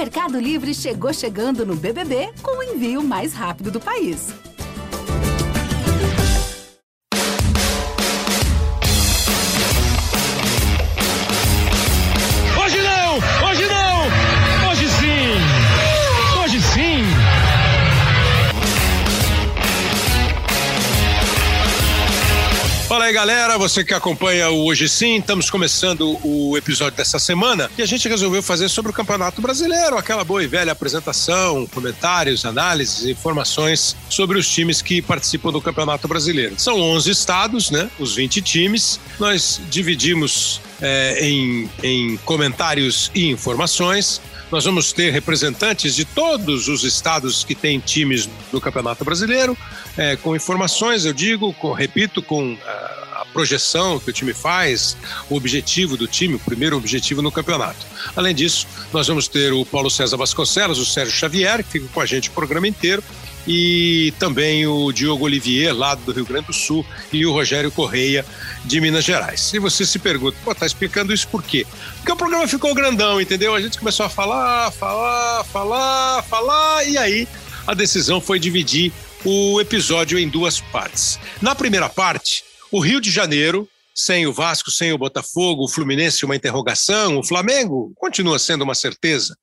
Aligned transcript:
Mercado 0.00 0.40
Livre 0.40 0.72
chegou 0.72 1.12
chegando 1.12 1.66
no 1.66 1.76
BBB 1.76 2.30
com 2.40 2.56
o 2.58 2.62
envio 2.62 3.02
mais 3.04 3.34
rápido 3.34 3.70
do 3.70 3.78
país. 3.78 4.28
Aí, 23.10 23.12
galera. 23.12 23.58
Você 23.58 23.84
que 23.84 23.92
acompanha 23.92 24.50
o 24.50 24.66
Hoje 24.66 24.88
Sim, 24.88 25.18
estamos 25.18 25.50
começando 25.50 26.16
o 26.24 26.56
episódio 26.56 26.96
dessa 26.96 27.18
semana 27.18 27.68
que 27.74 27.82
a 27.82 27.86
gente 27.86 28.08
resolveu 28.08 28.42
fazer 28.42 28.68
sobre 28.68 28.92
o 28.92 28.94
Campeonato 28.94 29.42
Brasileiro, 29.42 29.96
aquela 29.98 30.22
boa 30.22 30.42
e 30.42 30.46
velha 30.46 30.70
apresentação, 30.70 31.66
comentários, 31.66 32.44
análises, 32.44 33.06
informações 33.06 33.96
sobre 34.08 34.38
os 34.38 34.48
times 34.48 34.80
que 34.80 35.02
participam 35.02 35.50
do 35.50 35.60
Campeonato 35.60 36.06
Brasileiro. 36.06 36.54
São 36.56 36.80
11 36.80 37.10
estados, 37.10 37.70
né? 37.70 37.90
Os 37.98 38.14
20 38.14 38.40
times. 38.42 39.00
Nós 39.18 39.60
dividimos 39.68 40.60
é, 40.80 41.26
em, 41.26 41.68
em 41.82 42.16
comentários 42.18 43.10
e 43.14 43.28
informações. 43.28 44.20
Nós 44.50 44.64
vamos 44.64 44.92
ter 44.92 45.12
representantes 45.12 45.94
de 45.94 46.04
todos 46.04 46.66
os 46.66 46.82
estados 46.82 47.44
que 47.44 47.54
têm 47.54 47.78
times 47.78 48.28
no 48.52 48.60
Campeonato 48.60 49.04
Brasileiro, 49.04 49.56
é, 49.96 50.16
com 50.16 50.34
informações, 50.34 51.04
eu 51.04 51.12
digo, 51.12 51.52
com, 51.54 51.72
repito, 51.72 52.20
com 52.20 52.58
a, 52.66 53.20
a 53.20 53.26
projeção 53.32 54.00
que 54.00 54.10
o 54.10 54.12
time 54.12 54.34
faz, 54.34 54.96
o 55.28 55.36
objetivo 55.36 55.96
do 55.96 56.08
time, 56.08 56.34
o 56.34 56.38
primeiro 56.40 56.76
objetivo 56.76 57.22
no 57.22 57.30
campeonato. 57.30 57.86
Além 58.16 58.34
disso, 58.34 58.66
nós 58.92 59.06
vamos 59.06 59.28
ter 59.28 59.52
o 59.52 59.64
Paulo 59.64 59.88
César 59.88 60.16
Vasconcelos, 60.16 60.78
o 60.78 60.84
Sérgio 60.84 61.14
Xavier, 61.14 61.62
que 61.62 61.70
fica 61.70 61.86
com 61.92 62.00
a 62.00 62.06
gente 62.06 62.28
o 62.28 62.32
programa 62.32 62.66
inteiro, 62.66 63.04
e 63.46 64.12
também 64.18 64.66
o 64.66 64.92
Diogo 64.92 65.24
Olivier, 65.24 65.74
lá 65.74 65.94
do 65.94 66.12
Rio 66.12 66.26
Grande 66.26 66.48
do 66.48 66.52
Sul, 66.52 66.84
e 67.12 67.24
o 67.24 67.32
Rogério 67.32 67.70
Correia, 67.70 68.24
de 68.64 68.80
Minas 68.80 69.04
Gerais. 69.04 69.52
E 69.54 69.58
você 69.58 69.84
se 69.86 69.98
pergunta, 69.98 70.36
pô, 70.44 70.54
tá 70.54 70.66
explicando 70.66 71.12
isso 71.12 71.26
por 71.28 71.42
quê? 71.42 71.66
Porque 71.96 72.12
o 72.12 72.16
programa 72.16 72.46
ficou 72.46 72.74
grandão, 72.74 73.20
entendeu? 73.20 73.54
A 73.54 73.60
gente 73.60 73.78
começou 73.78 74.06
a 74.06 74.10
falar, 74.10 74.70
falar, 74.72 75.44
falar, 75.44 76.22
falar, 76.24 76.84
e 76.84 76.98
aí 76.98 77.28
a 77.66 77.74
decisão 77.74 78.20
foi 78.20 78.38
dividir 78.38 78.92
o 79.24 79.60
episódio 79.60 80.18
em 80.18 80.28
duas 80.28 80.60
partes. 80.60 81.18
Na 81.40 81.54
primeira 81.54 81.88
parte, 81.88 82.42
o 82.70 82.80
Rio 82.80 83.00
de 83.00 83.10
Janeiro, 83.10 83.68
sem 83.94 84.26
o 84.26 84.32
Vasco, 84.32 84.70
sem 84.70 84.92
o 84.92 84.98
Botafogo, 84.98 85.64
o 85.64 85.68
Fluminense 85.68 86.24
uma 86.24 86.36
interrogação, 86.36 87.18
o 87.18 87.24
Flamengo 87.24 87.92
continua 87.96 88.38
sendo 88.38 88.62
uma 88.62 88.74
certeza. 88.74 89.36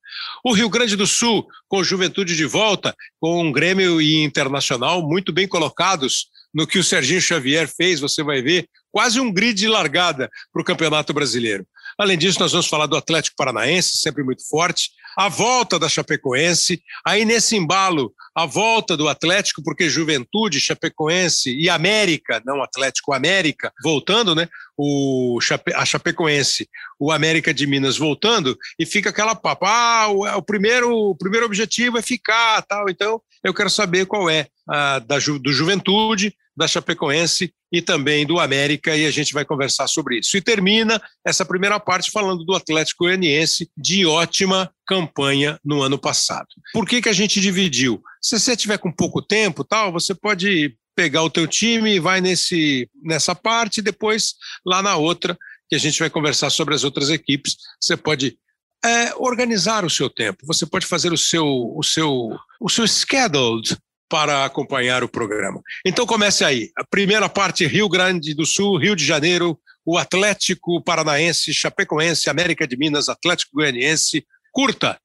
O 0.44 0.52
Rio 0.52 0.68
Grande 0.68 0.96
do 0.96 1.06
Sul, 1.06 1.46
com 1.68 1.84
Juventude 1.84 2.34
de 2.34 2.44
volta, 2.44 2.94
com 3.20 3.42
um 3.42 3.52
Grêmio 3.52 4.00
e 4.00 4.22
Internacional 4.22 5.02
muito 5.06 5.32
bem 5.32 5.46
colocados 5.46 6.26
no 6.52 6.66
que 6.66 6.78
o 6.78 6.84
Serginho 6.84 7.20
Xavier 7.20 7.68
fez, 7.68 8.00
você 8.00 8.22
vai 8.22 8.40
ver, 8.40 8.68
quase 8.90 9.20
um 9.20 9.32
grid 9.32 9.58
de 9.58 9.68
largada 9.68 10.30
para 10.52 10.62
o 10.62 10.64
Campeonato 10.64 11.12
Brasileiro. 11.12 11.66
Além 11.98 12.16
disso, 12.16 12.40
nós 12.40 12.52
vamos 12.52 12.68
falar 12.68 12.86
do 12.86 12.96
Atlético 12.96 13.36
Paranaense, 13.36 13.98
sempre 13.98 14.22
muito 14.22 14.46
forte, 14.48 14.90
a 15.16 15.28
volta 15.28 15.78
da 15.78 15.88
Chapecoense, 15.88 16.80
aí 17.04 17.24
nesse 17.24 17.56
embalo, 17.56 18.12
a 18.34 18.46
volta 18.46 18.96
do 18.96 19.08
Atlético, 19.08 19.62
porque 19.62 19.88
Juventude, 19.88 20.60
Chapecoense 20.60 21.54
e 21.54 21.68
América, 21.68 22.42
não 22.44 22.62
Atlético, 22.62 23.12
América, 23.12 23.72
voltando, 23.82 24.34
né? 24.34 24.48
O 24.76 25.40
Chape, 25.40 25.72
a 25.74 25.84
Chapecoense, 25.84 26.68
o 26.98 27.10
América 27.10 27.52
de 27.52 27.66
Minas 27.66 27.96
voltando, 27.96 28.56
e 28.78 28.86
fica 28.86 29.10
aquela 29.10 29.34
papo, 29.34 29.66
ah, 29.66 30.08
o, 30.08 30.24
o 30.24 30.42
primeiro, 30.42 30.90
o 30.92 31.16
primeiro 31.16 31.46
objetivo 31.46 31.98
é 31.98 32.02
ficar, 32.02 32.62
tal, 32.62 32.88
então 32.88 33.20
eu 33.44 33.52
quero 33.52 33.70
saber 33.70 34.06
qual 34.06 34.28
é 34.30 34.46
a 34.68 34.98
da, 34.98 35.16
do 35.18 35.52
Juventude, 35.52 36.34
da 36.58 36.66
Chapecoense 36.66 37.52
e 37.72 37.80
também 37.80 38.26
do 38.26 38.40
América, 38.40 38.96
e 38.96 39.06
a 39.06 39.10
gente 39.12 39.32
vai 39.32 39.44
conversar 39.44 39.86
sobre 39.86 40.18
isso. 40.18 40.36
E 40.36 40.40
termina 40.40 41.00
essa 41.24 41.44
primeira 41.44 41.78
parte 41.78 42.10
falando 42.10 42.44
do 42.44 42.54
Atlético 42.54 43.04
Goianiense, 43.04 43.70
de 43.76 44.04
ótima 44.04 44.68
campanha 44.84 45.60
no 45.64 45.82
ano 45.82 45.98
passado. 45.98 46.48
Por 46.72 46.84
que, 46.84 47.00
que 47.00 47.08
a 47.08 47.12
gente 47.12 47.40
dividiu? 47.40 48.02
Se 48.28 48.38
você 48.38 48.54
tiver 48.54 48.76
com 48.76 48.92
pouco 48.92 49.22
tempo, 49.22 49.64
tal, 49.64 49.90
você 49.90 50.14
pode 50.14 50.76
pegar 50.94 51.22
o 51.22 51.30
teu 51.30 51.46
time 51.46 51.98
vai 51.98 52.20
nesse, 52.20 52.86
nessa 53.02 53.34
parte, 53.34 53.80
depois 53.80 54.34
lá 54.66 54.82
na 54.82 54.96
outra, 54.96 55.34
que 55.66 55.74
a 55.74 55.78
gente 55.78 55.98
vai 55.98 56.10
conversar 56.10 56.50
sobre 56.50 56.74
as 56.74 56.84
outras 56.84 57.08
equipes, 57.08 57.56
você 57.80 57.96
pode 57.96 58.36
é, 58.84 59.14
organizar 59.16 59.82
o 59.82 59.88
seu 59.88 60.10
tempo. 60.10 60.46
Você 60.46 60.66
pode 60.66 60.84
fazer 60.84 61.10
o 61.10 61.16
seu, 61.16 61.46
o 61.74 61.82
seu, 61.82 62.36
o 62.60 62.68
seu 62.68 62.86
scheduled 62.86 63.74
para 64.10 64.44
acompanhar 64.44 65.02
o 65.02 65.08
programa. 65.08 65.62
Então 65.82 66.04
comece 66.04 66.44
aí. 66.44 66.70
A 66.76 66.84
primeira 66.84 67.30
parte, 67.30 67.66
Rio 67.66 67.88
Grande 67.88 68.34
do 68.34 68.44
Sul, 68.44 68.76
Rio 68.76 68.94
de 68.94 69.06
Janeiro, 69.06 69.58
o 69.86 69.96
Atlético 69.96 70.82
Paranaense, 70.84 71.54
Chapecoense, 71.54 72.28
América 72.28 72.68
de 72.68 72.76
Minas, 72.76 73.08
Atlético 73.08 73.52
Goianiense. 73.54 74.26
Curta. 74.52 75.00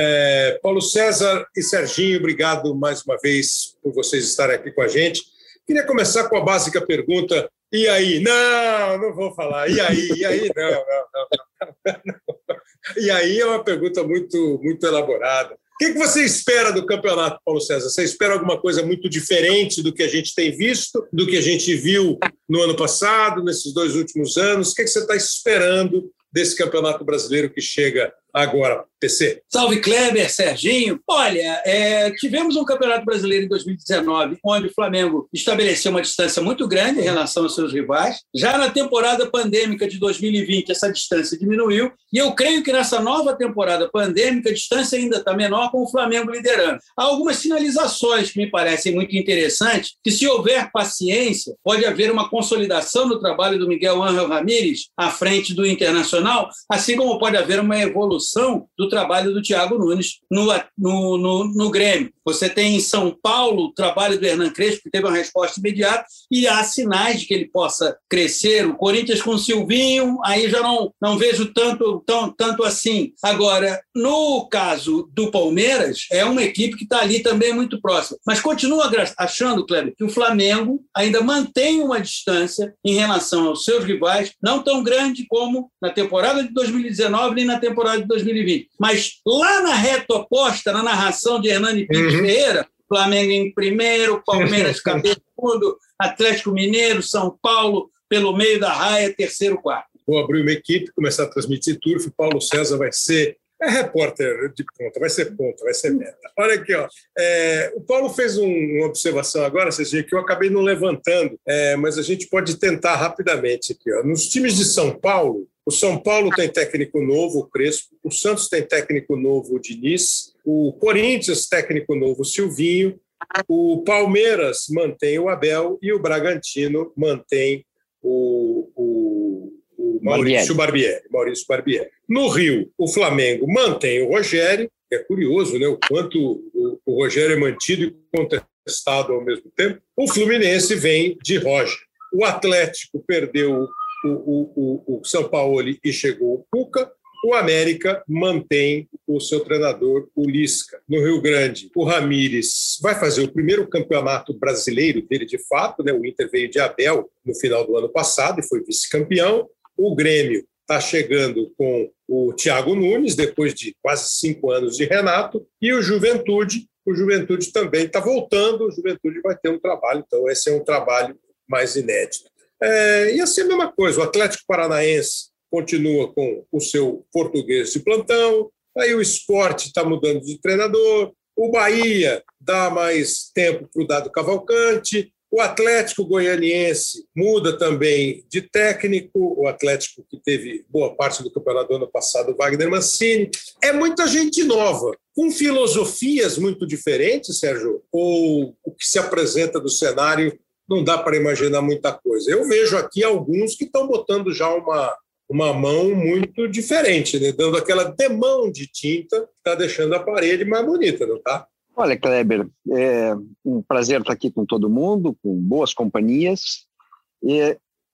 É, 0.00 0.60
Paulo 0.62 0.80
César 0.80 1.44
e 1.56 1.60
Serginho, 1.60 2.20
obrigado 2.20 2.72
mais 2.72 3.02
uma 3.02 3.18
vez 3.18 3.76
por 3.82 3.92
vocês 3.92 4.24
estarem 4.24 4.54
aqui 4.54 4.70
com 4.70 4.80
a 4.80 4.86
gente. 4.86 5.22
Queria 5.66 5.84
começar 5.84 6.28
com 6.28 6.36
a 6.36 6.40
básica 6.40 6.80
pergunta. 6.80 7.50
E 7.72 7.88
aí? 7.88 8.20
Não, 8.20 8.98
não 8.98 9.12
vou 9.12 9.34
falar. 9.34 9.68
E 9.68 9.80
aí? 9.80 10.08
E 10.16 10.24
aí? 10.24 10.50
Não, 10.54 10.70
não, 10.70 11.06
não. 11.14 12.00
não. 12.06 12.58
E 12.96 13.10
aí 13.10 13.40
é 13.40 13.44
uma 13.44 13.62
pergunta 13.62 14.04
muito, 14.04 14.60
muito 14.62 14.86
elaborada. 14.86 15.54
O 15.54 15.78
que, 15.78 15.92
você 15.92 16.24
espera 16.24 16.72
do 16.72 16.86
campeonato, 16.86 17.40
Paulo 17.44 17.60
César? 17.60 17.88
Você 17.88 18.04
espera 18.04 18.34
alguma 18.34 18.60
coisa 18.60 18.84
muito 18.84 19.08
diferente 19.08 19.82
do 19.82 19.92
que 19.92 20.04
a 20.04 20.08
gente 20.08 20.34
tem 20.34 20.56
visto, 20.56 21.06
do 21.12 21.26
que 21.26 21.36
a 21.36 21.42
gente 21.42 21.74
viu 21.74 22.18
no 22.48 22.62
ano 22.62 22.76
passado, 22.76 23.42
nesses 23.42 23.74
dois 23.74 23.96
últimos 23.96 24.36
anos? 24.36 24.70
O 24.70 24.74
que, 24.74 24.84
que 24.84 24.90
você 24.90 25.00
está 25.00 25.16
esperando 25.16 26.10
desse 26.32 26.56
campeonato 26.56 27.04
brasileiro 27.04 27.50
que 27.50 27.60
chega 27.60 28.12
agora, 28.32 28.84
PC. 29.00 29.42
Salve 29.48 29.80
Kleber, 29.80 30.30
Serginho. 30.30 31.00
Olha, 31.06 31.62
é, 31.64 32.10
tivemos 32.12 32.56
um 32.56 32.64
Campeonato 32.64 33.04
Brasileiro 33.04 33.46
em 33.46 33.48
2019, 33.48 34.38
onde 34.44 34.66
o 34.68 34.74
Flamengo 34.74 35.28
estabeleceu 35.32 35.90
uma 35.90 36.02
distância 36.02 36.42
muito 36.42 36.66
grande 36.66 37.00
em 37.00 37.04
relação 37.04 37.44
aos 37.44 37.54
seus 37.54 37.72
rivais. 37.72 38.18
Já 38.34 38.58
na 38.58 38.70
temporada 38.70 39.30
pandêmica 39.30 39.86
de 39.86 39.98
2020, 39.98 40.70
essa 40.70 40.92
distância 40.92 41.38
diminuiu. 41.38 41.92
E 42.12 42.18
eu 42.18 42.32
creio 42.32 42.62
que 42.62 42.72
nessa 42.72 43.00
nova 43.00 43.36
temporada 43.36 43.88
pandêmica, 43.88 44.50
a 44.50 44.54
distância 44.54 44.98
ainda 44.98 45.18
está 45.18 45.34
menor, 45.34 45.70
com 45.70 45.82
o 45.82 45.90
Flamengo 45.90 46.30
liderando. 46.30 46.78
Há 46.96 47.04
algumas 47.04 47.36
sinalizações 47.36 48.30
que 48.30 48.38
me 48.38 48.50
parecem 48.50 48.94
muito 48.94 49.14
interessantes, 49.16 49.94
que 50.02 50.10
se 50.10 50.26
houver 50.26 50.70
paciência, 50.72 51.54
pode 51.62 51.84
haver 51.84 52.10
uma 52.10 52.28
consolidação 52.28 53.06
no 53.06 53.18
trabalho 53.18 53.58
do 53.58 53.68
Miguel 53.68 54.02
Ángel 54.02 54.28
Ramírez 54.28 54.88
à 54.96 55.10
frente 55.10 55.54
do 55.54 55.66
Internacional, 55.66 56.48
assim 56.70 56.96
como 56.96 57.18
pode 57.18 57.36
haver 57.36 57.60
uma 57.60 57.78
evolução 57.78 58.66
do 58.76 58.87
trabalho 58.88 59.32
do 59.32 59.42
Thiago 59.42 59.78
Nunes 59.78 60.18
no, 60.30 60.46
no, 60.76 61.18
no, 61.18 61.44
no 61.44 61.70
Grêmio. 61.70 62.12
Você 62.24 62.48
tem 62.48 62.76
em 62.76 62.80
São 62.80 63.16
Paulo 63.22 63.64
o 63.64 63.72
trabalho 63.72 64.18
do 64.18 64.26
Hernan 64.26 64.50
Crespo, 64.50 64.82
que 64.82 64.90
teve 64.90 65.06
uma 65.06 65.16
resposta 65.16 65.58
imediata, 65.58 66.04
e 66.30 66.46
há 66.46 66.62
sinais 66.62 67.20
de 67.20 67.26
que 67.26 67.32
ele 67.32 67.48
possa 67.48 67.96
crescer. 68.08 68.66
O 68.66 68.76
Corinthians 68.76 69.22
com 69.22 69.30
o 69.30 69.38
Silvinho, 69.38 70.18
aí 70.22 70.50
já 70.50 70.62
não, 70.62 70.92
não 71.00 71.16
vejo 71.16 71.52
tanto, 71.54 72.02
tão, 72.06 72.30
tanto 72.30 72.64
assim. 72.64 73.12
Agora, 73.22 73.80
no 73.94 74.46
caso 74.46 75.08
do 75.14 75.30
Palmeiras, 75.30 76.06
é 76.12 76.22
uma 76.24 76.42
equipe 76.42 76.76
que 76.76 76.84
está 76.84 77.00
ali 77.00 77.20
também 77.20 77.54
muito 77.54 77.80
próxima. 77.80 78.18
Mas 78.26 78.40
continuo 78.40 78.82
achando, 79.16 79.66
Kleber, 79.66 79.94
que 79.96 80.04
o 80.04 80.10
Flamengo 80.10 80.84
ainda 80.94 81.22
mantém 81.22 81.80
uma 81.80 82.00
distância 82.00 82.74
em 82.84 82.94
relação 82.94 83.46
aos 83.46 83.64
seus 83.64 83.84
rivais, 83.84 84.32
não 84.42 84.62
tão 84.62 84.82
grande 84.82 85.26
como 85.28 85.70
na 85.80 85.90
temporada 85.90 86.42
de 86.42 86.52
2019 86.52 87.34
nem 87.34 87.44
na 87.44 87.58
temporada 87.58 88.00
de 88.00 88.06
2020. 88.06 88.68
Mas 88.78 89.20
lá 89.26 89.62
na 89.62 89.74
reta 89.74 90.14
oposta, 90.14 90.72
na 90.72 90.82
narração 90.82 91.40
de 91.40 91.48
Hernani 91.48 91.86
Pires 91.86 92.14
uhum. 92.14 92.20
Ferreira, 92.20 92.66
Flamengo 92.88 93.30
em 93.30 93.52
primeiro, 93.52 94.22
Palmeiras 94.24 94.80
cabeça 94.82 95.20
segundo, 95.36 95.78
Atlético 95.98 96.52
Mineiro, 96.52 97.02
São 97.02 97.36
Paulo 97.42 97.90
pelo 98.08 98.36
meio 98.36 98.58
da 98.58 98.72
raia, 98.72 99.14
terceiro, 99.14 99.60
quarto. 99.60 99.88
Vou 100.06 100.18
abrir 100.18 100.40
uma 100.40 100.52
equipe, 100.52 100.90
começar 100.92 101.24
a 101.24 101.28
transmitir 101.28 101.78
turf. 101.78 102.10
Paulo 102.16 102.40
César 102.40 102.78
vai 102.78 102.90
ser 102.90 103.36
é 103.60 103.68
repórter 103.68 104.52
de 104.54 104.64
ponta, 104.78 105.00
vai 105.00 105.10
ser 105.10 105.36
ponta, 105.36 105.64
vai 105.64 105.74
ser 105.74 105.90
meta. 105.90 106.16
Olha 106.38 106.54
aqui, 106.54 106.72
ó. 106.74 106.88
É, 107.18 107.72
o 107.74 107.80
Paulo 107.80 108.08
fez 108.08 108.38
um, 108.38 108.46
uma 108.46 108.86
observação 108.86 109.44
agora, 109.44 109.72
Cezinha, 109.72 110.04
que 110.04 110.14
eu 110.14 110.20
acabei 110.20 110.48
não 110.48 110.60
levantando, 110.60 111.38
é, 111.44 111.74
mas 111.74 111.98
a 111.98 112.02
gente 112.02 112.28
pode 112.28 112.56
tentar 112.56 112.94
rapidamente 112.94 113.72
aqui. 113.72 113.92
Ó. 113.92 114.04
Nos 114.04 114.28
times 114.28 114.56
de 114.56 114.64
São 114.64 114.96
Paulo, 114.96 115.48
o 115.68 115.70
São 115.70 115.98
Paulo 115.98 116.30
tem 116.30 116.48
técnico 116.48 116.98
novo, 117.02 117.40
o 117.40 117.46
Crespo. 117.46 117.94
O 118.02 118.10
Santos 118.10 118.48
tem 118.48 118.62
técnico 118.62 119.14
novo, 119.16 119.54
o 119.54 119.60
Diniz. 119.60 120.32
O 120.42 120.72
Corinthians, 120.72 121.46
técnico 121.46 121.94
novo, 121.94 122.22
o 122.22 122.24
Silvinho. 122.24 122.98
O 123.46 123.82
Palmeiras 123.84 124.60
mantém 124.70 125.18
o 125.18 125.28
Abel 125.28 125.78
e 125.82 125.92
o 125.92 125.98
Bragantino 125.98 126.90
mantém 126.96 127.66
o, 128.00 128.70
o, 128.74 129.52
o 129.76 130.00
Maurício 130.02 130.54
Barbieri. 130.54 131.04
Maurício 131.10 131.44
Barbieri. 131.46 131.90
No 132.08 132.28
Rio, 132.28 132.72
o 132.78 132.88
Flamengo 132.88 133.46
mantém 133.46 134.00
o 134.00 134.08
Rogério, 134.08 134.70
é 134.90 134.96
curioso, 134.96 135.58
né? 135.58 135.66
O 135.66 135.78
quanto 135.86 136.18
o, 136.54 136.80
o 136.86 136.94
Rogério 137.02 137.36
é 137.36 137.38
mantido 137.38 137.82
e 137.84 138.16
contestado 138.16 139.12
ao 139.12 139.22
mesmo 139.22 139.52
tempo. 139.54 139.82
O 139.94 140.08
Fluminense 140.08 140.74
vem 140.74 141.18
de 141.22 141.36
Roger. 141.36 141.76
O 142.10 142.24
Atlético 142.24 143.04
perdeu 143.06 143.52
o, 143.52 143.68
o, 144.04 145.00
o, 145.00 145.04
São 145.04 145.28
Paulo 145.28 145.68
e 145.68 145.92
chegou 145.92 146.34
o 146.34 146.44
Cuca. 146.50 146.90
O 147.24 147.34
América 147.34 148.02
mantém 148.06 148.88
o 149.04 149.18
seu 149.18 149.40
treinador, 149.40 150.08
o 150.14 150.28
Lisca. 150.28 150.80
No 150.88 151.00
Rio 151.00 151.20
Grande, 151.20 151.68
o 151.74 151.82
Ramires 151.82 152.78
vai 152.80 152.94
fazer 152.94 153.22
o 153.22 153.32
primeiro 153.32 153.66
campeonato 153.66 154.32
brasileiro 154.32 155.02
dele 155.02 155.26
de 155.26 155.38
fato. 155.48 155.82
Né? 155.82 155.92
O 155.92 156.06
Inter 156.06 156.30
veio 156.30 156.48
de 156.48 156.60
Abel 156.60 157.10
no 157.24 157.34
final 157.34 157.66
do 157.66 157.76
ano 157.76 157.88
passado 157.88 158.38
e 158.38 158.46
foi 158.46 158.62
vice-campeão. 158.62 159.48
O 159.76 159.96
Grêmio 159.96 160.46
está 160.60 160.80
chegando 160.80 161.52
com 161.56 161.90
o 162.06 162.32
Thiago 162.34 162.74
Nunes, 162.74 163.16
depois 163.16 163.54
de 163.54 163.74
quase 163.82 164.10
cinco 164.12 164.50
anos 164.50 164.76
de 164.76 164.84
Renato, 164.84 165.46
e 165.60 165.72
o 165.72 165.82
Juventude. 165.82 166.68
O 166.86 166.94
Juventude 166.94 167.52
também 167.52 167.84
está 167.84 168.00
voltando, 168.00 168.66
o 168.66 168.70
Juventude 168.70 169.20
vai 169.20 169.36
ter 169.36 169.50
um 169.50 169.58
trabalho, 169.58 170.04
então 170.06 170.28
esse 170.28 170.48
é 170.48 170.54
um 170.54 170.64
trabalho 170.64 171.18
mais 171.46 171.74
inédito. 171.76 172.30
É, 172.62 173.14
e 173.14 173.20
assim 173.20 173.42
a 173.42 173.46
mesma 173.46 173.72
coisa, 173.72 174.00
o 174.00 174.02
Atlético 174.02 174.44
Paranaense 174.46 175.28
continua 175.50 176.12
com 176.12 176.44
o 176.52 176.60
seu 176.60 177.06
português 177.12 177.72
de 177.72 177.80
plantão, 177.80 178.50
aí 178.76 178.94
o 178.94 179.00
esporte 179.00 179.68
está 179.68 179.84
mudando 179.84 180.20
de 180.20 180.40
treinador, 180.40 181.12
o 181.36 181.50
Bahia 181.50 182.22
dá 182.40 182.68
mais 182.68 183.30
tempo 183.32 183.68
para 183.72 183.82
o 183.82 183.86
Dado 183.86 184.10
Cavalcante, 184.10 185.12
o 185.30 185.40
Atlético 185.42 186.06
Goianiense 186.06 187.04
muda 187.14 187.58
também 187.58 188.24
de 188.28 188.40
técnico, 188.40 189.34
o 189.38 189.46
Atlético 189.46 190.04
que 190.08 190.18
teve 190.18 190.64
boa 190.70 190.94
parte 190.94 191.22
do 191.22 191.30
campeonato 191.30 191.74
ano 191.74 191.86
passado, 191.86 192.34
Wagner 192.34 192.70
Mancini. 192.70 193.30
É 193.62 193.70
muita 193.70 194.06
gente 194.06 194.42
nova, 194.44 194.96
com 195.14 195.30
filosofias 195.30 196.38
muito 196.38 196.66
diferentes, 196.66 197.38
Sérgio, 197.38 197.82
ou 197.92 198.56
o 198.64 198.72
que 198.72 198.86
se 198.86 198.98
apresenta 198.98 199.60
do 199.60 199.68
cenário 199.68 200.38
não 200.68 200.84
dá 200.84 200.98
para 200.98 201.16
imaginar 201.16 201.62
muita 201.62 201.92
coisa. 201.92 202.30
Eu 202.30 202.46
vejo 202.46 202.76
aqui 202.76 203.02
alguns 203.02 203.54
que 203.54 203.64
estão 203.64 203.86
botando 203.86 204.32
já 204.32 204.52
uma, 204.52 204.94
uma 205.28 205.52
mão 205.52 205.94
muito 205.94 206.46
diferente, 206.48 207.18
né? 207.18 207.32
dando 207.32 207.56
aquela 207.56 207.84
demão 207.84 208.50
de 208.50 208.66
tinta 208.66 209.20
que 209.20 209.32
está 209.38 209.54
deixando 209.54 209.94
a 209.94 210.00
parede 210.00 210.44
mais 210.44 210.66
bonita, 210.66 211.06
não 211.06 211.20
tá? 211.20 211.46
Olha, 211.74 211.96
Kleber, 211.96 212.48
é 212.72 213.14
um 213.44 213.62
prazer 213.62 214.00
estar 214.00 214.12
aqui 214.12 214.30
com 214.32 214.44
todo 214.44 214.68
mundo, 214.68 215.16
com 215.22 215.34
boas 215.36 215.72
companhias. 215.72 216.66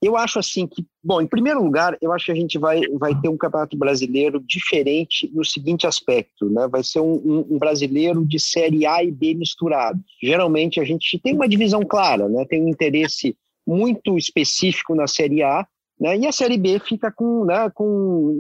Eu 0.05 0.17
acho 0.17 0.39
assim 0.39 0.67
que, 0.67 0.85
bom, 1.03 1.21
em 1.21 1.27
primeiro 1.27 1.63
lugar, 1.63 1.97
eu 2.01 2.13
acho 2.13 2.27
que 2.27 2.33
a 2.33 2.35
gente 2.35 2.59
vai, 2.59 2.81
vai 2.99 3.19
ter 3.21 3.29
um 3.29 3.37
campeonato 3.37 3.77
brasileiro 3.77 4.41
diferente 4.41 5.31
no 5.33 5.45
seguinte 5.45 5.87
aspecto, 5.87 6.49
né? 6.51 6.69
Vai 6.69 6.83
ser 6.83 7.01
um, 7.01 7.15
um, 7.15 7.47
um 7.51 7.59
brasileiro 7.59 8.25
de 8.25 8.39
série 8.39 8.87
A 8.87 9.03
e 9.03 9.11
B 9.11 9.35
misturados. 9.35 10.03
Geralmente 10.23 10.81
a 10.81 10.85
gente 10.85 11.19
tem 11.19 11.35
uma 11.35 11.49
divisão 11.49 11.83
clara, 11.83 12.29
né? 12.29 12.45
Tem 12.49 12.63
um 12.63 12.69
interesse 12.69 13.37
muito 13.67 14.19
específico 14.19 14.95
na 14.95 15.07
série 15.07 15.43
A, 15.43 15.67
né? 15.99 16.19
E 16.19 16.27
a 16.27 16.33
série 16.33 16.59
B 16.59 16.79
fica 16.79 17.11
com, 17.13 17.45
né, 17.45 17.71
com 17.73 17.85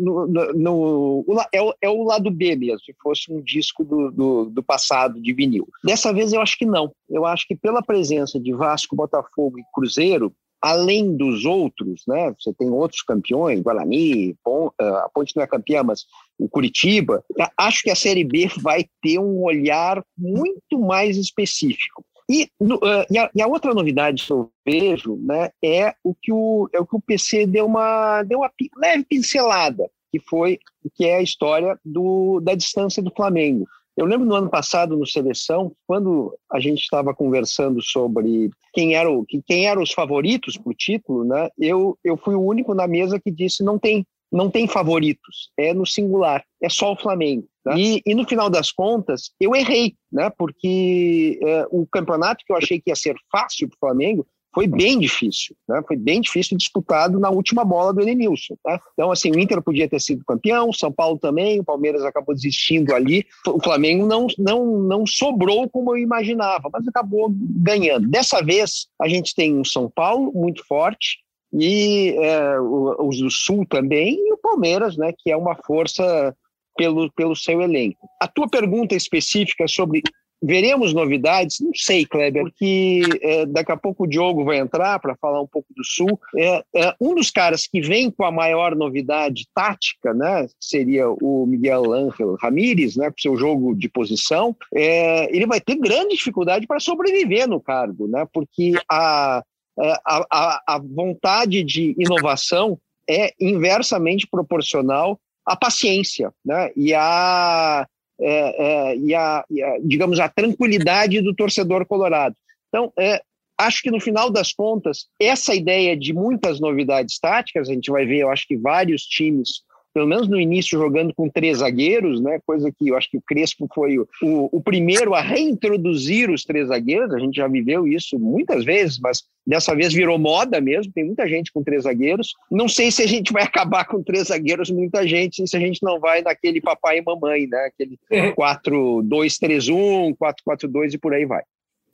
no, 0.02 0.26
no, 0.26 0.52
no 0.52 1.24
é, 1.52 1.62
o, 1.62 1.74
é, 1.80 1.88
o, 1.88 2.02
lado 2.02 2.30
B 2.30 2.56
mesmo, 2.56 2.80
se 2.80 2.94
fosse 3.00 3.32
um 3.32 3.40
disco 3.40 3.84
do, 3.84 4.10
do, 4.10 4.44
do, 4.46 4.62
passado 4.62 5.20
de 5.20 5.32
vinil. 5.32 5.68
Dessa 5.82 6.12
vez 6.12 6.32
eu 6.32 6.40
acho 6.40 6.58
que 6.58 6.66
não. 6.66 6.92
Eu 7.08 7.24
acho 7.24 7.46
que 7.46 7.54
pela 7.54 7.82
presença 7.82 8.40
de 8.40 8.52
Vasco, 8.52 8.96
Botafogo 8.96 9.58
e 9.58 9.64
Cruzeiro, 9.72 10.32
além 10.64 11.14
dos 11.14 11.44
outros, 11.44 12.04
né? 12.08 12.34
Você 12.40 12.50
tem 12.54 12.70
outros 12.70 13.02
campeões, 13.02 13.60
Guarani, 13.60 14.34
a 14.80 15.10
Ponte 15.12 15.36
não 15.36 15.42
é 15.42 15.46
campeã, 15.46 15.82
mas 15.82 16.06
o 16.38 16.48
Curitiba. 16.48 17.22
Acho 17.58 17.82
que 17.82 17.90
a 17.90 17.94
Série 17.94 18.24
B 18.24 18.48
vai 18.62 18.86
ter 19.02 19.18
um 19.18 19.42
olhar 19.42 20.02
muito 20.16 20.80
mais 20.80 21.18
específico. 21.18 22.02
E, 22.30 22.44
uh, 22.62 23.04
e, 23.10 23.18
a, 23.18 23.30
e, 23.34 23.42
a, 23.42 23.46
outra 23.46 23.74
novidade 23.74 24.24
que 24.24 24.32
eu 24.32 24.50
vejo 24.66 25.16
né, 25.16 25.50
é, 25.62 25.94
o 26.02 26.14
que 26.14 26.32
o, 26.32 26.70
é 26.72 26.80
o 26.80 26.86
que 26.86 26.96
o 26.96 27.02
PC 27.02 27.46
deu 27.46 27.66
uma, 27.66 28.22
deu 28.22 28.38
uma 28.38 28.50
leve 28.78 29.04
pincelada, 29.04 29.86
que 30.10 30.18
foi 30.18 30.58
que 30.94 31.04
é 31.04 31.16
a 31.16 31.22
história 31.22 31.78
do, 31.84 32.40
da 32.40 32.54
distância 32.54 33.02
do 33.02 33.12
Flamengo. 33.14 33.66
Eu 33.96 34.06
lembro 34.06 34.26
no 34.26 34.34
ano 34.34 34.50
passado, 34.50 34.96
no 34.96 35.06
Seleção, 35.06 35.72
quando 35.86 36.36
a 36.50 36.58
gente 36.58 36.80
estava 36.80 37.14
conversando 37.14 37.80
sobre 37.80 38.50
quem 38.72 38.94
eram 38.94 39.24
quem 39.46 39.66
era 39.66 39.80
os 39.80 39.92
favoritos 39.92 40.56
para 40.56 40.70
o 40.70 40.74
título, 40.74 41.24
né? 41.24 41.48
eu, 41.58 41.96
eu 42.02 42.16
fui 42.16 42.34
o 42.34 42.42
único 42.42 42.74
na 42.74 42.88
mesa 42.88 43.20
que 43.20 43.30
disse 43.30 43.62
não 43.62 43.78
tem, 43.78 44.04
não 44.32 44.50
tem 44.50 44.66
favoritos, 44.66 45.50
é 45.56 45.72
no 45.72 45.86
singular, 45.86 46.44
é 46.60 46.68
só 46.68 46.92
o 46.92 46.96
Flamengo. 46.96 47.46
Tá? 47.62 47.78
E, 47.78 48.02
e, 48.04 48.14
no 48.14 48.26
final 48.26 48.50
das 48.50 48.70
contas, 48.70 49.30
eu 49.40 49.54
errei, 49.54 49.94
né? 50.12 50.30
porque 50.36 51.38
é, 51.42 51.66
o 51.70 51.86
campeonato 51.86 52.44
que 52.44 52.52
eu 52.52 52.56
achei 52.56 52.80
que 52.80 52.90
ia 52.90 52.96
ser 52.96 53.16
fácil 53.30 53.68
para 53.68 53.76
o 53.76 53.78
Flamengo 53.78 54.26
foi 54.54 54.66
bem 54.68 54.98
difícil, 54.98 55.56
né? 55.68 55.82
Foi 55.86 55.96
bem 55.96 56.20
difícil 56.20 56.56
disputado 56.56 57.18
na 57.18 57.28
última 57.28 57.64
bola 57.64 57.92
do 57.92 58.00
Edenilson. 58.00 58.56
Né? 58.64 58.78
Então, 58.92 59.10
assim, 59.10 59.30
o 59.30 59.38
Inter 59.38 59.60
podia 59.60 59.88
ter 59.88 60.00
sido 60.00 60.24
campeão, 60.24 60.72
São 60.72 60.92
Paulo 60.92 61.18
também, 61.18 61.58
o 61.58 61.64
Palmeiras 61.64 62.04
acabou 62.04 62.34
desistindo 62.34 62.94
ali. 62.94 63.26
O 63.46 63.62
Flamengo 63.62 64.06
não, 64.06 64.26
não, 64.38 64.78
não 64.78 65.06
sobrou 65.06 65.68
como 65.68 65.92
eu 65.92 65.98
imaginava, 65.98 66.70
mas 66.72 66.86
acabou 66.86 67.28
ganhando. 67.30 68.08
Dessa 68.08 68.40
vez, 68.42 68.86
a 69.00 69.08
gente 69.08 69.34
tem 69.34 69.58
um 69.58 69.64
São 69.64 69.90
Paulo 69.90 70.32
muito 70.32 70.64
forte, 70.66 71.18
e 71.52 72.16
é, 72.18 72.60
os 72.60 73.18
do 73.18 73.30
Sul 73.30 73.64
também, 73.68 74.16
e 74.16 74.32
o 74.32 74.38
Palmeiras, 74.38 74.96
né, 74.96 75.12
que 75.16 75.30
é 75.30 75.36
uma 75.36 75.56
força 75.64 76.34
pelo, 76.76 77.10
pelo 77.12 77.36
seu 77.36 77.60
elenco. 77.62 78.08
A 78.20 78.26
tua 78.26 78.48
pergunta 78.48 78.94
específica 78.94 79.66
sobre 79.68 80.02
Veremos 80.46 80.92
novidades? 80.92 81.58
Não 81.60 81.72
sei, 81.74 82.04
Kleber, 82.04 82.42
porque 82.42 83.00
é, 83.22 83.46
daqui 83.46 83.72
a 83.72 83.76
pouco 83.78 84.04
o 84.04 84.06
Diogo 84.06 84.44
vai 84.44 84.58
entrar 84.58 84.98
para 84.98 85.16
falar 85.16 85.40
um 85.40 85.46
pouco 85.46 85.68
do 85.74 85.82
Sul. 85.82 86.20
É, 86.36 86.62
é, 86.76 86.94
um 87.00 87.14
dos 87.14 87.30
caras 87.30 87.66
que 87.66 87.80
vem 87.80 88.10
com 88.10 88.24
a 88.24 88.30
maior 88.30 88.76
novidade 88.76 89.46
tática, 89.54 90.12
né, 90.12 90.46
seria 90.60 91.08
o 91.08 91.46
Miguel 91.46 91.94
Ángel 91.94 92.34
Ramírez, 92.34 92.94
né, 92.94 93.10
com 93.10 93.18
seu 93.18 93.36
jogo 93.36 93.74
de 93.74 93.88
posição. 93.88 94.54
É, 94.74 95.34
ele 95.34 95.46
vai 95.46 95.62
ter 95.62 95.76
grande 95.76 96.14
dificuldade 96.14 96.66
para 96.66 96.78
sobreviver 96.78 97.48
no 97.48 97.58
cargo, 97.58 98.06
né, 98.06 98.26
porque 98.30 98.74
a, 98.86 99.42
a, 99.78 100.26
a, 100.30 100.62
a 100.66 100.78
vontade 100.78 101.64
de 101.64 101.94
inovação 101.98 102.78
é 103.08 103.32
inversamente 103.40 104.26
proporcional 104.26 105.18
à 105.46 105.56
paciência, 105.56 106.32
né? 106.44 106.70
E 106.74 106.94
a 106.94 107.86
é, 108.20 108.92
é, 108.92 108.96
e, 108.96 109.14
a, 109.14 109.44
e, 109.50 109.62
a, 109.62 109.78
digamos, 109.82 110.20
a 110.20 110.28
tranquilidade 110.28 111.20
do 111.20 111.34
torcedor 111.34 111.86
colorado. 111.86 112.36
Então, 112.68 112.92
é, 112.98 113.20
acho 113.58 113.82
que 113.82 113.90
no 113.90 114.00
final 114.00 114.30
das 114.30 114.52
contas, 114.52 115.06
essa 115.20 115.54
ideia 115.54 115.96
de 115.96 116.12
muitas 116.12 116.60
novidades 116.60 117.18
táticas, 117.18 117.68
a 117.68 117.72
gente 117.72 117.90
vai 117.90 118.04
ver, 118.04 118.18
eu 118.18 118.30
acho 118.30 118.46
que 118.46 118.56
vários 118.56 119.02
times 119.02 119.62
pelo 119.94 120.08
menos 120.08 120.28
no 120.28 120.40
início, 120.40 120.76
jogando 120.76 121.14
com 121.14 121.30
três 121.30 121.58
zagueiros, 121.58 122.20
né? 122.20 122.40
Coisa 122.44 122.68
que 122.76 122.88
eu 122.88 122.96
acho 122.96 123.08
que 123.08 123.16
o 123.16 123.22
Crespo 123.22 123.68
foi 123.72 123.96
o, 123.96 124.08
o, 124.20 124.56
o, 124.56 124.60
primeiro 124.60 125.14
a 125.14 125.20
reintroduzir 125.20 126.28
os 126.30 126.42
três 126.42 126.66
zagueiros. 126.66 127.14
A 127.14 127.20
gente 127.20 127.36
já 127.36 127.46
viveu 127.46 127.86
isso 127.86 128.18
muitas 128.18 128.64
vezes, 128.64 128.98
mas 128.98 129.22
dessa 129.46 129.72
vez 129.72 129.94
virou 129.94 130.18
moda 130.18 130.60
mesmo. 130.60 130.92
Tem 130.92 131.04
muita 131.04 131.28
gente 131.28 131.52
com 131.52 131.62
três 131.62 131.84
zagueiros. 131.84 132.34
Não 132.50 132.68
sei 132.68 132.90
se 132.90 133.02
a 133.02 133.06
gente 133.06 133.32
vai 133.32 133.44
acabar 133.54 133.84
com 133.84 134.02
três 134.02 134.26
zagueiros, 134.26 134.68
muita 134.68 135.06
gente, 135.06 135.46
se 135.46 135.56
a 135.56 135.60
gente 135.60 135.80
não 135.80 136.00
vai 136.00 136.22
naquele 136.22 136.60
papai 136.60 136.98
e 136.98 137.02
mamãe, 137.02 137.46
né? 137.46 137.66
Aquele 137.66 137.96
4-2-3-1, 138.10 140.16
4-4-2 140.16 140.94
e 140.94 140.98
por 140.98 141.14
aí 141.14 141.24
vai. 141.24 141.44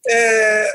É, 0.09 0.71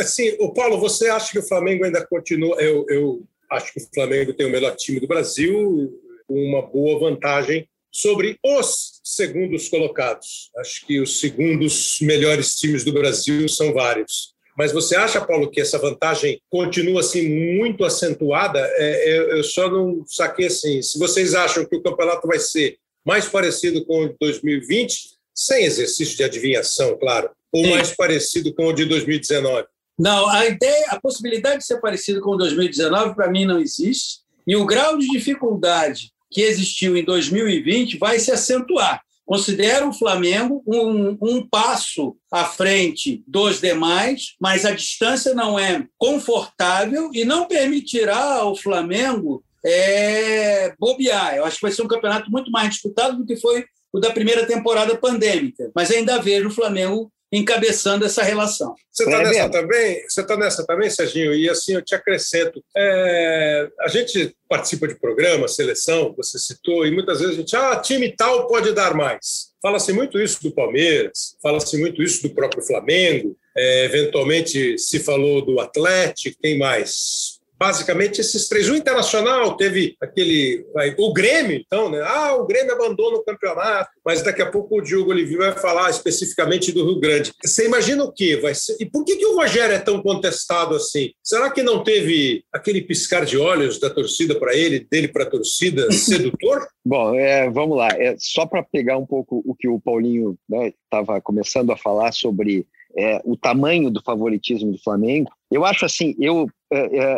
assim, 0.00 0.34
o 0.40 0.54
Paulo, 0.54 0.80
você 0.80 1.10
acha 1.10 1.30
que 1.30 1.38
o 1.38 1.46
Flamengo 1.46 1.84
ainda 1.84 2.02
continua? 2.06 2.56
Eu, 2.62 2.86
eu 2.88 3.22
acho 3.50 3.74
que 3.74 3.80
o 3.80 3.88
Flamengo 3.94 4.32
tem 4.32 4.46
o 4.46 4.50
melhor 4.50 4.74
time 4.74 4.98
do 4.98 5.06
Brasil 5.06 6.00
uma 6.32 6.62
boa 6.62 6.98
vantagem 6.98 7.68
sobre 7.90 8.38
os 8.44 9.00
segundos 9.04 9.68
colocados. 9.68 10.50
Acho 10.56 10.86
que 10.86 11.00
os 11.00 11.20
segundos 11.20 11.98
melhores 12.00 12.54
times 12.54 12.84
do 12.84 12.92
Brasil 12.92 13.48
são 13.48 13.72
vários. 13.72 14.32
Mas 14.56 14.72
você 14.72 14.96
acha, 14.96 15.20
Paulo, 15.20 15.50
que 15.50 15.60
essa 15.60 15.78
vantagem 15.78 16.40
continua 16.50 17.00
assim 17.00 17.56
muito 17.56 17.84
acentuada? 17.84 18.60
É, 18.76 19.38
eu 19.38 19.44
só 19.44 19.70
não 19.70 20.04
saquei 20.06 20.46
assim. 20.46 20.82
Se 20.82 20.98
vocês 20.98 21.34
acham 21.34 21.64
que 21.64 21.76
o 21.76 21.82
campeonato 21.82 22.26
vai 22.26 22.38
ser 22.38 22.76
mais 23.04 23.26
parecido 23.26 23.84
com 23.84 24.04
o 24.04 24.08
de 24.08 24.16
2020, 24.20 25.12
sem 25.34 25.64
exercício 25.64 26.16
de 26.16 26.22
adivinhação, 26.22 26.96
claro, 26.98 27.30
ou 27.50 27.64
Sim. 27.64 27.70
mais 27.70 27.96
parecido 27.96 28.54
com 28.54 28.66
o 28.66 28.72
de 28.72 28.84
2019? 28.84 29.66
Não, 29.98 30.28
a 30.28 30.46
ideia, 30.46 30.86
a 30.88 31.00
possibilidade 31.00 31.58
de 31.58 31.66
ser 31.66 31.80
parecido 31.80 32.20
com 32.20 32.30
o 32.30 32.36
2019 32.36 33.14
para 33.14 33.30
mim 33.30 33.44
não 33.44 33.58
existe. 33.58 34.20
E 34.46 34.56
o 34.56 34.66
grau 34.66 34.98
de 34.98 35.06
dificuldade 35.08 36.11
que 36.32 36.42
existiu 36.42 36.96
em 36.96 37.04
2020 37.04 37.98
vai 37.98 38.18
se 38.18 38.32
acentuar. 38.32 39.02
Considero 39.24 39.88
o 39.88 39.92
Flamengo 39.92 40.62
um, 40.66 41.16
um, 41.22 41.46
passo 41.46 42.16
à 42.30 42.44
frente 42.44 43.22
dos 43.26 43.60
demais, 43.60 44.34
mas 44.40 44.64
a 44.64 44.72
distância 44.72 45.32
não 45.32 45.58
é 45.58 45.86
confortável 45.96 47.10
e 47.14 47.24
não 47.24 47.46
permitirá 47.46 48.34
ao 48.34 48.56
Flamengo 48.56 49.44
é, 49.64 50.74
bobear. 50.78 51.36
Eu 51.36 51.44
acho 51.44 51.56
que 51.56 51.62
vai 51.62 51.70
ser 51.70 51.82
um 51.82 51.88
campeonato 51.88 52.30
muito 52.30 52.50
mais 52.50 52.70
disputado 52.70 53.16
do 53.16 53.24
que 53.24 53.36
foi 53.36 53.64
o 53.92 54.00
da 54.00 54.10
primeira 54.10 54.44
temporada 54.46 54.96
pandêmica. 54.96 55.70
Mas 55.74 55.90
ainda 55.90 56.20
vejo 56.20 56.48
o 56.48 56.52
Flamengo 56.52 57.12
encabeçando 57.32 58.04
essa 58.04 58.22
relação. 58.22 58.74
Você 58.90 59.04
está 59.04 59.22
nessa 59.22 59.48
também? 59.48 60.02
Você 60.06 60.20
está 60.20 60.36
nessa 60.36 60.66
também, 60.66 60.90
Serginho? 60.90 61.34
E 61.34 61.48
assim 61.48 61.72
eu 61.72 61.82
te 61.82 61.94
acrescento. 61.94 62.62
É, 62.76 63.68
a 63.80 63.88
gente 63.88 64.36
participa 64.46 64.86
de 64.86 64.96
programa, 64.96 65.48
seleção, 65.48 66.14
você 66.14 66.38
citou, 66.38 66.86
e 66.86 66.90
muitas 66.90 67.20
vezes 67.20 67.34
a 67.34 67.38
gente, 67.38 67.56
ah, 67.56 67.76
time 67.76 68.14
tal 68.14 68.46
pode 68.46 68.72
dar 68.74 68.94
mais. 68.94 69.52
Fala-se 69.62 69.92
muito 69.92 70.20
isso 70.20 70.42
do 70.42 70.52
Palmeiras, 70.52 71.36
fala-se 71.42 71.78
muito 71.78 72.02
isso 72.02 72.22
do 72.22 72.34
próprio 72.34 72.62
Flamengo, 72.62 73.34
é, 73.56 73.84
eventualmente 73.86 74.76
se 74.78 75.00
falou 75.00 75.42
do 75.42 75.58
Atlético, 75.58 76.36
tem 76.42 76.58
mais? 76.58 77.40
Basicamente 77.62 78.20
esses 78.20 78.48
três. 78.48 78.68
O 78.68 78.74
Internacional 78.74 79.56
teve 79.56 79.94
aquele. 80.00 80.66
O 80.98 81.12
Grêmio, 81.12 81.62
então, 81.64 81.88
né? 81.88 82.00
Ah, 82.04 82.34
o 82.34 82.44
Grêmio 82.44 82.72
abandona 82.72 83.18
o 83.18 83.22
campeonato, 83.22 83.88
mas 84.04 84.20
daqui 84.20 84.42
a 84.42 84.50
pouco 84.50 84.78
o 84.78 84.82
Diogo 84.82 85.12
Oliveira 85.12 85.52
vai 85.52 85.62
falar 85.62 85.88
especificamente 85.88 86.72
do 86.72 86.84
Rio 86.84 86.98
Grande. 86.98 87.32
Você 87.40 87.66
imagina 87.66 88.02
o 88.02 88.12
quê? 88.12 88.36
Vai 88.36 88.52
ser... 88.52 88.76
E 88.80 88.86
por 88.86 89.04
que, 89.04 89.14
que 89.14 89.26
o 89.26 89.36
Rogério 89.36 89.76
é 89.76 89.78
tão 89.78 90.02
contestado 90.02 90.74
assim? 90.74 91.12
Será 91.22 91.50
que 91.50 91.62
não 91.62 91.84
teve 91.84 92.42
aquele 92.52 92.82
piscar 92.82 93.24
de 93.24 93.38
olhos 93.38 93.78
da 93.78 93.88
torcida 93.88 94.34
para 94.34 94.56
ele, 94.56 94.84
dele 94.90 95.06
para 95.06 95.22
a 95.22 95.30
torcida, 95.30 95.88
sedutor? 95.92 96.66
Bom, 96.84 97.14
é, 97.14 97.48
vamos 97.48 97.78
lá. 97.78 97.90
É, 97.90 98.16
só 98.18 98.44
para 98.44 98.64
pegar 98.64 98.98
um 98.98 99.06
pouco 99.06 99.40
o 99.46 99.54
que 99.54 99.68
o 99.68 99.80
Paulinho 99.80 100.36
estava 100.84 101.14
né, 101.14 101.20
começando 101.22 101.70
a 101.70 101.76
falar 101.76 102.10
sobre 102.10 102.66
é, 102.96 103.20
o 103.24 103.36
tamanho 103.36 103.90
do 103.90 104.02
favoritismo 104.02 104.72
do 104.72 104.82
Flamengo. 104.82 105.30
Eu 105.50 105.64
acho 105.64 105.84
assim, 105.84 106.14
eu, 106.18 106.48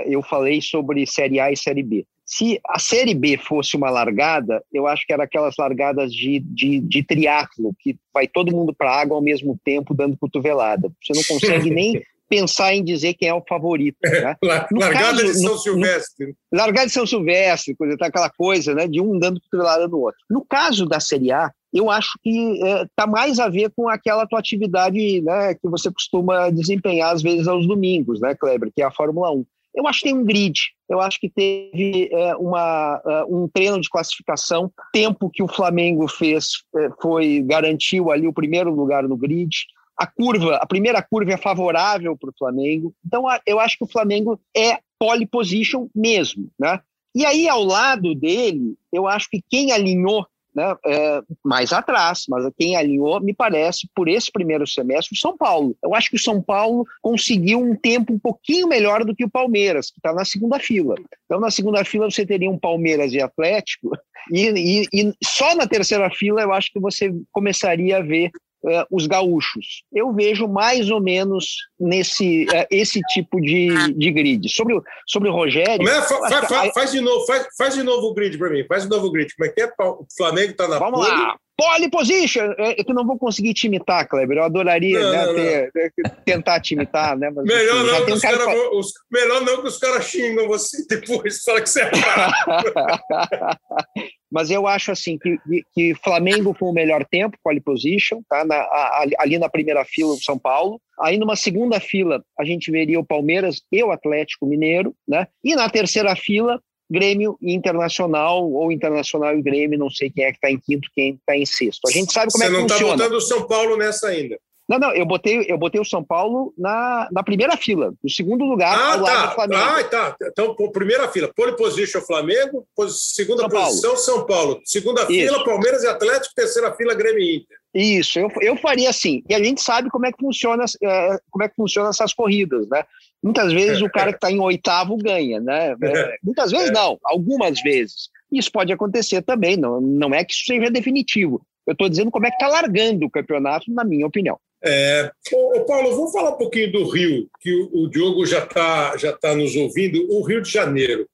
eu 0.06 0.22
falei 0.22 0.60
sobre 0.60 1.06
Série 1.06 1.40
A 1.40 1.50
e 1.52 1.56
Série 1.56 1.82
B. 1.82 2.06
Se 2.26 2.58
a 2.66 2.78
Série 2.78 3.14
B 3.14 3.36
fosse 3.36 3.76
uma 3.76 3.90
largada, 3.90 4.62
eu 4.72 4.86
acho 4.86 5.06
que 5.06 5.12
era 5.12 5.24
aquelas 5.24 5.54
largadas 5.58 6.12
de, 6.12 6.40
de, 6.40 6.80
de 6.80 7.02
triatlo, 7.02 7.74
que 7.78 7.96
vai 8.12 8.26
todo 8.26 8.54
mundo 8.54 8.74
para 8.74 8.90
a 8.90 9.00
água 9.00 9.16
ao 9.16 9.22
mesmo 9.22 9.58
tempo 9.62 9.94
dando 9.94 10.16
cotovelada. 10.16 10.90
Você 11.02 11.12
não 11.12 11.22
consegue 11.24 11.70
nem 11.70 12.02
pensar 12.28 12.74
em 12.74 12.82
dizer 12.82 13.14
quem 13.14 13.28
é 13.28 13.34
o 13.34 13.44
favorito. 13.46 13.98
Né? 14.02 14.34
largada 14.42 15.20
caso, 15.20 15.24
de 15.26 15.34
São 15.34 15.52
no, 15.52 15.58
Silvestre. 15.58 16.26
No, 16.26 16.58
largada 16.58 16.86
de 16.86 16.92
São 16.92 17.06
Silvestre, 17.06 17.76
coisa, 17.76 17.96
tá 17.98 18.06
aquela 18.06 18.30
coisa 18.30 18.74
né, 18.74 18.88
de 18.88 19.00
um 19.00 19.18
dando 19.18 19.40
cotovelada 19.42 19.86
no 19.86 19.98
outro. 19.98 20.20
No 20.30 20.44
caso 20.44 20.86
da 20.86 21.00
Série 21.00 21.30
A, 21.30 21.52
eu 21.74 21.90
acho 21.90 22.16
que 22.22 22.30
está 22.30 22.68
é, 22.68 22.86
tá 22.94 23.06
mais 23.06 23.40
a 23.40 23.48
ver 23.48 23.72
com 23.76 23.88
aquela 23.88 24.26
tua 24.26 24.38
atividade 24.38 25.20
né, 25.20 25.54
que 25.54 25.68
você 25.68 25.90
costuma 25.90 26.48
desempenhar 26.50 27.12
às 27.12 27.20
vezes 27.20 27.48
aos 27.48 27.66
domingos, 27.66 28.20
né, 28.20 28.32
Kleber, 28.36 28.70
que 28.72 28.80
é 28.80 28.84
a 28.84 28.92
Fórmula 28.92 29.32
1. 29.32 29.44
Eu 29.74 29.88
acho 29.88 29.98
que 29.98 30.04
tem 30.04 30.14
um 30.16 30.24
grid, 30.24 30.56
eu 30.88 31.00
acho 31.00 31.18
que 31.18 31.28
teve 31.28 32.08
é, 32.12 32.36
uma, 32.36 33.02
uh, 33.04 33.36
um 33.36 33.48
treino 33.48 33.80
de 33.80 33.90
classificação, 33.90 34.70
tempo 34.92 35.28
que 35.28 35.42
o 35.42 35.48
Flamengo 35.48 36.06
fez 36.06 36.62
é, 36.76 36.90
foi 37.02 37.42
garantiu 37.42 38.12
ali 38.12 38.28
o 38.28 38.32
primeiro 38.32 38.72
lugar 38.72 39.02
no 39.02 39.16
grid. 39.16 39.50
A 39.98 40.06
curva, 40.06 40.56
a 40.56 40.66
primeira 40.66 41.02
curva 41.02 41.32
é 41.32 41.36
favorável 41.36 42.16
para 42.16 42.30
o 42.30 42.34
Flamengo. 42.38 42.94
Então, 43.04 43.24
eu 43.44 43.58
acho 43.58 43.76
que 43.78 43.84
o 43.84 43.90
Flamengo 43.90 44.40
é 44.56 44.78
pole 44.98 45.26
position 45.26 45.88
mesmo, 45.94 46.48
né? 46.58 46.80
E 47.14 47.24
aí, 47.24 47.48
ao 47.48 47.62
lado 47.62 48.12
dele, 48.14 48.74
eu 48.92 49.06
acho 49.06 49.28
que 49.30 49.40
quem 49.48 49.70
alinhou 49.70 50.26
né, 50.54 50.74
é, 50.86 51.20
mais 51.44 51.72
atrás, 51.72 52.24
mas 52.28 52.48
quem 52.56 52.76
alinhou, 52.76 53.20
me 53.20 53.34
parece, 53.34 53.88
por 53.94 54.08
esse 54.08 54.30
primeiro 54.30 54.66
semestre, 54.66 55.14
o 55.14 55.18
São 55.18 55.36
Paulo. 55.36 55.76
Eu 55.82 55.94
acho 55.94 56.10
que 56.10 56.16
o 56.16 56.22
São 56.22 56.40
Paulo 56.40 56.86
conseguiu 57.02 57.60
um 57.60 57.74
tempo 57.74 58.12
um 58.12 58.18
pouquinho 58.18 58.68
melhor 58.68 59.04
do 59.04 59.14
que 59.14 59.24
o 59.24 59.30
Palmeiras, 59.30 59.90
que 59.90 59.98
está 59.98 60.12
na 60.12 60.24
segunda 60.24 60.58
fila. 60.58 60.94
Então, 61.24 61.40
na 61.40 61.50
segunda 61.50 61.84
fila, 61.84 62.10
você 62.10 62.24
teria 62.24 62.50
um 62.50 62.58
Palmeiras 62.58 63.12
e 63.12 63.20
Atlético, 63.20 63.90
e, 64.32 64.48
e, 64.48 64.88
e 64.92 65.12
só 65.22 65.54
na 65.54 65.66
terceira 65.66 66.08
fila 66.10 66.42
eu 66.42 66.52
acho 66.52 66.72
que 66.72 66.80
você 66.80 67.12
começaria 67.32 67.98
a 67.98 68.02
ver 68.02 68.30
uh, 68.64 68.86
os 68.90 69.06
gaúchos. 69.06 69.82
Eu 69.92 70.12
vejo 70.12 70.48
mais 70.48 70.90
ou 70.90 71.00
menos 71.00 71.56
nesse 71.78 72.46
uh, 72.46 72.66
esse 72.70 73.00
tipo 73.12 73.40
de, 73.40 73.92
de 73.94 74.10
grid. 74.10 74.48
Sobre, 74.48 74.80
sobre 75.06 75.28
o 75.28 75.32
Rogério. 75.32 75.88
É? 75.88 76.02
Fa, 76.02 76.28
fa, 76.28 76.42
fa, 76.46 76.72
faz, 76.72 76.92
de 76.92 77.00
novo, 77.00 77.24
faz, 77.26 77.46
faz 77.56 77.74
de 77.74 77.82
novo 77.82 78.08
o 78.08 78.14
grid 78.14 78.36
para 78.38 78.50
mim. 78.50 78.64
Faz 78.66 78.84
de 78.84 78.90
novo 78.90 79.06
o 79.06 79.12
grid. 79.12 79.34
Como 79.36 79.48
é 79.48 79.52
que 79.52 79.60
é? 79.62 79.72
O 79.78 80.06
Flamengo 80.16 80.52
está 80.52 80.66
na 80.66 80.78
Vamos 80.78 81.06
pole. 81.06 81.10
lá. 81.10 81.36
Pole 81.56 81.90
position! 81.90 82.52
É, 82.58 82.80
é 82.80 82.84
que 82.84 82.90
eu 82.90 82.94
não 82.94 83.06
vou 83.06 83.18
conseguir 83.18 83.54
te 83.54 83.66
imitar, 83.66 84.08
Kleber. 84.08 84.38
Eu 84.38 84.44
adoraria 84.44 85.00
não, 85.00 85.10
né, 85.10 85.26
não, 85.26 85.34
ter, 85.34 85.92
não. 85.98 86.10
tentar 86.24 86.60
te 86.60 86.74
imitar, 86.74 87.16
né? 87.16 87.30
Mas, 87.30 87.44
melhor, 87.44 87.76
assim, 87.76 87.86
não, 87.86 88.06
que 88.06 88.12
um 88.12 88.20
cara 88.20 88.38
cara 88.38 88.54
vão, 88.54 88.78
os, 88.78 88.92
melhor 89.10 89.40
não 89.42 89.62
que 89.62 89.68
os 89.68 89.78
caras 89.78 90.04
xingam 90.04 90.48
você 90.48 90.84
depois, 90.88 91.42
fala 91.42 91.60
que 91.60 91.68
você 91.68 91.82
é 91.82 91.90
mas 94.30 94.50
eu 94.50 94.66
acho 94.66 94.90
assim 94.90 95.16
que, 95.16 95.38
que 95.72 95.94
Flamengo 96.02 96.56
com 96.58 96.68
o 96.68 96.72
melhor 96.72 97.06
tempo, 97.08 97.38
pole 97.42 97.60
position, 97.60 98.20
tá? 98.28 98.44
Na, 98.44 98.56
a, 98.56 99.06
ali 99.20 99.38
na 99.38 99.48
primeira 99.48 99.84
fila 99.84 100.12
o 100.12 100.20
São 100.20 100.36
Paulo. 100.36 100.80
Aí 101.00 101.16
numa 101.16 101.36
segunda 101.36 101.78
fila 101.78 102.20
a 102.36 102.44
gente 102.44 102.68
veria 102.68 102.98
o 102.98 103.06
Palmeiras 103.06 103.62
e 103.70 103.80
o 103.82 103.92
Atlético 103.92 104.46
Mineiro, 104.46 104.92
né? 105.06 105.28
E 105.44 105.54
na 105.54 105.70
terceira 105.70 106.16
fila 106.16 106.60
Grêmio 106.90 107.36
e 107.40 107.54
Internacional, 107.54 108.50
ou 108.50 108.70
Internacional 108.70 109.36
e 109.36 109.42
Grêmio, 109.42 109.78
não 109.78 109.90
sei 109.90 110.10
quem 110.10 110.24
é 110.24 110.30
que 110.30 110.36
está 110.36 110.50
em 110.50 110.58
quinto, 110.58 110.88
quem 110.94 111.14
está 111.14 111.36
em 111.36 111.46
sexto. 111.46 111.88
A 111.88 111.90
gente 111.90 112.12
sabe 112.12 112.30
como 112.32 112.44
Você 112.44 112.50
é 112.50 112.54
que 112.54 112.60
funciona. 112.60 112.78
Você 112.78 112.84
não 112.84 112.92
está 112.92 113.04
botando 113.04 113.16
o 113.16 113.20
São 113.20 113.46
Paulo 113.46 113.76
nessa 113.76 114.08
ainda. 114.08 114.38
Não, 114.68 114.78
não, 114.78 114.94
eu 114.94 115.04
botei, 115.04 115.44
eu 115.46 115.58
botei 115.58 115.78
o 115.78 115.84
São 115.84 116.02
Paulo 116.02 116.54
na, 116.56 117.06
na 117.12 117.22
primeira 117.22 117.54
fila, 117.54 117.92
no 118.02 118.08
segundo 118.08 118.44
lugar, 118.44 118.74
ah, 118.74 118.94
ao 118.94 119.00
lado 119.00 119.14
tá. 119.14 119.26
do 119.26 119.34
Flamengo. 119.34 119.62
Ah, 119.62 119.84
tá. 119.84 120.16
Então, 120.22 120.54
primeira 120.72 121.06
fila, 121.08 121.30
pole 121.34 121.54
position 121.54 122.00
Flamengo, 122.00 122.66
segunda 122.88 123.42
São 123.42 123.50
posição 123.50 123.90
Paulo. 123.90 123.98
São 123.98 124.26
Paulo, 124.26 124.60
segunda 124.64 125.02
Isso. 125.02 125.10
fila 125.10 125.44
Palmeiras 125.44 125.82
e 125.82 125.86
Atlético, 125.86 126.34
terceira 126.34 126.74
fila 126.74 126.94
Grêmio 126.94 127.20
e 127.20 127.36
Inter. 127.36 127.58
Isso, 127.74 128.18
eu, 128.18 128.30
eu 128.40 128.56
faria 128.56 128.88
assim. 128.88 129.22
E 129.28 129.34
a 129.34 129.42
gente 129.42 129.60
sabe 129.60 129.90
como 129.90 130.06
é 130.06 130.12
que 130.12 130.18
funciona, 130.18 130.64
é, 130.82 131.18
como 131.30 131.44
é 131.44 131.48
que 131.48 131.56
funciona 131.56 131.90
essas 131.90 132.14
corridas, 132.14 132.66
né? 132.68 132.84
Muitas 133.24 133.52
vezes 133.54 133.80
o 133.80 133.90
cara 133.90 134.12
que 134.12 134.18
está 134.18 134.30
em 134.30 134.38
oitavo 134.38 134.96
ganha, 134.98 135.40
né? 135.40 135.74
É, 135.82 136.16
muitas 136.22 136.50
vezes 136.50 136.70
não, 136.70 136.98
algumas 137.02 137.60
vezes. 137.62 138.10
Isso 138.30 138.50
pode 138.52 138.72
acontecer 138.72 139.22
também, 139.22 139.56
não, 139.56 139.80
não 139.80 140.14
é 140.14 140.24
que 140.24 140.34
isso 140.34 140.44
seja 140.44 140.70
definitivo. 140.70 141.40
Eu 141.66 141.72
estou 141.72 141.88
dizendo 141.88 142.10
como 142.10 142.26
é 142.26 142.30
que 142.30 142.36
está 142.36 142.48
largando 142.48 143.06
o 143.06 143.10
campeonato, 143.10 143.72
na 143.72 143.84
minha 143.84 144.06
opinião. 144.06 144.38
É, 144.62 145.10
ô, 145.32 145.60
Paulo, 145.64 145.94
vamos 145.94 146.12
falar 146.12 146.30
um 146.30 146.38
pouquinho 146.38 146.72
do 146.72 146.88
Rio, 146.88 147.28
que 147.40 147.52
o, 147.54 147.84
o 147.84 147.88
Diogo 147.88 148.26
já 148.26 148.40
está 148.44 148.96
já 148.96 149.12
tá 149.12 149.34
nos 149.34 149.56
ouvindo. 149.56 150.06
O 150.10 150.22
Rio 150.22 150.42
de 150.42 150.50
Janeiro. 150.50 151.06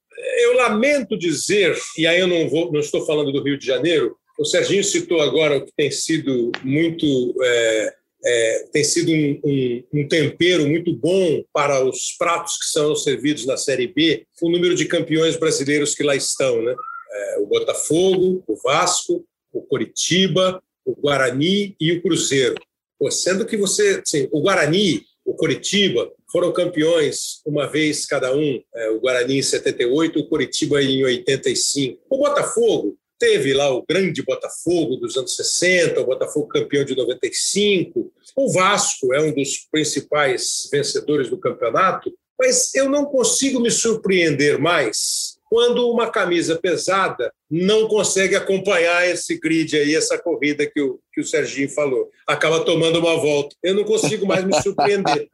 Eu 0.43 0.55
lamento 0.55 1.17
dizer, 1.17 1.75
e 1.97 2.05
aí 2.05 2.19
eu 2.19 2.27
não, 2.27 2.49
vou, 2.49 2.71
não 2.71 2.79
estou 2.79 3.05
falando 3.05 3.31
do 3.31 3.43
Rio 3.43 3.57
de 3.57 3.65
Janeiro, 3.65 4.15
o 4.37 4.45
Serginho 4.45 4.83
citou 4.83 5.21
agora 5.21 5.57
o 5.57 5.65
que 5.65 5.71
tem 5.75 5.91
sido 5.91 6.51
muito. 6.63 7.05
É, 7.43 7.93
é, 8.23 8.67
tem 8.71 8.83
sido 8.83 9.11
um, 9.11 9.39
um, 9.43 9.83
um, 9.93 10.07
tempero 10.07 10.67
muito 10.67 10.93
bom 10.95 11.43
para 11.51 11.83
os 11.83 12.15
pratos 12.17 12.57
que 12.57 12.65
são 12.65 12.95
servidos 12.95 13.45
na 13.45 13.57
Série 13.57 13.87
B, 13.87 14.25
o 14.41 14.49
número 14.49 14.75
de 14.75 14.85
campeões 14.85 15.35
brasileiros 15.35 15.95
que 15.95 16.03
lá 16.03 16.15
estão. 16.15 16.61
Né? 16.61 16.75
É, 17.11 17.39
o 17.39 17.47
Botafogo, 17.47 18.43
o 18.47 18.55
Vasco, 18.61 19.25
o 19.51 19.61
Coritiba, 19.61 20.61
o 20.85 20.95
Guarani 20.95 21.75
e 21.79 21.91
o 21.91 22.01
Cruzeiro. 22.01 22.55
Pô, 22.99 23.09
sendo 23.09 23.45
que 23.45 23.57
você, 23.57 24.01
assim, 24.05 24.27
o 24.31 24.41
Guarani, 24.41 25.03
o 25.25 25.33
Coritiba 25.33 26.11
foram 26.31 26.51
campeões 26.51 27.41
uma 27.45 27.67
vez 27.67 28.05
cada 28.05 28.35
um, 28.35 28.61
é, 28.75 28.89
o 28.91 28.99
Guarani 28.99 29.39
em 29.39 29.41
78, 29.41 30.19
o 30.19 30.27
Coritiba 30.27 30.81
em 30.81 31.03
85. 31.03 31.99
O 32.09 32.17
Botafogo 32.17 32.97
teve 33.21 33.53
lá 33.53 33.71
o 33.71 33.85
grande 33.87 34.23
Botafogo 34.23 34.95
dos 34.95 35.15
anos 35.15 35.35
60, 35.35 36.01
o 36.01 36.05
Botafogo 36.05 36.47
campeão 36.47 36.83
de 36.83 36.95
95. 36.95 38.11
O 38.35 38.51
Vasco 38.51 39.13
é 39.13 39.21
um 39.21 39.31
dos 39.31 39.67
principais 39.71 40.67
vencedores 40.71 41.29
do 41.29 41.37
campeonato, 41.37 42.11
mas 42.39 42.73
eu 42.73 42.89
não 42.89 43.05
consigo 43.05 43.59
me 43.59 43.69
surpreender 43.69 44.57
mais 44.57 45.37
quando 45.47 45.87
uma 45.91 46.09
camisa 46.09 46.57
pesada 46.57 47.31
não 47.49 47.87
consegue 47.87 48.35
acompanhar 48.35 49.07
esse 49.07 49.37
grid 49.37 49.77
aí, 49.77 49.95
essa 49.95 50.17
corrida 50.17 50.65
que 50.65 50.81
o, 50.81 50.99
que 51.13 51.21
o 51.21 51.25
Serginho 51.25 51.69
falou. 51.69 52.09
Acaba 52.25 52.65
tomando 52.65 52.97
uma 52.97 53.17
volta. 53.17 53.55
Eu 53.61 53.75
não 53.75 53.83
consigo 53.83 54.25
mais 54.25 54.43
me 54.43 54.59
surpreender. 54.63 55.27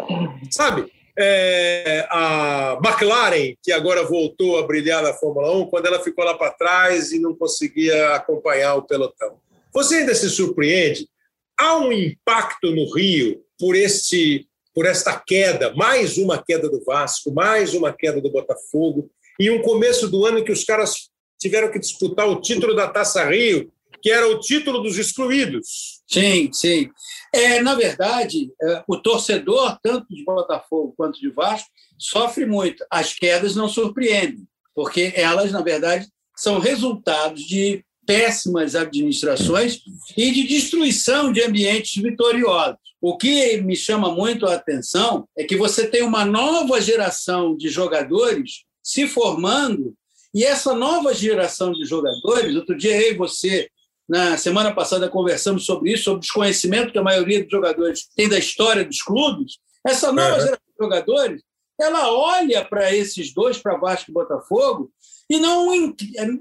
Sabe? 0.50 0.90
É, 1.16 2.06
a 2.10 2.78
McLaren, 2.84 3.54
que 3.62 3.70
agora 3.70 4.02
voltou 4.02 4.58
a 4.58 4.66
brilhar 4.66 5.02
na 5.02 5.12
Fórmula 5.12 5.56
1, 5.56 5.66
quando 5.66 5.86
ela 5.86 6.02
ficou 6.02 6.24
lá 6.24 6.34
para 6.34 6.50
trás 6.50 7.12
e 7.12 7.20
não 7.20 7.34
conseguia 7.34 8.14
acompanhar 8.14 8.74
o 8.74 8.82
pelotão. 8.82 9.38
Você 9.72 9.96
ainda 9.96 10.14
se 10.14 10.28
surpreende? 10.28 11.08
Há 11.56 11.76
um 11.78 11.92
impacto 11.92 12.72
no 12.72 12.92
Rio 12.92 13.42
por 13.58 13.76
este 13.76 14.48
por 14.74 14.86
esta 14.86 15.16
queda, 15.24 15.72
mais 15.74 16.18
uma 16.18 16.42
queda 16.42 16.68
do 16.68 16.82
Vasco, 16.84 17.32
mais 17.32 17.74
uma 17.74 17.92
queda 17.92 18.20
do 18.20 18.28
Botafogo 18.28 19.08
e 19.38 19.48
um 19.48 19.62
começo 19.62 20.08
do 20.08 20.26
ano 20.26 20.44
que 20.44 20.50
os 20.50 20.64
caras 20.64 21.10
tiveram 21.38 21.70
que 21.70 21.78
disputar 21.78 22.28
o 22.28 22.40
título 22.40 22.74
da 22.74 22.88
Taça 22.88 23.24
Rio, 23.24 23.70
que 24.02 24.10
era 24.10 24.28
o 24.28 24.40
título 24.40 24.82
dos 24.82 24.98
excluídos. 24.98 25.93
Sim, 26.06 26.50
sim. 26.52 26.90
É, 27.32 27.60
na 27.62 27.74
verdade, 27.74 28.52
é, 28.62 28.84
o 28.86 28.96
torcedor, 28.96 29.78
tanto 29.82 30.06
de 30.08 30.24
Botafogo 30.24 30.94
quanto 30.96 31.18
de 31.18 31.30
Vasco, 31.30 31.68
sofre 31.98 32.46
muito. 32.46 32.84
As 32.90 33.14
quedas 33.14 33.56
não 33.56 33.68
surpreendem. 33.68 34.46
porque 34.74 35.12
elas, 35.14 35.52
na 35.52 35.62
verdade, 35.62 36.08
são 36.36 36.58
resultados 36.58 37.42
de 37.42 37.84
péssimas 38.04 38.74
administrações 38.74 39.80
e 40.16 40.30
de 40.30 40.42
destruição 40.46 41.32
de 41.32 41.42
ambientes 41.42 42.02
vitoriosos. 42.02 42.76
O 43.00 43.16
que 43.16 43.58
me 43.58 43.76
chama 43.76 44.10
muito 44.10 44.46
a 44.46 44.54
atenção 44.54 45.28
é 45.36 45.44
que 45.44 45.56
você 45.56 45.86
tem 45.86 46.02
uma 46.02 46.24
nova 46.24 46.80
geração 46.80 47.56
de 47.56 47.68
jogadores 47.68 48.64
se 48.82 49.06
formando, 49.06 49.94
e 50.34 50.44
essa 50.44 50.74
nova 50.74 51.14
geração 51.14 51.72
de 51.72 51.84
jogadores, 51.84 52.56
outro 52.56 52.76
dia 52.76 53.00
eu 53.00 53.12
e 53.12 53.16
você, 53.16 53.70
na 54.08 54.36
semana 54.36 54.74
passada, 54.74 55.08
conversamos 55.08 55.64
sobre 55.64 55.92
isso, 55.92 56.04
sobre 56.04 56.18
o 56.18 56.20
desconhecimento 56.20 56.92
que 56.92 56.98
a 56.98 57.02
maioria 57.02 57.42
dos 57.42 57.50
jogadores 57.50 58.08
tem 58.14 58.28
da 58.28 58.38
história 58.38 58.84
dos 58.84 59.00
clubes. 59.02 59.58
Essa 59.86 60.12
nova 60.12 60.34
uhum. 60.34 60.40
geração 60.40 60.58
de 60.66 60.84
jogadores, 60.84 61.42
ela 61.80 62.12
olha 62.12 62.64
para 62.64 62.94
esses 62.94 63.32
dois, 63.32 63.58
para 63.58 63.78
Vasco 63.78 64.10
e 64.10 64.14
Botafogo, 64.14 64.90
e 65.28 65.38
não, 65.38 65.66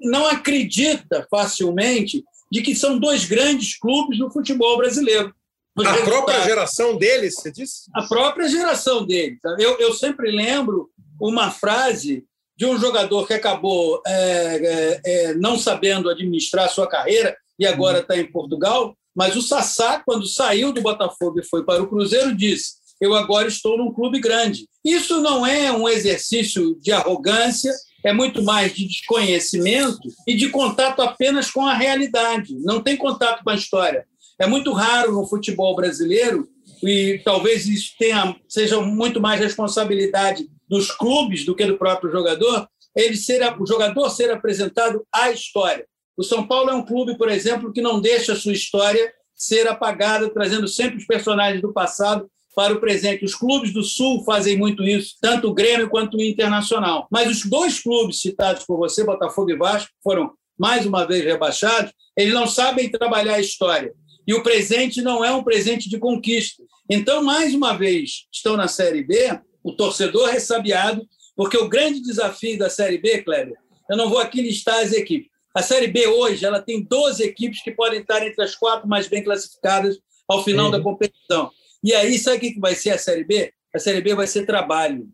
não 0.01 0.27
acredita 0.27 1.25
facilmente 1.29 2.23
de 2.51 2.61
que 2.61 2.75
são 2.75 2.99
dois 2.99 3.25
grandes 3.25 3.77
clubes 3.77 4.19
do 4.19 4.29
futebol 4.29 4.77
brasileiro. 4.77 5.33
A 5.79 5.97
própria 6.03 6.41
geração 6.43 6.97
deles, 6.97 7.33
você 7.35 7.51
disse? 7.51 7.89
A 7.95 8.03
própria 8.03 8.47
geração 8.47 9.05
deles. 9.05 9.39
Eu, 9.57 9.79
eu 9.79 9.93
sempre 9.93 10.29
lembro 10.29 10.89
uma 11.19 11.49
frase 11.49 12.23
de 12.55 12.65
um 12.65 12.77
jogador 12.77 13.25
que 13.25 13.33
acabou 13.33 14.01
é, 14.05 14.11
é, 14.13 15.01
é 15.03 15.33
não 15.33 15.57
sabendo 15.57 16.09
administrar 16.09 16.65
a 16.65 16.69
sua 16.69 16.87
carreira 16.87 17.35
e 17.59 17.65
agora 17.65 17.99
está 17.99 18.17
em 18.17 18.31
Portugal, 18.31 18.95
mas 19.15 19.35
o 19.35 19.41
Sassá, 19.41 20.01
quando 20.05 20.27
saiu 20.27 20.73
do 20.73 20.81
Botafogo 20.81 21.39
e 21.39 21.45
foi 21.45 21.63
para 21.63 21.83
o 21.83 21.87
Cruzeiro, 21.87 22.35
disse: 22.35 22.73
Eu 22.99 23.13
agora 23.13 23.47
estou 23.47 23.77
num 23.77 23.93
clube 23.93 24.19
grande. 24.19 24.67
Isso 24.83 25.21
não 25.21 25.45
é 25.45 25.71
um 25.71 25.87
exercício 25.87 26.75
de 26.81 26.91
arrogância, 26.91 27.71
é 28.03 28.11
muito 28.11 28.43
mais 28.43 28.73
de 28.73 28.87
desconhecimento 28.87 30.09
e 30.27 30.35
de 30.35 30.49
contato 30.49 31.01
apenas 31.01 31.49
com 31.49 31.65
a 31.65 31.73
realidade, 31.73 32.55
não 32.59 32.81
tem 32.81 32.97
contato 32.97 33.43
com 33.43 33.49
a 33.49 33.55
história. 33.55 34.05
É 34.39 34.47
muito 34.47 34.73
raro 34.73 35.13
no 35.13 35.27
futebol 35.27 35.75
brasileiro, 35.75 36.49
e 36.83 37.21
talvez 37.23 37.65
isso 37.65 37.93
tenha, 37.97 38.35
seja 38.47 38.81
muito 38.81 39.21
mais 39.21 39.39
responsabilidade 39.39 40.49
dos 40.67 40.91
clubes 40.91 41.45
do 41.45 41.55
que 41.55 41.65
do 41.65 41.77
próprio 41.77 42.11
jogador, 42.11 42.67
ele 42.95 43.15
ser, 43.15 43.41
o 43.59 43.65
jogador 43.65 44.09
ser 44.09 44.31
apresentado 44.31 45.05
à 45.11 45.31
história. 45.31 45.85
O 46.17 46.23
São 46.23 46.45
Paulo 46.45 46.69
é 46.69 46.73
um 46.73 46.85
clube, 46.85 47.17
por 47.17 47.29
exemplo, 47.29 47.71
que 47.71 47.81
não 47.81 47.99
deixa 47.99 48.33
a 48.33 48.35
sua 48.35 48.53
história 48.53 49.11
ser 49.35 49.67
apagada, 49.67 50.29
trazendo 50.29 50.67
sempre 50.67 50.97
os 50.97 51.05
personagens 51.05 51.61
do 51.61 51.73
passado 51.73 52.29
para 52.55 52.73
o 52.73 52.79
presente. 52.79 53.25
Os 53.25 53.35
clubes 53.35 53.73
do 53.73 53.83
Sul 53.83 54.23
fazem 54.23 54.57
muito 54.57 54.83
isso, 54.83 55.15
tanto 55.19 55.49
o 55.49 55.53
Grêmio 55.53 55.89
quanto 55.89 56.17
o 56.17 56.21
Internacional. 56.21 57.07
Mas 57.11 57.29
os 57.29 57.49
dois 57.49 57.79
clubes 57.79 58.21
citados 58.21 58.63
por 58.65 58.77
você, 58.77 59.03
Botafogo 59.03 59.51
e 59.51 59.57
Vasco, 59.57 59.91
foram 60.03 60.31
mais 60.57 60.85
uma 60.85 61.05
vez 61.05 61.25
rebaixados, 61.25 61.91
eles 62.15 62.33
não 62.33 62.47
sabem 62.47 62.91
trabalhar 62.91 63.35
a 63.35 63.39
história. 63.39 63.91
E 64.25 64.33
o 64.33 64.43
presente 64.43 65.01
não 65.01 65.25
é 65.25 65.31
um 65.31 65.43
presente 65.43 65.89
de 65.89 65.97
conquista. 65.97 66.63
Então, 66.89 67.23
mais 67.23 67.53
uma 67.53 67.73
vez, 67.73 68.27
estão 68.31 68.55
na 68.55 68.67
Série 68.67 69.03
B, 69.03 69.39
o 69.63 69.73
torcedor 69.73 70.29
ressabiado, 70.29 71.05
porque 71.35 71.57
o 71.57 71.67
grande 71.67 72.01
desafio 72.01 72.57
da 72.57 72.69
Série 72.69 72.99
B, 72.99 73.23
Kleber, 73.23 73.55
eu 73.89 73.97
não 73.97 74.09
vou 74.09 74.19
aqui 74.19 74.41
listar 74.41 74.79
as 74.79 74.93
equipes. 74.93 75.32
A 75.53 75.61
Série 75.61 75.87
B 75.87 76.07
hoje 76.07 76.43
ela 76.45 76.61
tem 76.61 76.83
12 76.83 77.23
equipes 77.23 77.61
que 77.61 77.71
podem 77.71 78.01
estar 78.01 78.25
entre 78.25 78.43
as 78.43 78.55
quatro 78.55 78.87
mais 78.87 79.07
bem 79.07 79.23
classificadas 79.23 79.99
ao 80.27 80.43
final 80.43 80.65
uhum. 80.65 80.71
da 80.71 80.81
competição. 80.81 81.51
E 81.83 81.93
aí, 81.93 82.17
sabe 82.17 82.37
o 82.37 82.39
que 82.39 82.59
vai 82.59 82.75
ser 82.75 82.91
a 82.91 82.97
Série 82.97 83.23
B? 83.23 83.53
A 83.75 83.79
Série 83.79 84.01
B 84.01 84.15
vai 84.15 84.25
ser 84.25 84.45
trabalho. 84.45 85.07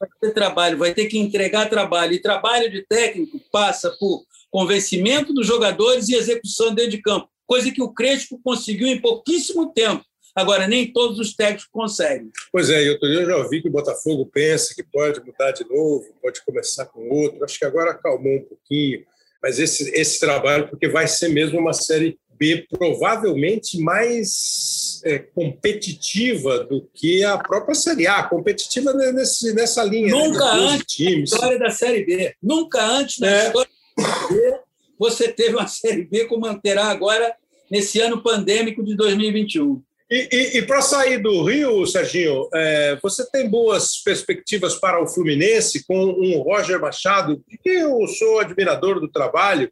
Vai 0.00 0.08
ter 0.20 0.32
trabalho, 0.32 0.78
vai 0.78 0.92
ter 0.92 1.06
que 1.06 1.18
entregar 1.18 1.70
trabalho. 1.70 2.12
E 2.12 2.20
trabalho 2.20 2.70
de 2.70 2.82
técnico 2.86 3.40
passa 3.50 3.90
por 3.98 4.24
convencimento 4.50 5.32
dos 5.32 5.46
jogadores 5.46 6.08
e 6.08 6.14
execução 6.14 6.74
dentro 6.74 6.92
de 6.92 7.02
campo, 7.02 7.28
coisa 7.46 7.70
que 7.70 7.82
o 7.82 7.92
Crespo 7.92 8.40
conseguiu 8.42 8.88
em 8.88 9.00
pouquíssimo 9.00 9.72
tempo. 9.72 10.04
Agora, 10.34 10.68
nem 10.68 10.92
todos 10.92 11.18
os 11.18 11.34
técnicos 11.34 11.66
conseguem. 11.72 12.30
Pois 12.52 12.68
é, 12.68 12.86
eu, 12.86 12.98
eu 13.00 13.24
já 13.24 13.36
ouvi 13.38 13.62
que 13.62 13.68
o 13.68 13.72
Botafogo 13.72 14.26
pensa 14.26 14.74
que 14.74 14.82
pode 14.82 15.20
mudar 15.20 15.52
de 15.52 15.64
novo, 15.64 16.04
pode 16.20 16.44
começar 16.44 16.84
com 16.86 17.08
outro. 17.08 17.42
Acho 17.42 17.58
que 17.58 17.64
agora 17.64 17.92
acalmou 17.92 18.36
um 18.36 18.44
pouquinho. 18.44 19.04
Mas 19.46 19.60
esse, 19.60 19.88
esse 19.94 20.18
trabalho, 20.18 20.68
porque 20.68 20.88
vai 20.88 21.06
ser 21.06 21.28
mesmo 21.28 21.60
uma 21.60 21.72
série 21.72 22.18
B 22.36 22.66
provavelmente 22.68 23.78
mais 23.78 25.00
é, 25.04 25.20
competitiva 25.20 26.64
do 26.64 26.82
que 26.92 27.22
a 27.22 27.38
própria 27.38 27.76
Série 27.76 28.08
A, 28.08 28.24
competitiva 28.24 28.92
nesse, 28.92 29.54
nessa 29.54 29.84
linha. 29.84 30.08
Né, 30.08 30.12
Nunca 30.12 30.52
né, 30.52 30.60
antes 30.70 30.96
times. 30.96 31.30
da 31.30 31.36
história 31.36 31.58
da 31.60 31.70
Série 31.70 32.04
B. 32.04 32.34
Nunca 32.42 32.84
antes 32.84 33.20
da 33.20 33.30
é. 33.30 33.46
história 33.46 33.70
da 33.96 34.04
Série 34.04 34.34
B 34.34 34.58
você 34.98 35.28
teve 35.28 35.54
uma 35.54 35.68
Série 35.68 36.04
B 36.04 36.24
como 36.24 36.52
terá 36.60 36.86
agora 36.86 37.32
nesse 37.70 38.00
ano 38.00 38.20
pandêmico 38.20 38.82
de 38.82 38.96
2021. 38.96 39.80
E, 40.08 40.28
e, 40.30 40.58
e 40.58 40.62
para 40.62 40.80
sair 40.82 41.18
do 41.18 41.42
Rio, 41.42 41.84
Serginho, 41.84 42.48
é, 42.54 42.96
você 43.02 43.28
tem 43.28 43.48
boas 43.48 44.02
perspectivas 44.04 44.76
para 44.76 45.02
o 45.02 45.08
Fluminense 45.08 45.84
com 45.84 45.98
um 45.98 46.40
Roger 46.42 46.80
Machado, 46.80 47.42
que 47.62 47.70
eu 47.70 48.06
sou 48.06 48.38
admirador 48.38 49.00
do 49.00 49.08
trabalho, 49.08 49.70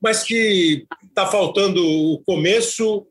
mas 0.00 0.24
que 0.24 0.86
está 1.08 1.26
faltando 1.26 1.80
o 1.84 2.20
começo, 2.24 3.06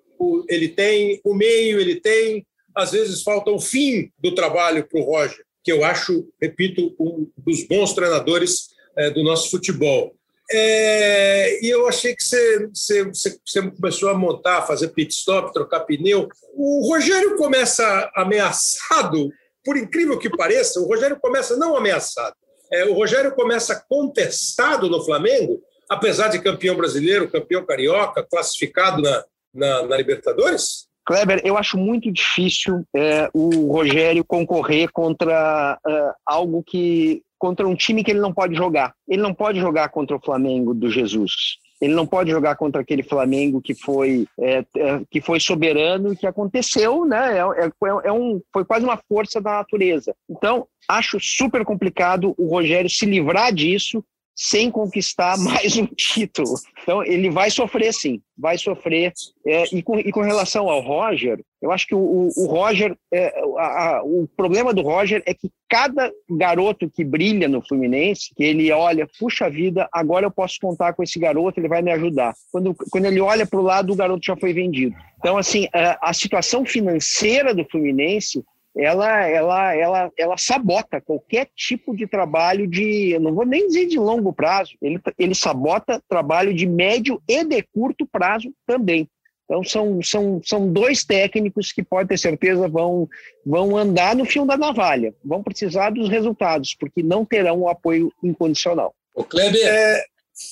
ele 0.50 0.68
tem 0.68 1.20
o 1.24 1.34
meio, 1.34 1.80
ele 1.80 2.00
tem, 2.00 2.46
às 2.76 2.92
vezes 2.92 3.24
falta 3.24 3.52
o 3.52 3.60
fim 3.60 4.12
do 4.20 4.36
trabalho 4.36 4.86
para 4.88 5.00
o 5.00 5.04
Roger, 5.04 5.44
que 5.64 5.72
eu 5.72 5.84
acho, 5.84 6.28
repito, 6.42 6.96
um 7.00 7.30
dos 7.38 7.64
bons 7.64 7.94
treinadores 7.94 8.70
é, 8.98 9.10
do 9.10 9.24
nosso 9.24 9.50
futebol. 9.50 10.15
É, 10.52 11.66
e 11.66 11.70
eu 11.70 11.88
achei 11.88 12.16
que 12.16 12.24
você, 12.24 12.68
você, 12.68 13.04
você, 13.04 13.72
começou 13.72 14.10
a 14.10 14.14
montar, 14.14 14.62
fazer 14.62 14.90
pit 14.90 15.14
stop, 15.14 15.52
trocar 15.54 15.82
pneu. 15.82 16.30
O 16.54 16.88
Rogério 16.88 17.36
começa 17.36 18.12
ameaçado, 18.16 19.30
por 19.64 19.76
incrível 19.76 20.20
que 20.20 20.30
pareça, 20.30 20.80
o 20.80 20.86
Rogério 20.86 21.20
começa 21.20 21.58
não 21.58 21.76
ameaçado. 21.76 22.36
É, 22.72 22.86
o 22.86 22.94
Rogério 22.94 23.34
começa 23.34 23.84
contestado 23.88 24.90
no 24.90 25.04
Flamengo 25.04 25.62
apesar 25.90 26.30
de 26.30 26.42
campeão 26.42 26.76
brasileiro, 26.76 27.30
campeão 27.30 27.66
carioca, 27.66 28.24
classificado 28.24 29.02
na, 29.02 29.24
na, 29.54 29.84
na 29.84 29.98
Libertadores? 29.98 30.88
Kleber, 31.06 31.42
eu 31.44 31.56
acho 31.56 31.78
muito 31.78 32.12
difícil 32.12 32.84
é, 32.96 33.30
o 33.34 33.72
Rogério 33.72 34.26
concorrer 34.26 34.90
contra 34.92 35.80
é, 35.88 36.12
algo 36.26 36.64
que. 36.66 37.22
Contra 37.46 37.68
um 37.68 37.76
time 37.76 38.04
que 38.04 38.10
ele 38.10 38.20
não 38.20 38.34
pode 38.34 38.56
jogar. 38.56 38.96
Ele 39.08 39.22
não 39.22 39.32
pode 39.32 39.60
jogar 39.60 39.90
contra 39.90 40.18
o 40.18 40.20
Flamengo 40.20 40.74
do 40.74 40.90
Jesus. 40.90 41.60
Ele 41.80 41.94
não 41.94 42.08
pode 42.08 42.32
jogar 42.32 42.56
contra 42.56 42.82
aquele 42.82 43.04
Flamengo 43.04 43.62
que 43.62 43.76
foi, 43.76 44.26
é, 44.40 44.66
é 44.78 45.02
que 45.12 45.22
foi 45.22 45.40
soberano 45.40 46.12
e 46.12 46.16
que 46.16 46.26
aconteceu, 46.26 47.06
né? 47.06 47.38
É, 47.38 47.66
é, 47.66 47.72
é, 48.06 48.12
um, 48.12 48.42
foi 48.52 48.66
quase 48.66 48.84
uma 48.84 48.98
força 49.08 49.40
da 49.40 49.52
natureza. 49.52 50.16
Então, 50.28 50.66
acho 50.90 51.20
super 51.20 51.64
complicado 51.64 52.34
o 52.36 52.48
Rogério 52.48 52.90
se 52.90 53.06
livrar 53.06 53.54
disso 53.54 54.04
sem 54.36 54.70
conquistar 54.70 55.38
mais 55.40 55.78
um 55.78 55.86
título. 55.86 56.56
Então, 56.84 57.04
ele 57.04 57.30
vai 57.30 57.50
sofrer 57.50 57.94
sim, 57.94 58.22
vai 58.38 58.58
sofrer. 58.58 59.14
É, 59.46 59.64
e, 59.74 59.82
com, 59.82 59.98
e, 59.98 60.12
com, 60.12 60.22
relação 60.22 60.70
ao 60.70 60.82
Roger, 60.82 61.40
eu 61.62 61.72
acho 61.72 61.88
que 61.88 61.96
o, 61.96 62.30
o 62.36 62.46
Roger, 62.48 62.96
é, 63.12 63.34
a, 63.58 63.98
a, 63.98 64.04
o 64.04 64.28
problema 64.36 64.74
do 64.74 64.82
Roger 64.82 65.24
é 65.26 65.34
que 65.34 65.50
cada 65.70 66.12
garoto 66.30 66.90
que 66.90 67.04
brilha 67.04 67.48
no 67.48 67.66
Fluminense, 67.66 68.34
que 68.36 68.44
ele 68.44 68.72
olha, 68.72 69.08
puxa 69.20 69.50
vida, 69.50 69.88
agora 69.92 70.26
eu 70.26 70.32
posso 70.32 70.58
contar 70.62 70.94
com 70.94 71.02
esse 71.02 71.18
garoto, 71.18 71.60
ele 71.60 71.68
vai 71.68 71.82
me 71.82 71.92
ajudar. 71.92 72.34
Quando, 72.52 72.76
quando 72.92 73.06
ele 73.06 73.20
olha 73.20 73.46
para 73.48 73.60
o 73.60 73.64
lado, 73.64 73.94
o 73.94 73.96
garoto 73.96 74.26
já 74.26 74.36
foi 74.36 74.54
vendido. 74.54 74.96
Então, 75.18 75.38
assim, 75.38 75.68
a, 75.74 76.10
a 76.10 76.14
situação 76.14 76.66
financeira 76.66 77.54
do 77.54 77.66
Fluminense 77.66 78.44
ela, 78.78 79.26
ela, 79.26 79.76
ela, 79.76 80.12
ela 80.18 80.38
sabota 80.38 81.00
qualquer 81.00 81.50
tipo 81.56 81.96
de 81.96 82.06
trabalho 82.06 82.68
de, 82.68 83.12
eu 83.12 83.22
não 83.22 83.34
vou 83.34 83.46
nem 83.46 83.68
dizer 83.68 83.88
de 83.88 83.98
longo 83.98 84.34
prazo, 84.34 84.74
ele, 84.82 85.00
ele 85.18 85.34
sabota 85.34 86.02
trabalho 86.10 86.54
de 86.54 86.68
médio 86.68 87.22
e 87.28 87.44
de 87.44 87.64
curto 87.64 88.06
prazo 88.06 88.54
também. 88.68 89.10
Então, 89.46 89.64
são, 89.64 90.02
são, 90.02 90.42
são 90.44 90.74
dois 90.74 91.04
técnicos 91.04 91.72
que, 91.72 91.84
pode 91.84 92.10
ter 92.10 92.18
certeza, 92.18 92.68
vão, 92.68 93.08
vão 93.46 93.78
andar 93.78 94.16
no 94.16 94.26
fio 94.26 94.46
da 94.46 94.58
navalha, 94.58 95.14
vão 95.24 95.44
precisar 95.44 95.92
dos 95.92 96.10
resultados, 96.10 96.76
porque 96.78 97.04
não 97.04 97.24
terão 97.24 97.62
o 97.62 97.70
apoio 97.70 98.12
incondicional. 98.24 98.94
O 99.14 99.24
Kleber. 99.24 99.62
É... 99.64 100.04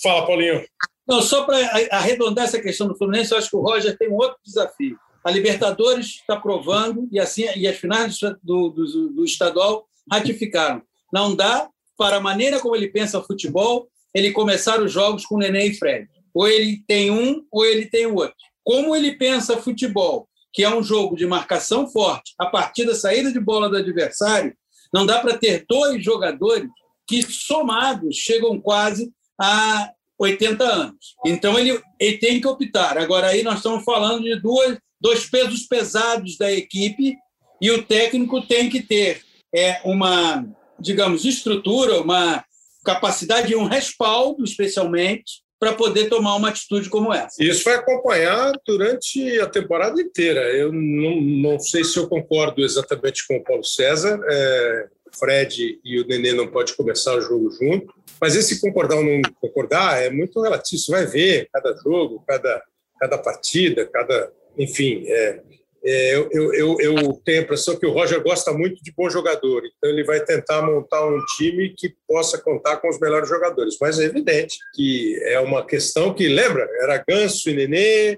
Fala, 0.01 0.25
Paulinho. 0.25 0.63
Não, 1.07 1.21
só 1.21 1.43
para 1.43 1.57
arredondar 1.91 2.45
essa 2.45 2.61
questão 2.61 2.87
do 2.87 2.95
Fluminense, 2.95 3.33
eu 3.33 3.37
acho 3.37 3.49
que 3.49 3.55
o 3.55 3.61
Roger 3.61 3.97
tem 3.97 4.09
um 4.09 4.15
outro 4.15 4.37
desafio. 4.45 4.97
A 5.23 5.31
Libertadores 5.31 6.07
está 6.07 6.35
provando 6.35 7.07
e 7.11 7.19
assim 7.19 7.45
e 7.55 7.67
as 7.67 7.77
finais 7.77 8.19
do, 8.43 8.69
do, 8.69 9.09
do 9.09 9.25
estadual 9.25 9.87
ratificaram. 10.11 10.81
Não 11.11 11.35
dá 11.35 11.69
para 11.97 12.17
a 12.17 12.21
maneira 12.21 12.59
como 12.59 12.75
ele 12.75 12.89
pensa 12.89 13.21
futebol 13.21 13.87
ele 14.13 14.31
começar 14.31 14.81
os 14.81 14.91
jogos 14.91 15.25
com 15.25 15.37
Nenê 15.37 15.67
e 15.67 15.73
Fred. 15.73 16.07
Ou 16.33 16.47
ele 16.47 16.83
tem 16.87 17.09
um 17.09 17.45
ou 17.51 17.65
ele 17.65 17.85
tem 17.87 18.05
o 18.05 18.15
outro. 18.15 18.35
Como 18.63 18.95
ele 18.95 19.17
pensa 19.17 19.61
futebol, 19.61 20.27
que 20.51 20.63
é 20.63 20.73
um 20.73 20.83
jogo 20.83 21.15
de 21.15 21.25
marcação 21.25 21.87
forte, 21.87 22.33
a 22.39 22.45
partir 22.45 22.85
da 22.85 22.95
saída 22.95 23.31
de 23.31 23.39
bola 23.39 23.69
do 23.69 23.77
adversário, 23.77 24.55
não 24.93 25.05
dá 25.05 25.19
para 25.19 25.37
ter 25.37 25.65
dois 25.67 26.03
jogadores 26.03 26.69
que 27.07 27.21
somados 27.23 28.15
chegam 28.15 28.61
quase 28.61 29.11
a 29.39 29.91
80 30.17 30.63
anos. 30.63 31.15
Então 31.25 31.57
ele, 31.57 31.81
ele 31.99 32.17
tem 32.17 32.39
que 32.39 32.47
optar. 32.47 32.97
Agora 32.97 33.27
aí 33.27 33.43
nós 33.43 33.57
estamos 33.57 33.83
falando 33.83 34.23
de 34.23 34.39
duas, 34.39 34.77
dois 35.03 35.25
pesos 35.29 35.67
pesados 35.67 36.37
da 36.37 36.49
equipe 36.49 37.17
e 37.61 37.69
o 37.69 37.83
técnico 37.83 38.41
tem 38.47 38.69
que 38.69 38.81
ter 38.81 39.21
é, 39.53 39.81
uma, 39.83 40.45
digamos, 40.79 41.25
estrutura, 41.25 41.99
uma 41.99 42.43
capacidade 42.85 43.51
e 43.51 43.55
um 43.55 43.65
respaldo, 43.65 44.45
especialmente, 44.45 45.43
para 45.59 45.73
poder 45.73 46.09
tomar 46.09 46.35
uma 46.35 46.49
atitude 46.49 46.89
como 46.89 47.13
essa. 47.13 47.41
Isso 47.43 47.63
vai 47.65 47.75
acompanhar 47.75 48.53
durante 48.65 49.39
a 49.39 49.47
temporada 49.47 50.01
inteira. 50.01 50.41
Eu 50.53 50.71
não, 50.71 51.21
não 51.21 51.59
sei 51.59 51.83
se 51.83 51.97
eu 51.97 52.07
concordo 52.07 52.63
exatamente 52.63 53.27
com 53.27 53.35
o 53.35 53.43
Paulo 53.43 53.63
César. 53.63 54.19
É, 54.25 54.87
Fred 55.17 55.79
e 55.83 56.01
o 56.01 56.07
Nenê 56.07 56.33
não 56.33 56.47
pode 56.47 56.73
começar 56.75 57.15
o 57.15 57.21
jogo 57.21 57.51
junto, 57.51 57.93
mas 58.19 58.35
esse 58.35 58.59
concordar 58.59 58.97
ou 58.97 59.03
não 59.03 59.21
concordar 59.39 60.01
é 60.01 60.09
muito 60.09 60.41
relativo. 60.41 60.81
Você 60.81 60.91
vai 60.91 61.05
ver 61.05 61.47
cada 61.53 61.75
jogo, 61.77 62.23
cada, 62.27 62.63
cada 62.99 63.17
partida, 63.17 63.85
cada. 63.85 64.31
Enfim, 64.57 65.03
é, 65.07 65.41
é, 65.85 66.15
eu, 66.15 66.29
eu, 66.31 66.77
eu, 66.79 67.21
tenho 67.25 67.39
a 67.39 67.43
impressão 67.43 67.75
que 67.75 67.85
o 67.85 67.91
Roger 67.91 68.21
gosta 68.23 68.53
muito 68.53 68.81
de 68.81 68.93
bom 68.95 69.09
jogador, 69.09 69.63
então 69.65 69.89
ele 69.89 70.03
vai 70.03 70.23
tentar 70.23 70.61
montar 70.61 71.05
um 71.05 71.19
time 71.35 71.73
que 71.77 71.93
possa 72.07 72.37
contar 72.37 72.77
com 72.77 72.87
os 72.87 72.99
melhores 72.99 73.27
jogadores. 73.27 73.75
Mas 73.81 73.99
é 73.99 74.05
evidente 74.05 74.57
que 74.73 75.19
é 75.23 75.39
uma 75.39 75.65
questão 75.65 76.13
que, 76.13 76.27
lembra, 76.29 76.67
era 76.81 77.03
Ganso 77.05 77.49
e 77.49 77.53
Nenê, 77.53 78.17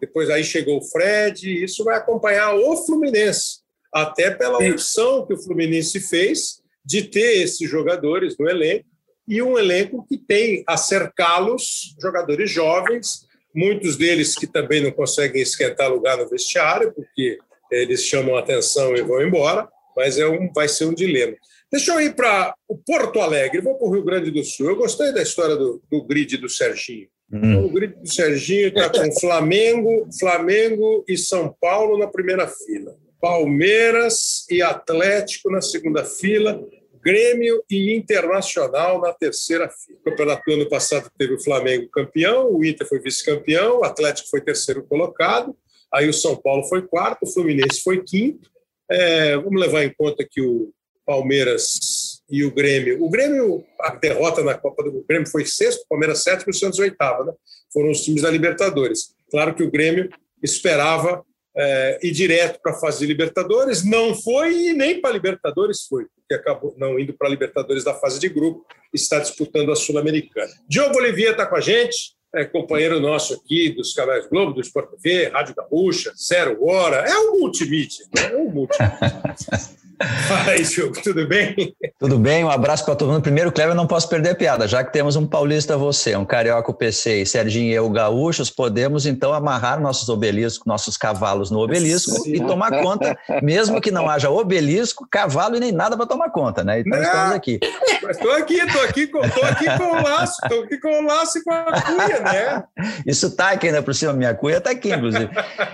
depois 0.00 0.30
aí 0.30 0.44
chegou 0.44 0.78
o 0.78 0.84
Fred, 0.84 1.62
isso 1.64 1.82
vai 1.82 1.96
acompanhar 1.96 2.54
o 2.54 2.76
Fluminense, 2.86 3.60
até 3.92 4.30
pela 4.30 4.58
opção 4.58 5.26
que 5.26 5.34
o 5.34 5.42
Fluminense 5.42 5.98
fez 6.00 6.60
de 6.84 7.02
ter 7.02 7.42
esses 7.42 7.68
jogadores 7.68 8.36
no 8.38 8.48
elenco 8.48 8.86
e 9.26 9.42
um 9.42 9.58
elenco 9.58 10.04
que 10.08 10.16
tem 10.16 10.64
a 10.66 10.76
cercá-los 10.76 11.94
jogadores 12.00 12.50
jovens 12.50 13.28
muitos 13.54 13.96
deles 13.96 14.34
que 14.34 14.46
também 14.46 14.82
não 14.82 14.90
conseguem 14.90 15.42
esquentar 15.42 15.90
lugar 15.90 16.16
no 16.16 16.28
vestiário, 16.28 16.92
porque 16.92 17.38
eles 17.70 18.04
chamam 18.04 18.36
a 18.36 18.40
atenção 18.40 18.96
e 18.96 19.02
vão 19.02 19.22
embora, 19.22 19.68
mas 19.96 20.18
é 20.18 20.26
um, 20.26 20.50
vai 20.52 20.68
ser 20.68 20.86
um 20.86 20.94
dilema. 20.94 21.36
Deixa 21.70 21.92
eu 21.92 22.00
ir 22.00 22.16
para 22.16 22.54
o 22.68 22.76
Porto 22.76 23.20
Alegre, 23.20 23.60
vou 23.60 23.76
para 23.76 23.86
o 23.86 23.92
Rio 23.92 24.04
Grande 24.04 24.30
do 24.30 24.42
Sul. 24.42 24.70
Eu 24.70 24.76
gostei 24.76 25.12
da 25.12 25.22
história 25.22 25.54
do, 25.54 25.80
do 25.90 26.02
grid 26.02 26.36
do 26.36 26.48
Serginho. 26.48 27.06
Hum. 27.32 27.64
O 27.66 27.70
grid 27.70 27.94
do 27.94 28.12
Serginho 28.12 28.68
está 28.68 28.90
com 28.90 29.20
Flamengo, 29.20 30.08
Flamengo 30.18 31.04
e 31.06 31.16
São 31.16 31.54
Paulo 31.60 31.96
na 31.96 32.08
primeira 32.08 32.48
fila. 32.48 32.96
Palmeiras 33.20 34.46
e 34.50 34.62
Atlético 34.62 35.50
na 35.50 35.60
segunda 35.60 36.04
fila. 36.04 36.60
Grêmio 37.02 37.62
e 37.70 37.94
Internacional 37.94 39.00
na 39.00 39.12
terceira 39.12 39.68
fila. 39.68 39.98
O 40.00 40.10
campeonato 40.10 40.42
do 40.46 40.54
ano 40.54 40.68
passado 40.68 41.10
teve 41.16 41.34
o 41.34 41.42
Flamengo 41.42 41.88
campeão, 41.88 42.52
o 42.52 42.64
Inter 42.64 42.86
foi 42.86 43.00
vice-campeão, 43.00 43.78
o 43.78 43.84
Atlético 43.84 44.28
foi 44.28 44.40
terceiro 44.40 44.82
colocado, 44.84 45.56
aí 45.92 46.08
o 46.08 46.12
São 46.12 46.36
Paulo 46.36 46.64
foi 46.64 46.86
quarto, 46.86 47.24
o 47.24 47.32
Fluminense 47.32 47.82
foi 47.82 48.02
quinto. 48.02 48.50
É, 48.90 49.36
vamos 49.36 49.60
levar 49.60 49.84
em 49.84 49.92
conta 49.92 50.26
que 50.28 50.40
o 50.40 50.72
Palmeiras 51.06 52.20
e 52.28 52.44
o 52.44 52.52
Grêmio. 52.52 53.02
O 53.02 53.08
Grêmio, 53.08 53.64
a 53.80 53.94
derrota 53.94 54.42
na 54.42 54.54
Copa 54.54 54.84
do 54.84 55.04
Grêmio 55.08 55.28
foi 55.28 55.44
sexto, 55.44 55.82
o 55.82 55.88
Palmeiras 55.88 56.22
sétimo 56.22 56.52
e 56.52 56.54
o 56.54 56.58
Santos 56.58 56.78
oitavo, 56.78 57.24
né? 57.24 57.32
Foram 57.72 57.90
os 57.90 58.02
times 58.02 58.22
da 58.22 58.30
Libertadores. 58.30 59.14
Claro 59.30 59.54
que 59.54 59.62
o 59.62 59.70
Grêmio 59.70 60.10
esperava 60.42 61.24
é, 61.56 61.98
ir 62.02 62.12
direto 62.12 62.60
para 62.62 62.72
a 62.72 62.78
fase 62.78 63.00
de 63.00 63.06
Libertadores, 63.06 63.84
não 63.84 64.14
foi 64.14 64.68
e 64.68 64.72
nem 64.72 65.00
para 65.00 65.12
Libertadores 65.12 65.86
foi 65.88 66.06
que 66.30 66.34
acabou 66.34 66.72
não 66.78 66.96
indo 66.96 67.12
para 67.12 67.26
a 67.26 67.30
Libertadores 67.30 67.82
da 67.82 67.92
fase 67.92 68.20
de 68.20 68.28
grupo, 68.28 68.64
está 68.94 69.18
disputando 69.18 69.72
a 69.72 69.76
Sul-Americana. 69.76 70.52
Diogo 70.68 70.96
Olivier 70.96 71.32
está 71.32 71.44
com 71.44 71.56
a 71.56 71.60
gente, 71.60 72.14
é 72.32 72.44
companheiro 72.44 73.00
nosso 73.00 73.34
aqui 73.34 73.70
dos 73.70 73.92
canais 73.92 74.28
Globo, 74.28 74.52
do 74.52 74.60
Sport 74.60 74.90
TV, 74.90 75.26
Rádio 75.26 75.56
Gaúcha, 75.56 76.12
Zero 76.16 76.64
Hora, 76.64 76.98
é 76.98 77.18
um 77.18 77.40
multimídia, 77.40 78.06
né? 78.14 78.32
é 78.32 78.36
um 78.36 78.48
multimídia. 78.48 79.34
Fala 80.26 80.52
aí, 80.52 80.62
Diogo, 80.62 80.94
tudo 81.02 81.28
bem? 81.28 81.74
Tudo 81.98 82.18
bem, 82.18 82.42
um 82.42 82.50
abraço 82.50 82.86
para 82.86 82.96
todo 82.96 83.12
mundo. 83.12 83.22
Primeiro, 83.22 83.52
Cleber, 83.52 83.74
não 83.74 83.86
posso 83.86 84.08
perder 84.08 84.30
a 84.30 84.34
piada, 84.34 84.66
já 84.66 84.82
que 84.82 84.90
temos 84.90 85.14
um 85.14 85.26
paulista 85.26 85.76
você, 85.76 86.16
um 86.16 86.24
carioca 86.24 86.70
o 86.70 86.74
PC 86.74 87.20
e 87.20 87.26
Serginho 87.26 87.66
e 87.66 87.74
eu 87.74 87.88
gaúchos, 87.90 88.48
podemos 88.48 89.04
então 89.04 89.34
amarrar 89.34 89.78
nossos 89.78 90.08
obeliscos, 90.08 90.64
nossos 90.64 90.96
cavalos 90.96 91.50
no 91.50 91.60
obelisco 91.60 92.12
Sim. 92.12 92.34
e 92.34 92.40
tomar 92.40 92.70
conta, 92.82 93.14
mesmo 93.42 93.78
que 93.78 93.90
não 93.90 94.08
haja 94.08 94.30
obelisco, 94.30 95.06
cavalo 95.10 95.56
e 95.56 95.60
nem 95.60 95.70
nada 95.70 95.98
para 95.98 96.06
tomar 96.06 96.30
conta, 96.30 96.64
né? 96.64 96.80
Então 96.80 97.02
estamos 97.02 97.34
aqui. 97.34 97.60
Mas 98.02 98.16
estou 98.16 98.32
aqui, 98.32 98.54
estou 98.54 98.82
aqui, 98.82 99.06
com, 99.06 99.20
tô 99.20 99.44
aqui 99.44 99.66
com 99.76 99.84
o 99.84 100.02
laço, 100.02 100.40
estou 100.42 100.64
aqui 100.64 100.78
com 100.78 100.88
o 100.88 101.06
laço 101.06 101.38
e 101.38 101.44
com 101.44 101.50
a 101.50 101.82
cuia, 101.82 102.20
né? 102.20 102.64
Isso 103.06 103.26
está 103.26 103.50
aqui 103.50 103.66
ainda 103.66 103.82
por 103.82 103.94
cima, 103.94 104.14
minha 104.14 104.34
cuia 104.34 104.56
está 104.56 104.70
aqui, 104.70 104.92
inclusive. 104.92 105.28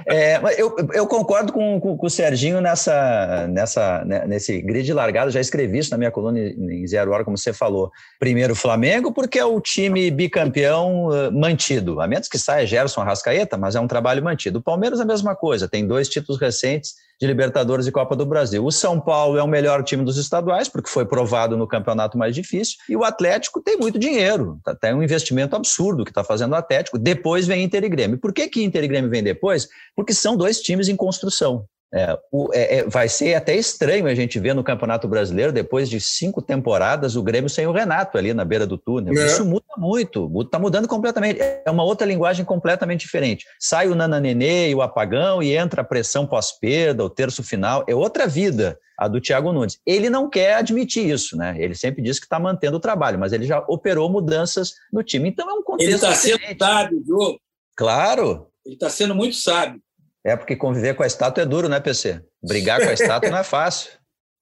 É, 0.04 0.40
eu, 0.60 0.74
eu 0.92 1.06
concordo 1.06 1.52
com, 1.52 1.80
com, 1.80 1.96
com 1.96 2.06
o 2.06 2.10
Serginho 2.10 2.60
nessa, 2.60 3.46
nessa, 3.48 4.04
né, 4.04 4.15
né, 4.18 4.26
nesse 4.26 4.60
grid 4.62 4.92
largado, 4.92 5.30
já 5.30 5.40
escrevi 5.40 5.78
isso 5.78 5.90
na 5.90 5.98
minha 5.98 6.10
coluna 6.10 6.38
em 6.38 6.86
Zero 6.86 7.12
Hora, 7.12 7.24
como 7.24 7.36
você 7.36 7.52
falou. 7.52 7.90
Primeiro 8.18 8.54
Flamengo, 8.54 9.12
porque 9.12 9.38
é 9.38 9.44
o 9.44 9.60
time 9.60 10.10
bicampeão 10.10 11.08
mantido, 11.32 12.00
a 12.00 12.06
menos 12.06 12.28
que 12.28 12.38
saia 12.38 12.66
Gerson 12.66 13.00
Arrascaeta, 13.00 13.56
mas 13.56 13.74
é 13.74 13.80
um 13.80 13.86
trabalho 13.86 14.22
mantido. 14.22 14.58
O 14.58 14.62
Palmeiras 14.62 15.00
é 15.00 15.02
a 15.02 15.06
mesma 15.06 15.34
coisa, 15.34 15.68
tem 15.68 15.86
dois 15.86 16.08
títulos 16.08 16.40
recentes 16.40 16.94
de 17.18 17.26
Libertadores 17.26 17.86
e 17.86 17.92
Copa 17.92 18.14
do 18.14 18.26
Brasil. 18.26 18.64
O 18.64 18.70
São 18.70 19.00
Paulo 19.00 19.38
é 19.38 19.42
o 19.42 19.48
melhor 19.48 19.82
time 19.82 20.04
dos 20.04 20.18
estaduais, 20.18 20.68
porque 20.68 20.90
foi 20.90 21.06
provado 21.06 21.56
no 21.56 21.66
campeonato 21.66 22.18
mais 22.18 22.34
difícil, 22.34 22.76
e 22.88 22.96
o 22.96 23.04
Atlético 23.04 23.62
tem 23.62 23.78
muito 23.78 23.98
dinheiro, 23.98 24.58
tá, 24.62 24.74
tem 24.74 24.94
um 24.94 25.02
investimento 25.02 25.56
absurdo 25.56 26.04
que 26.04 26.10
está 26.10 26.22
fazendo 26.22 26.52
o 26.52 26.56
Atlético. 26.56 26.98
Depois 26.98 27.46
vem 27.46 27.64
Inter 27.64 27.84
e 27.84 27.88
Grêmio. 27.88 28.18
Por 28.18 28.32
que, 28.32 28.48
que 28.48 28.62
Inter 28.62 28.84
e 28.84 28.88
Grêmio 28.88 29.10
vem 29.10 29.22
depois? 29.22 29.68
Porque 29.94 30.12
são 30.12 30.36
dois 30.36 30.60
times 30.60 30.88
em 30.88 30.96
construção. 30.96 31.64
É, 31.94 32.18
o, 32.32 32.50
é, 32.52 32.78
é, 32.78 32.84
vai 32.84 33.08
ser 33.08 33.34
até 33.34 33.54
estranho 33.54 34.06
a 34.06 34.14
gente 34.14 34.38
ver 34.40 34.54
no 34.54 34.64
Campeonato 34.64 35.06
Brasileiro, 35.06 35.52
depois 35.52 35.88
de 35.88 36.00
cinco 36.00 36.42
temporadas, 36.42 37.14
o 37.14 37.22
Grêmio 37.22 37.48
sem 37.48 37.66
o 37.66 37.72
Renato 37.72 38.18
ali 38.18 38.34
na 38.34 38.44
beira 38.44 38.66
do 38.66 38.76
túnel. 38.76 39.16
É. 39.16 39.26
Isso 39.26 39.44
muda 39.44 39.64
muito, 39.78 40.30
está 40.42 40.58
mudando 40.58 40.88
completamente. 40.88 41.40
É 41.40 41.70
uma 41.70 41.84
outra 41.84 42.06
linguagem 42.06 42.44
completamente 42.44 43.00
diferente. 43.00 43.46
Sai 43.58 43.88
o 43.88 43.94
Nananenê 43.94 44.70
e 44.70 44.74
o 44.74 44.82
apagão 44.82 45.42
e 45.42 45.56
entra 45.56 45.82
a 45.82 45.84
pressão 45.84 46.26
pós-perda, 46.26 47.04
o 47.04 47.10
terço 47.10 47.42
final. 47.42 47.84
É 47.88 47.94
outra 47.94 48.26
vida 48.26 48.78
a 48.98 49.08
do 49.08 49.20
Thiago 49.20 49.52
Nunes. 49.52 49.78
Ele 49.86 50.08
não 50.08 50.28
quer 50.28 50.54
admitir 50.54 51.06
isso, 51.06 51.36
né? 51.36 51.54
Ele 51.58 51.74
sempre 51.74 52.02
diz 52.02 52.18
que 52.18 52.26
está 52.26 52.38
mantendo 52.38 52.78
o 52.78 52.80
trabalho, 52.80 53.18
mas 53.18 53.32
ele 53.32 53.44
já 53.44 53.64
operou 53.68 54.10
mudanças 54.10 54.72
no 54.92 55.02
time. 55.02 55.28
Então 55.28 55.48
é 55.48 55.52
um 55.52 55.62
contexto. 55.62 55.88
Ele 55.88 55.94
está 55.94 56.14
sendo 56.14 56.58
sábio, 56.58 57.02
viu? 57.04 57.38
Claro. 57.76 58.48
Ele 58.64 58.74
está 58.74 58.88
sendo 58.88 59.14
muito 59.14 59.36
sábio. 59.36 59.80
É 60.26 60.34
porque 60.34 60.56
conviver 60.56 60.94
com 60.94 61.04
a 61.04 61.06
estátua 61.06 61.44
é 61.44 61.46
duro, 61.46 61.68
né, 61.68 61.78
PC? 61.78 62.20
Brigar 62.42 62.80
com 62.80 62.88
a 62.88 62.92
estátua 62.92 63.30
não 63.30 63.38
é 63.38 63.44
fácil. 63.44 63.92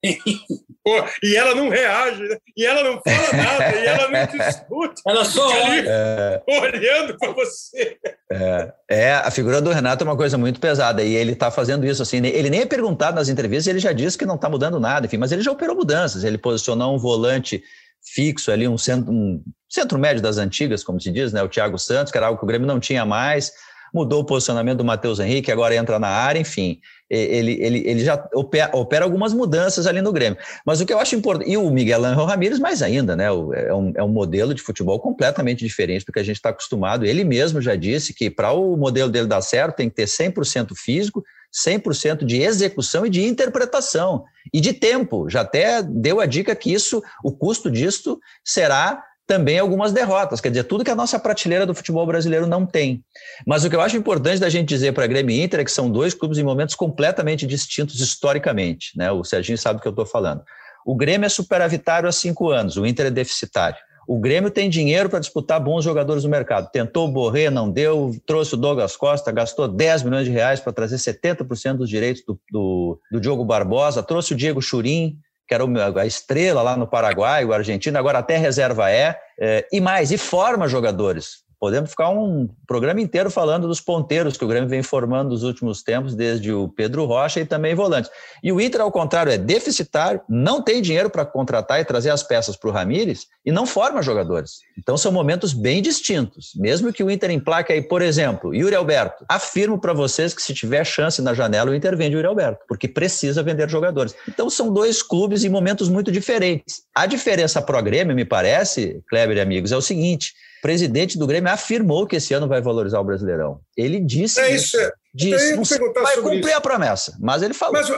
Pô, 0.82 1.04
e 1.22 1.36
ela 1.36 1.54
não 1.54 1.68
reage, 1.68 2.22
né? 2.22 2.36
e 2.56 2.64
ela 2.64 2.82
não 2.82 3.02
fala 3.02 3.42
nada, 3.42 3.76
e 3.76 3.86
ela 3.86 4.10
não 4.10 4.26
discute. 4.26 5.02
Ela 5.06 5.24
só 5.26 5.46
olha, 5.46 5.84
é... 5.86 6.42
olhando 6.46 7.18
para 7.18 7.32
você. 7.32 7.98
É, 8.32 8.72
é, 8.90 9.14
a 9.14 9.30
figura 9.30 9.60
do 9.60 9.72
Renato 9.72 10.04
é 10.04 10.06
uma 10.06 10.16
coisa 10.16 10.38
muito 10.38 10.58
pesada, 10.58 11.02
e 11.02 11.14
ele 11.14 11.32
está 11.32 11.50
fazendo 11.50 11.84
isso 11.84 12.02
assim. 12.02 12.18
Ele 12.18 12.48
nem 12.48 12.62
é 12.62 12.66
perguntado 12.66 13.16
nas 13.16 13.28
entrevistas, 13.28 13.66
ele 13.66 13.78
já 13.78 13.92
disse 13.92 14.16
que 14.16 14.26
não 14.26 14.36
está 14.36 14.48
mudando 14.48 14.80
nada, 14.80 15.04
enfim, 15.04 15.18
mas 15.18 15.32
ele 15.32 15.42
já 15.42 15.52
operou 15.52 15.76
mudanças. 15.76 16.24
Ele 16.24 16.38
posicionou 16.38 16.94
um 16.94 16.98
volante 16.98 17.62
fixo 18.02 18.50
ali, 18.50 18.66
um 18.66 18.78
centro, 18.78 19.12
um 19.12 19.42
centro 19.68 19.98
médio 19.98 20.22
das 20.22 20.38
antigas, 20.38 20.82
como 20.82 20.98
se 20.98 21.10
diz, 21.10 21.32
né? 21.32 21.42
O 21.42 21.48
Thiago 21.48 21.78
Santos, 21.78 22.10
que 22.10 22.18
era 22.18 22.26
algo 22.26 22.38
que 22.38 22.44
o 22.44 22.48
Grêmio 22.48 22.66
não 22.66 22.80
tinha 22.80 23.04
mais 23.04 23.52
mudou 23.94 24.20
o 24.20 24.24
posicionamento 24.24 24.78
do 24.78 24.84
Matheus 24.84 25.20
Henrique, 25.20 25.52
agora 25.52 25.76
entra 25.76 25.98
na 26.00 26.08
área, 26.08 26.40
enfim, 26.40 26.80
ele, 27.08 27.52
ele, 27.60 27.82
ele 27.86 28.04
já 28.04 28.28
opera, 28.34 28.70
opera, 28.74 29.04
algumas 29.04 29.32
mudanças 29.32 29.86
ali 29.86 30.02
no 30.02 30.12
Grêmio. 30.12 30.38
Mas 30.66 30.80
o 30.80 30.86
que 30.86 30.92
eu 30.92 30.98
acho 30.98 31.14
importante, 31.14 31.50
e 31.50 31.56
o 31.56 31.70
Miguel 31.70 32.04
Angel 32.04 32.24
Ramírez 32.24 32.58
mais 32.58 32.82
ainda, 32.82 33.14
né? 33.14 33.26
É 33.26 33.74
um, 33.74 33.92
é 33.94 34.02
um 34.02 34.08
modelo 34.08 34.52
de 34.52 34.62
futebol 34.62 34.98
completamente 34.98 35.64
diferente 35.64 36.04
do 36.04 36.12
que 36.12 36.18
a 36.18 36.24
gente 36.24 36.36
está 36.36 36.48
acostumado. 36.48 37.04
Ele 37.04 37.22
mesmo 37.22 37.60
já 37.60 37.76
disse 37.76 38.12
que 38.12 38.28
para 38.28 38.52
o 38.52 38.76
modelo 38.76 39.10
dele 39.10 39.26
dar 39.26 39.42
certo 39.42 39.76
tem 39.76 39.88
que 39.88 39.94
ter 39.94 40.06
100% 40.06 40.74
físico, 40.74 41.22
100% 41.54 42.24
de 42.24 42.42
execução 42.42 43.06
e 43.06 43.10
de 43.10 43.24
interpretação 43.24 44.24
e 44.52 44.60
de 44.60 44.72
tempo. 44.72 45.30
Já 45.30 45.42
até 45.42 45.82
deu 45.82 46.20
a 46.20 46.26
dica 46.26 46.54
que 46.56 46.72
isso, 46.72 47.02
o 47.22 47.30
custo 47.30 47.70
disso 47.70 48.18
será 48.44 49.04
também 49.26 49.58
algumas 49.58 49.92
derrotas, 49.92 50.40
quer 50.40 50.50
dizer, 50.50 50.64
tudo 50.64 50.84
que 50.84 50.90
a 50.90 50.94
nossa 50.94 51.18
prateleira 51.18 51.64
do 51.64 51.74
futebol 51.74 52.06
brasileiro 52.06 52.46
não 52.46 52.66
tem. 52.66 53.02
Mas 53.46 53.64
o 53.64 53.70
que 53.70 53.76
eu 53.76 53.80
acho 53.80 53.96
importante 53.96 54.38
da 54.38 54.50
gente 54.50 54.68
dizer 54.68 54.92
para 54.92 55.04
a 55.04 55.06
Grêmio 55.06 55.42
Inter 55.42 55.60
é 55.60 55.64
que 55.64 55.72
são 55.72 55.90
dois 55.90 56.12
clubes 56.12 56.38
em 56.38 56.42
momentos 56.42 56.74
completamente 56.74 57.46
distintos 57.46 58.00
historicamente, 58.00 58.96
né? 58.96 59.10
O 59.10 59.24
Serginho 59.24 59.56
sabe 59.56 59.78
do 59.78 59.82
que 59.82 59.88
eu 59.88 59.90
estou 59.90 60.06
falando. 60.06 60.42
O 60.84 60.94
Grêmio 60.94 61.24
é 61.24 61.30
superavitário 61.30 62.08
há 62.08 62.12
cinco 62.12 62.50
anos, 62.50 62.76
o 62.76 62.84
Inter 62.84 63.06
é 63.06 63.10
deficitário. 63.10 63.78
O 64.06 64.18
Grêmio 64.20 64.50
tem 64.50 64.68
dinheiro 64.68 65.08
para 65.08 65.18
disputar 65.18 65.58
bons 65.58 65.82
jogadores 65.82 66.24
no 66.24 66.30
mercado. 66.30 66.70
Tentou 66.70 67.08
o 67.08 67.10
Borré, 67.10 67.48
não 67.48 67.70
deu, 67.70 68.14
trouxe 68.26 68.54
o 68.54 68.56
Douglas 68.58 68.96
Costa, 68.96 69.32
gastou 69.32 69.66
10 69.66 70.02
milhões 70.02 70.26
de 70.26 70.30
reais 70.30 70.60
para 70.60 70.74
trazer 70.74 70.96
70% 70.96 71.78
dos 71.78 71.88
direitos 71.88 72.22
do, 72.26 72.38
do, 72.50 73.00
do 73.10 73.20
Diogo 73.20 73.44
Barbosa, 73.46 74.02
trouxe 74.02 74.34
o 74.34 74.36
Diego 74.36 74.60
Churim, 74.60 75.18
que 75.46 75.54
era 75.54 75.64
a 76.00 76.06
estrela 76.06 76.62
lá 76.62 76.76
no 76.76 76.86
Paraguai, 76.86 77.44
o 77.44 77.52
argentino, 77.52 77.98
agora 77.98 78.18
até 78.18 78.36
reserva 78.36 78.90
é, 78.90 79.18
é 79.38 79.66
e 79.70 79.80
mais, 79.80 80.10
e 80.10 80.18
forma 80.18 80.66
jogadores. 80.68 81.43
Podemos 81.64 81.88
ficar 81.88 82.10
um 82.10 82.46
programa 82.66 83.00
inteiro 83.00 83.30
falando 83.30 83.66
dos 83.66 83.80
ponteiros 83.80 84.36
que 84.36 84.44
o 84.44 84.46
Grêmio 84.46 84.68
vem 84.68 84.82
formando 84.82 85.30
nos 85.30 85.42
últimos 85.42 85.82
tempos, 85.82 86.14
desde 86.14 86.52
o 86.52 86.68
Pedro 86.68 87.06
Rocha 87.06 87.40
e 87.40 87.46
também 87.46 87.74
volantes. 87.74 88.10
E 88.42 88.52
o 88.52 88.60
Inter, 88.60 88.82
ao 88.82 88.92
contrário, 88.92 89.32
é 89.32 89.38
deficitário, 89.38 90.20
não 90.28 90.60
tem 90.60 90.82
dinheiro 90.82 91.08
para 91.08 91.24
contratar 91.24 91.80
e 91.80 91.84
trazer 91.86 92.10
as 92.10 92.22
peças 92.22 92.54
para 92.54 92.68
o 92.68 92.70
Ramires 92.70 93.28
e 93.46 93.50
não 93.50 93.64
forma 93.64 94.02
jogadores. 94.02 94.58
Então 94.78 94.98
são 94.98 95.10
momentos 95.10 95.54
bem 95.54 95.80
distintos. 95.80 96.52
Mesmo 96.54 96.92
que 96.92 97.02
o 97.02 97.10
Inter 97.10 97.30
emplaque 97.30 97.72
aí, 97.72 97.80
por 97.80 98.02
exemplo, 98.02 98.54
Yuri 98.54 98.74
Alberto, 98.74 99.24
afirmo 99.26 99.80
para 99.80 99.94
vocês 99.94 100.34
que 100.34 100.42
se 100.42 100.52
tiver 100.52 100.84
chance 100.84 101.22
na 101.22 101.32
janela, 101.32 101.70
o 101.70 101.74
Inter 101.74 101.96
vende 101.96 102.14
o 102.14 102.18
Yuri 102.18 102.28
Alberto, 102.28 102.62
porque 102.68 102.86
precisa 102.86 103.42
vender 103.42 103.70
jogadores. 103.70 104.14
Então 104.28 104.50
são 104.50 104.70
dois 104.70 105.02
clubes 105.02 105.44
em 105.44 105.48
momentos 105.48 105.88
muito 105.88 106.12
diferentes. 106.12 106.82
A 106.94 107.06
diferença 107.06 107.62
para 107.62 107.78
o 107.78 107.82
Grêmio, 107.82 108.14
me 108.14 108.26
parece, 108.26 109.02
Kleber 109.08 109.38
e 109.38 109.40
amigos, 109.40 109.72
é 109.72 109.76
o 109.78 109.80
seguinte: 109.80 110.34
presidente 110.64 111.18
do 111.18 111.26
Grêmio 111.26 111.52
afirmou 111.52 112.06
que 112.06 112.16
esse 112.16 112.32
ano 112.32 112.48
vai 112.48 112.62
valorizar 112.62 112.98
o 112.98 113.04
Brasileirão. 113.04 113.60
Ele 113.76 114.00
disse 114.00 114.40
é 114.40 114.54
isso. 114.54 114.80
É. 114.80 114.90
Disse, 115.12 115.54
não 115.54 115.92
vai 115.92 116.16
cumprir 116.16 116.46
isso. 116.46 116.56
a 116.56 116.60
promessa, 116.60 117.18
mas 117.20 117.42
ele 117.42 117.52
falou. 117.52 117.74
Mas 117.74 117.90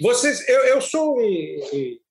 vocês, 0.00 0.48
eu, 0.48 0.64
eu 0.64 0.80
sou 0.80 1.16
um, 1.16 1.60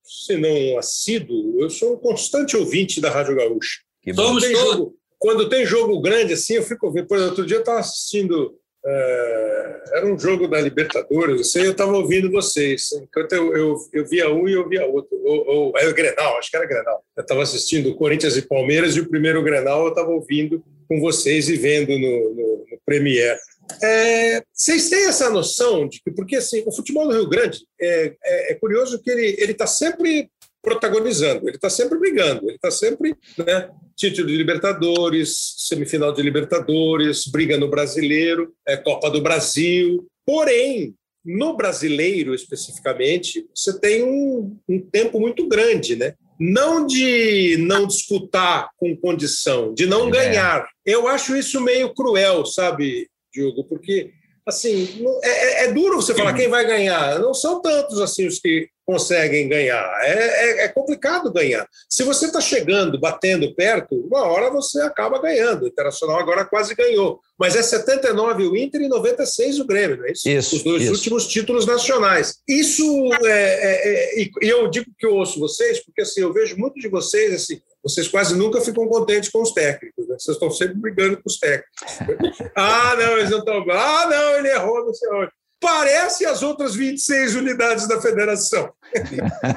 se 0.02 0.38
não 0.38 0.50
um 0.50 0.80
assíduo, 0.80 1.62
eu 1.62 1.70
sou 1.70 1.96
um 1.96 1.98
constante 1.98 2.56
ouvinte 2.56 3.02
da 3.02 3.10
Rádio 3.10 3.36
Gaúcha. 3.36 3.82
Que 4.02 4.14
Somos 4.14 4.42
quando, 4.42 4.54
tem 4.54 4.56
jogo, 4.56 4.96
quando 5.20 5.50
tem 5.50 5.66
jogo 5.66 6.02
grande 6.02 6.34
assim, 6.34 6.54
eu 6.54 6.64
fico 6.64 6.88
ouvindo. 6.88 7.08
Por 7.08 7.18
exemplo, 7.18 7.32
outro 7.32 7.46
dia 7.46 7.58
eu 7.58 7.62
estava 7.62 7.80
assistindo 7.82 8.56
é, 8.84 9.82
era 9.94 10.06
um 10.06 10.18
jogo 10.18 10.48
da 10.48 10.60
Libertadores, 10.60 11.42
assim, 11.42 11.62
eu 11.62 11.72
estava 11.72 11.92
ouvindo 11.92 12.32
vocês. 12.32 12.90
Enquanto 12.94 13.34
eu, 13.34 13.56
eu, 13.56 13.76
eu 13.94 14.06
via 14.08 14.30
um 14.30 14.48
e 14.48 14.54
eu 14.54 14.68
via 14.68 14.86
outro. 14.86 15.16
Ou, 15.24 15.48
ou 15.48 15.74
era 15.78 15.90
o 15.90 15.94
Grenal, 15.94 16.38
acho 16.38 16.50
que 16.50 16.58
era 16.58 16.66
Grenal. 16.66 17.04
Eu 17.16 17.22
estava 17.22 17.44
assistindo 17.44 17.96
Corinthians 17.96 18.38
e 18.38 18.42
Palmeiras 18.42 18.96
e 18.96 19.02
o 19.02 19.10
primeiro 19.10 19.44
Grenal 19.44 19.84
eu 19.84 19.90
estava 19.90 20.10
ouvindo 20.10 20.64
com 20.88 21.00
vocês 21.00 21.48
e 21.48 21.56
vendo 21.56 21.98
no, 21.98 22.34
no, 22.34 22.66
no 22.72 22.80
Premier. 22.86 23.38
É, 23.82 24.44
vocês 24.52 24.90
têm 24.90 25.06
essa 25.06 25.30
noção 25.30 25.88
de 25.88 26.02
que, 26.02 26.12
porque 26.12 26.36
assim, 26.36 26.64
o 26.66 26.76
futebol 26.76 27.08
do 27.08 27.14
Rio 27.14 27.30
Grande 27.30 27.60
é, 27.80 28.14
é, 28.24 28.52
é 28.52 28.56
curioso 28.56 29.02
que 29.02 29.10
ele 29.10 29.52
está 29.52 29.68
sempre 29.68 30.30
protagonizando, 30.62 31.48
ele 31.48 31.56
está 31.56 31.70
sempre 31.70 31.98
brigando, 31.98 32.46
ele 32.46 32.56
está 32.56 32.70
sempre 32.70 33.16
né, 33.38 33.70
título 33.96 34.28
de 34.28 34.36
Libertadores, 34.36 35.56
semifinal 35.58 36.14
de 36.14 36.22
Libertadores, 36.22 37.26
briga 37.28 37.58
no 37.58 37.70
Brasileiro, 37.70 38.54
é 38.68 38.78
Copa 38.78 39.10
do 39.10 39.22
Brasil. 39.22 40.08
Porém, 40.26 40.96
no 41.24 41.56
brasileiro 41.56 42.34
especificamente, 42.34 43.46
você 43.56 43.80
tem 43.80 44.04
um, 44.04 44.58
um 44.68 44.80
tempo 44.80 45.20
muito 45.20 45.48
grande, 45.48 45.96
né? 45.96 46.16
Não 46.40 46.86
de 46.86 47.58
não 47.58 47.86
disputar 47.86 48.70
com 48.78 48.98
condição, 48.98 49.74
de 49.74 49.86
não 49.86 50.08
é. 50.08 50.12
ganhar. 50.12 50.68
Eu 50.84 51.08
acho 51.08 51.36
isso 51.36 51.62
meio 51.62 51.94
cruel, 51.94 52.46
sabe, 52.46 53.08
Diogo? 53.32 53.64
Porque 53.66 54.12
assim, 54.52 55.04
é, 55.24 55.30
é, 55.30 55.64
é, 55.66 55.74
duro 55.74 55.98
você 55.98 56.14
falar 56.14 56.34
quem 56.34 56.48
vai 56.48 56.66
ganhar. 56.66 57.20
Não 57.20 57.34
são 57.34 57.62
tantos 57.62 58.00
assim 58.00 58.28
os 58.28 58.40
que 58.40 58.70
conseguem 58.86 59.48
ganhar. 59.48 59.84
É, 60.04 60.62
é, 60.62 60.66
é 60.66 60.68
complicado 60.68 61.32
ganhar. 61.32 61.68
Se 61.90 62.04
você 62.04 62.26
está 62.26 62.42
chegando, 62.42 63.00
batendo 63.00 63.54
perto, 63.56 63.96
uma 63.96 64.24
hora 64.26 64.50
você 64.52 64.82
acaba 64.82 65.22
ganhando. 65.22 65.64
O 65.64 65.68
Internacional 65.68 66.20
agora 66.20 66.46
quase 66.46 66.76
ganhou. 66.76 67.20
Mas 67.40 67.56
é 67.56 67.62
79 67.62 68.48
o 68.48 68.56
Inter 68.56 68.82
e 68.82 68.88
96 68.88 69.60
o 69.60 69.66
Grêmio, 69.66 69.98
não 69.98 70.06
é 70.06 70.12
isso? 70.12 70.30
isso 70.30 70.56
Os 70.58 70.64
dois 70.64 70.84
isso. 70.84 70.92
últimos 70.92 71.28
títulos 71.28 71.66
nacionais. 71.66 72.36
Isso 72.48 72.84
é, 73.24 73.30
é, 73.30 74.22
é, 74.22 74.22
E 74.22 74.32
eu 74.42 74.70
digo 74.70 74.88
que 74.98 75.06
eu 75.06 75.16
ouço 75.16 75.40
vocês, 75.40 75.84
porque 75.84 76.02
assim, 76.02 76.22
eu 76.22 76.34
vejo 76.34 76.58
muito 76.58 76.80
de 76.80 76.88
vocês 76.88 77.34
assim. 77.34 77.62
Vocês 77.84 78.08
quase 78.08 78.36
nunca 78.36 78.62
ficam 78.62 78.88
contentes 78.88 79.30
com 79.30 79.42
os 79.42 79.52
técnicos, 79.52 80.08
né? 80.08 80.16
vocês 80.18 80.36
estão 80.36 80.52
sempre 80.52 80.76
brigando 80.76 81.18
com 81.18 81.28
os 81.28 81.38
técnicos. 81.38 81.72
ah, 82.56 82.96
não, 82.96 83.18
eles 83.18 83.30
não 83.30 83.40
estão. 83.40 83.66
Ah, 83.72 84.08
não, 84.08 84.38
ele 84.38 84.50
errou, 84.50 84.86
não 84.86 84.94
sei 84.94 85.10
onde 85.10 85.32
parece 85.62 86.26
as 86.26 86.42
outras 86.42 86.74
26 86.74 87.36
unidades 87.36 87.88
da 87.88 88.02
federação. 88.02 88.74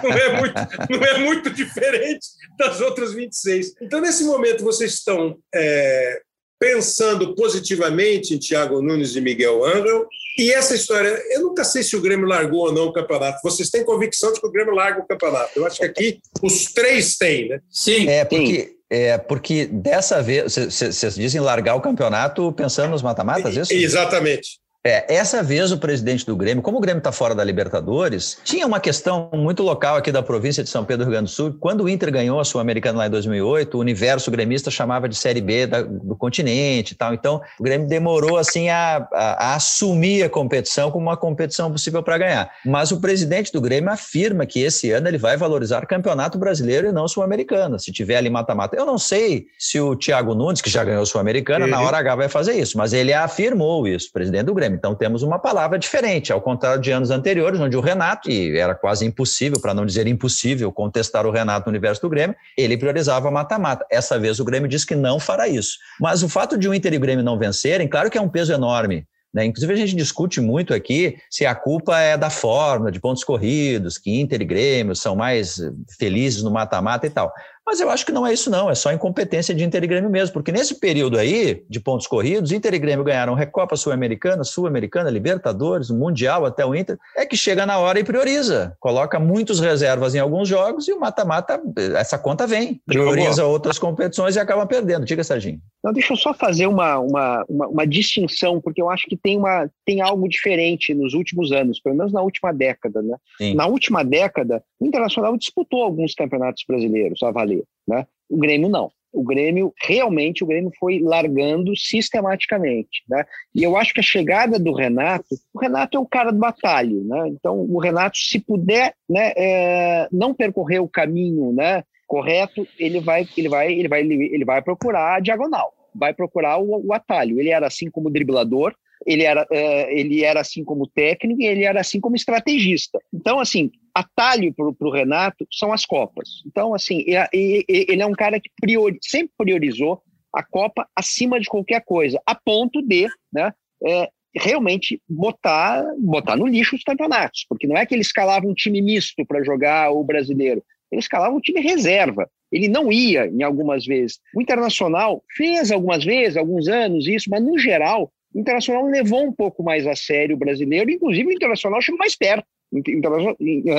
Não 0.03 0.13
é 0.13 0.39
muito, 0.39 0.55
não 0.91 1.03
é 1.03 1.19
muito 1.19 1.51
diferente 1.51 2.27
das 2.59 2.81
outras 2.83 3.15
26. 3.15 3.75
Então, 3.81 4.01
nesse 4.01 4.23
momento, 4.23 4.63
vocês 4.63 4.93
estão 4.93 5.39
é, 5.53 6.21
pensando 6.65 7.35
positivamente 7.35 8.33
em 8.33 8.39
Thiago 8.39 8.81
Nunes 8.81 9.15
e 9.15 9.21
Miguel 9.21 9.63
Angel. 9.67 10.07
E 10.39 10.51
essa 10.51 10.75
história, 10.75 11.23
eu 11.31 11.43
nunca 11.43 11.63
sei 11.63 11.83
se 11.83 11.95
o 11.95 12.01
Grêmio 12.01 12.27
largou 12.27 12.61
ou 12.67 12.73
não 12.73 12.87
o 12.87 12.93
campeonato. 12.93 13.39
Vocês 13.45 13.69
têm 13.69 13.85
convicção 13.85 14.33
de 14.33 14.41
que 14.41 14.47
o 14.47 14.51
Grêmio 14.51 14.75
larga 14.75 15.01
o 15.01 15.07
campeonato? 15.07 15.51
Eu 15.57 15.67
acho 15.67 15.79
que 15.79 15.85
aqui 15.85 16.19
os 16.43 16.73
três 16.73 17.17
têm, 17.17 17.51
né? 17.51 17.61
Sim. 17.71 18.09
É, 18.09 18.25
porque. 18.25 18.75
É, 18.91 19.19
porque 19.19 19.67
dessa 19.67 20.23
vez, 20.23 20.55
vocês 20.55 21.15
dizem 21.17 21.41
largar 21.41 21.75
o 21.75 21.81
campeonato 21.81 22.53
pensando 22.53 22.91
nos 22.91 23.03
mata-matas, 23.03 23.57
é 23.57 23.63
isso? 23.63 23.73
Exatamente. 23.73 24.61
É, 24.87 25.15
essa 25.15 25.43
vez 25.43 25.73
o 25.73 25.79
presidente 25.79 26.27
do 26.27 26.37
Grêmio, 26.37 26.63
como 26.63 26.77
o 26.77 26.81
Grêmio 26.81 26.99
está 26.99 27.11
fora 27.11 27.35
da 27.35 27.43
Libertadores, 27.43 28.37
tinha 28.45 28.67
uma 28.67 28.79
questão 28.79 29.31
muito 29.33 29.63
local 29.63 29.97
aqui 29.97 30.13
da 30.13 30.23
província 30.23 30.63
de 30.63 30.69
São 30.69 30.85
Pedro, 30.85 31.07
Rio 31.07 31.13
Grande 31.13 31.31
do 31.31 31.35
Sul. 31.35 31.57
Quando 31.59 31.85
o 31.85 31.89
Inter 31.89 32.13
ganhou 32.13 32.39
a 32.39 32.45
Sul-Americana 32.45 32.99
lá 32.99 33.07
em 33.07 33.11
2008, 33.11 33.79
o 33.79 33.81
universo 33.81 34.31
gremista 34.31 34.71
chamava 34.71 35.09
de 35.09 35.17
Série 35.17 35.41
B 35.41 35.67
da, 35.67 35.81
do 35.81 36.15
continente 36.15 36.93
e 36.93 36.95
tal. 36.95 37.15
Então, 37.15 37.41
o 37.59 37.63
Grêmio 37.63 37.89
demorou 37.89 38.37
assim 38.37 38.69
a, 38.69 39.09
a, 39.11 39.53
a 39.53 39.55
assumir 39.55 40.23
a 40.23 40.29
competição 40.29 40.91
como 40.91 41.07
uma 41.07 41.17
competição 41.17 41.73
possível 41.73 42.03
para 42.03 42.19
ganhar. 42.19 42.51
Mas 42.63 42.93
o 42.93 43.01
presidente 43.01 43.51
do 43.51 43.63
Grêmio 43.63 43.91
afirma 43.91 44.45
que 44.45 44.61
esse 44.61 44.91
ano 44.91 45.09
ele 45.09 45.17
vai 45.17 45.39
valorizar 45.39 45.83
o 45.83 45.87
Campeonato 45.87 46.37
Brasileiro 46.37 46.89
e 46.89 46.93
não 46.93 47.09
Sul-Americana, 47.09 47.79
se 47.79 47.91
tiver 47.91 48.19
ali 48.19 48.29
mata-mata. 48.29 48.77
Eu 48.77 48.85
não 48.85 48.99
sei 48.99 49.47
se 49.59 49.81
o 49.81 49.97
Thiago 49.97 50.35
Nunes, 50.35 50.61
que 50.61 50.69
já 50.69 50.85
ganhou 50.85 51.07
Sul-Americana, 51.07 51.67
na 51.67 51.81
hora 51.81 51.97
H 51.97 52.17
vai 52.17 52.29
fazer 52.29 52.53
isso, 52.53 52.77
mas 52.77 52.93
ele 52.93 53.15
afirmou 53.15 53.89
isso, 53.89 54.13
presidente 54.13 54.45
do 54.45 54.53
Grêmio. 54.53 54.74
Então 54.75 54.95
temos 54.95 55.23
uma 55.23 55.39
palavra 55.39 55.79
diferente, 55.79 56.33
ao 56.33 56.41
contrário 56.41 56.81
de 56.81 56.91
anos 56.91 57.11
anteriores, 57.11 57.61
onde 57.61 57.77
o 57.77 57.81
Renato, 57.81 58.31
e 58.31 58.59
era 58.59 58.75
quase 58.75 59.07
impossível, 59.07 59.61
para 59.61 59.73
não 59.73 59.87
dizer 59.87 60.07
impossível, 60.07 60.71
contestar 60.73 61.27
o 61.27 61.31
Renato 61.31 61.67
no 61.67 61.71
universo 61.71 62.03
do 62.03 62.09
Grêmio, 62.09 62.37
ele 62.57 62.77
priorizava 62.77 63.31
mata-mata. 63.31 63.87
Essa 63.91 64.19
vez 64.19 64.41
o 64.41 64.45
Grêmio 64.45 64.69
disse 64.69 64.87
que 64.87 64.95
não 64.95 65.19
fará 65.19 65.49
isso. 65.49 65.79
Mas 66.01 66.23
o 66.23 66.29
fato 66.29 66.59
de 66.59 66.69
o 66.69 66.75
Inter 66.75 66.93
e 66.93 66.97
o 66.97 67.01
Grêmio 67.01 67.25
não 67.25 67.39
vencerem, 67.39 67.89
claro 67.89 68.11
que 68.11 68.19
é 68.19 68.21
um 68.21 68.29
peso 68.29 68.53
enorme. 68.53 69.07
Né? 69.35 69.45
Inclusive, 69.47 69.73
a 69.73 69.77
gente 69.77 69.97
discute 69.97 70.41
muito 70.41 70.73
aqui 70.73 71.17
se 71.29 71.45
a 71.45 71.57
culpa 71.57 71.99
é 71.99 72.17
da 72.17 72.31
forma, 72.31 72.93
de 72.93 73.01
pontos 73.01 73.25
corridos, 73.25 73.99
que 73.99 74.21
Inter 74.21 74.41
e 74.41 74.45
Grêmio 74.45 74.95
são 74.95 75.17
mais 75.17 75.61
felizes 75.99 76.43
no 76.45 76.53
mata-mata 76.53 77.05
e 77.05 77.11
tal. 77.11 77.33
Mas 77.67 77.81
eu 77.81 77.89
acho 77.89 78.05
que 78.05 78.13
não 78.13 78.27
é 78.27 78.33
isso, 78.33 78.51
não. 78.51 78.71
É 78.71 78.75
só 78.75 78.93
incompetência 78.93 79.55
de 79.55 79.65
Inter 79.65 79.83
e 79.83 79.87
Grêmio 79.87 80.11
mesmo. 80.11 80.35
Porque 80.35 80.53
nesse 80.53 80.79
período 80.79 81.19
aí, 81.19 81.65
de 81.69 81.81
pontos 81.81 82.07
corridos, 82.07 82.53
Inter 82.53 82.75
e 82.75 82.79
Grêmio 82.79 83.05
ganharam 83.05 83.35
Recopa 83.35 83.77
Sul-Americana, 83.77 84.45
Sul-Americana, 84.45 85.11
Libertadores, 85.11 85.91
Mundial 85.91 86.45
até 86.45 86.65
o 86.65 86.75
Inter. 86.75 86.99
É 87.17 87.25
que 87.25 87.37
chega 87.37 87.65
na 87.65 87.79
hora 87.79 87.99
e 87.99 88.05
prioriza. 88.05 88.77
Coloca 88.79 89.19
muitos 89.19 89.61
reservas 89.61 90.15
em 90.15 90.19
alguns 90.19 90.49
jogos 90.49 90.87
e 90.89 90.93
o 90.93 91.01
mata-mata, 91.01 91.61
essa 91.97 92.19
conta 92.19 92.47
vem. 92.47 92.81
Prioriza 92.87 93.45
outras 93.45 93.79
competições 93.79 94.37
e 94.37 94.41
acaba 94.41 94.67
perdendo. 94.67 95.07
Diga, 95.07 95.25
Serginho. 95.25 95.59
Não, 95.83 95.93
deixa 95.93 96.13
eu 96.13 96.17
só 96.17 96.35
fazer 96.35 96.67
uma, 96.67 96.99
uma, 96.99 97.45
uma, 97.49 97.69
uma 97.69 97.87
distinção, 97.87 98.61
porque 98.61 98.81
eu 98.81 98.91
acho 98.91 99.07
que 99.07 99.17
tem, 99.17 99.39
uma, 99.39 99.69
tem 99.87 100.01
algo 100.01 100.29
diferente 100.29 100.95
nos 100.95 101.15
últimos 101.15 101.53
anos, 101.53 101.81
pelo 101.81 101.97
menos 101.97 102.13
na 102.13 102.23
última 102.23 102.53
década. 102.53 103.03
Né? 103.03 103.17
Na 103.55 103.67
última 103.67 104.05
década, 104.05 104.63
Internacional 104.87 105.37
disputou 105.37 105.83
alguns 105.83 106.15
campeonatos 106.15 106.65
brasileiros, 106.67 107.23
a 107.23 107.31
valer, 107.31 107.65
né? 107.87 108.07
O 108.29 108.39
Grêmio 108.39 108.69
não. 108.69 108.91
O 109.13 109.23
Grêmio, 109.23 109.73
realmente, 109.81 110.43
o 110.43 110.47
Grêmio 110.47 110.73
foi 110.79 110.99
largando 110.99 111.77
sistematicamente, 111.77 113.05
né? 113.09 113.25
E 113.55 113.63
eu 113.63 113.77
acho 113.77 113.95
que 113.95 114.01
a 114.01 114.03
chegada 114.03 114.59
do 114.59 114.73
Renato, 114.73 115.37
o 115.53 115.61
Renato 115.61 115.97
é 115.97 116.01
o 116.01 116.07
cara 116.07 116.33
do 116.33 116.39
batalho, 116.39 117.05
né? 117.05 117.29
Então, 117.29 117.61
o 117.61 117.79
Renato, 117.79 118.19
se 118.19 118.41
puder, 118.41 118.93
né, 119.09 119.33
é, 119.37 120.09
não 120.11 120.35
percorrer 120.35 120.81
o 120.81 120.89
caminho, 120.89 121.53
né, 121.53 121.85
correto, 122.09 122.67
ele 122.77 123.01
vai, 123.01 123.27
ele 123.37 123.49
vai, 123.49 123.73
ele 123.73 123.89
vai, 123.89 124.01
ele 124.03 124.45
vai 124.45 124.61
procurar 124.63 125.17
a 125.17 125.21
diagonal, 125.21 125.73
vai 125.95 126.13
procurar 126.13 126.59
o, 126.59 126.89
o 126.89 126.93
atalho. 126.93 127.39
Ele 127.39 127.51
era 127.51 127.69
assim 127.69 127.89
como 127.89 128.11
driblador, 128.11 128.75
ele 129.07 129.23
era, 129.23 129.47
é, 129.53 129.97
ele 129.97 130.25
era 130.25 130.41
assim 130.41 130.65
como 130.65 130.89
técnico 130.89 131.41
e 131.41 131.47
ele 131.47 131.65
era 131.65 131.81
assim 131.81 132.01
como 132.01 132.17
estrategista. 132.17 132.99
Então, 133.13 133.39
assim, 133.39 133.71
atalho 133.95 134.53
para 134.53 134.67
o 134.67 134.91
Renato 134.91 135.47
são 135.51 135.73
as 135.73 135.87
Copas. 135.87 136.43
Então, 136.47 136.75
assim, 136.75 137.05
ele 137.33 138.03
é 138.03 138.07
um 138.07 138.13
cara 138.13 138.41
que 138.41 138.51
priori, 138.61 138.99
sempre 139.01 139.33
priorizou 139.39 140.03
a 140.33 140.43
Copa 140.43 140.89
acima 140.97 141.39
de 141.39 141.47
qualquer 141.47 141.83
coisa, 141.85 142.21
a 142.27 142.35
ponto 142.35 142.83
de 142.83 143.07
né, 143.33 143.53
é, 143.87 144.09
realmente 144.35 145.01
botar, 145.09 145.85
botar 145.99 146.37
no 146.37 146.47
lixo 146.47 146.75
os 146.75 146.83
campeonatos, 146.83 147.47
porque 147.49 147.69
não 147.69 147.77
é 147.77 147.87
que 147.87 147.95
ele 147.95 148.03
escalava 148.03 148.47
um 148.47 148.55
time 148.55 148.83
misto 148.83 149.25
para 149.25 149.45
jogar 149.45 149.93
o 149.93 150.03
brasileiro, 150.03 150.63
ele 150.91 151.01
escalava 151.01 151.35
um 151.35 151.41
time 151.41 151.61
reserva. 151.61 152.29
Ele 152.53 152.69
não 152.69 152.93
ia 152.93 153.27
em 153.27 153.43
algumas 153.43 153.85
vezes. 153.85 154.21
O 154.35 154.41
Internacional 154.41 155.25
fez 155.37 155.73
algumas 155.73 156.05
vezes, 156.05 156.37
alguns 156.37 156.69
anos 156.69 157.07
isso, 157.09 157.29
mas 157.29 157.43
no 157.43 157.59
geral, 157.59 158.13
o 158.33 158.39
Internacional 158.39 158.87
levou 158.87 159.25
um 159.25 159.33
pouco 159.33 159.63
mais 159.63 159.87
a 159.89 159.97
sério 159.97 160.37
o 160.37 160.39
brasileiro, 160.39 160.91
inclusive 160.91 161.29
o 161.29 161.33
Internacional 161.33 161.81
chegou 161.83 161.99
mais 161.99 162.17
perto 162.17 162.47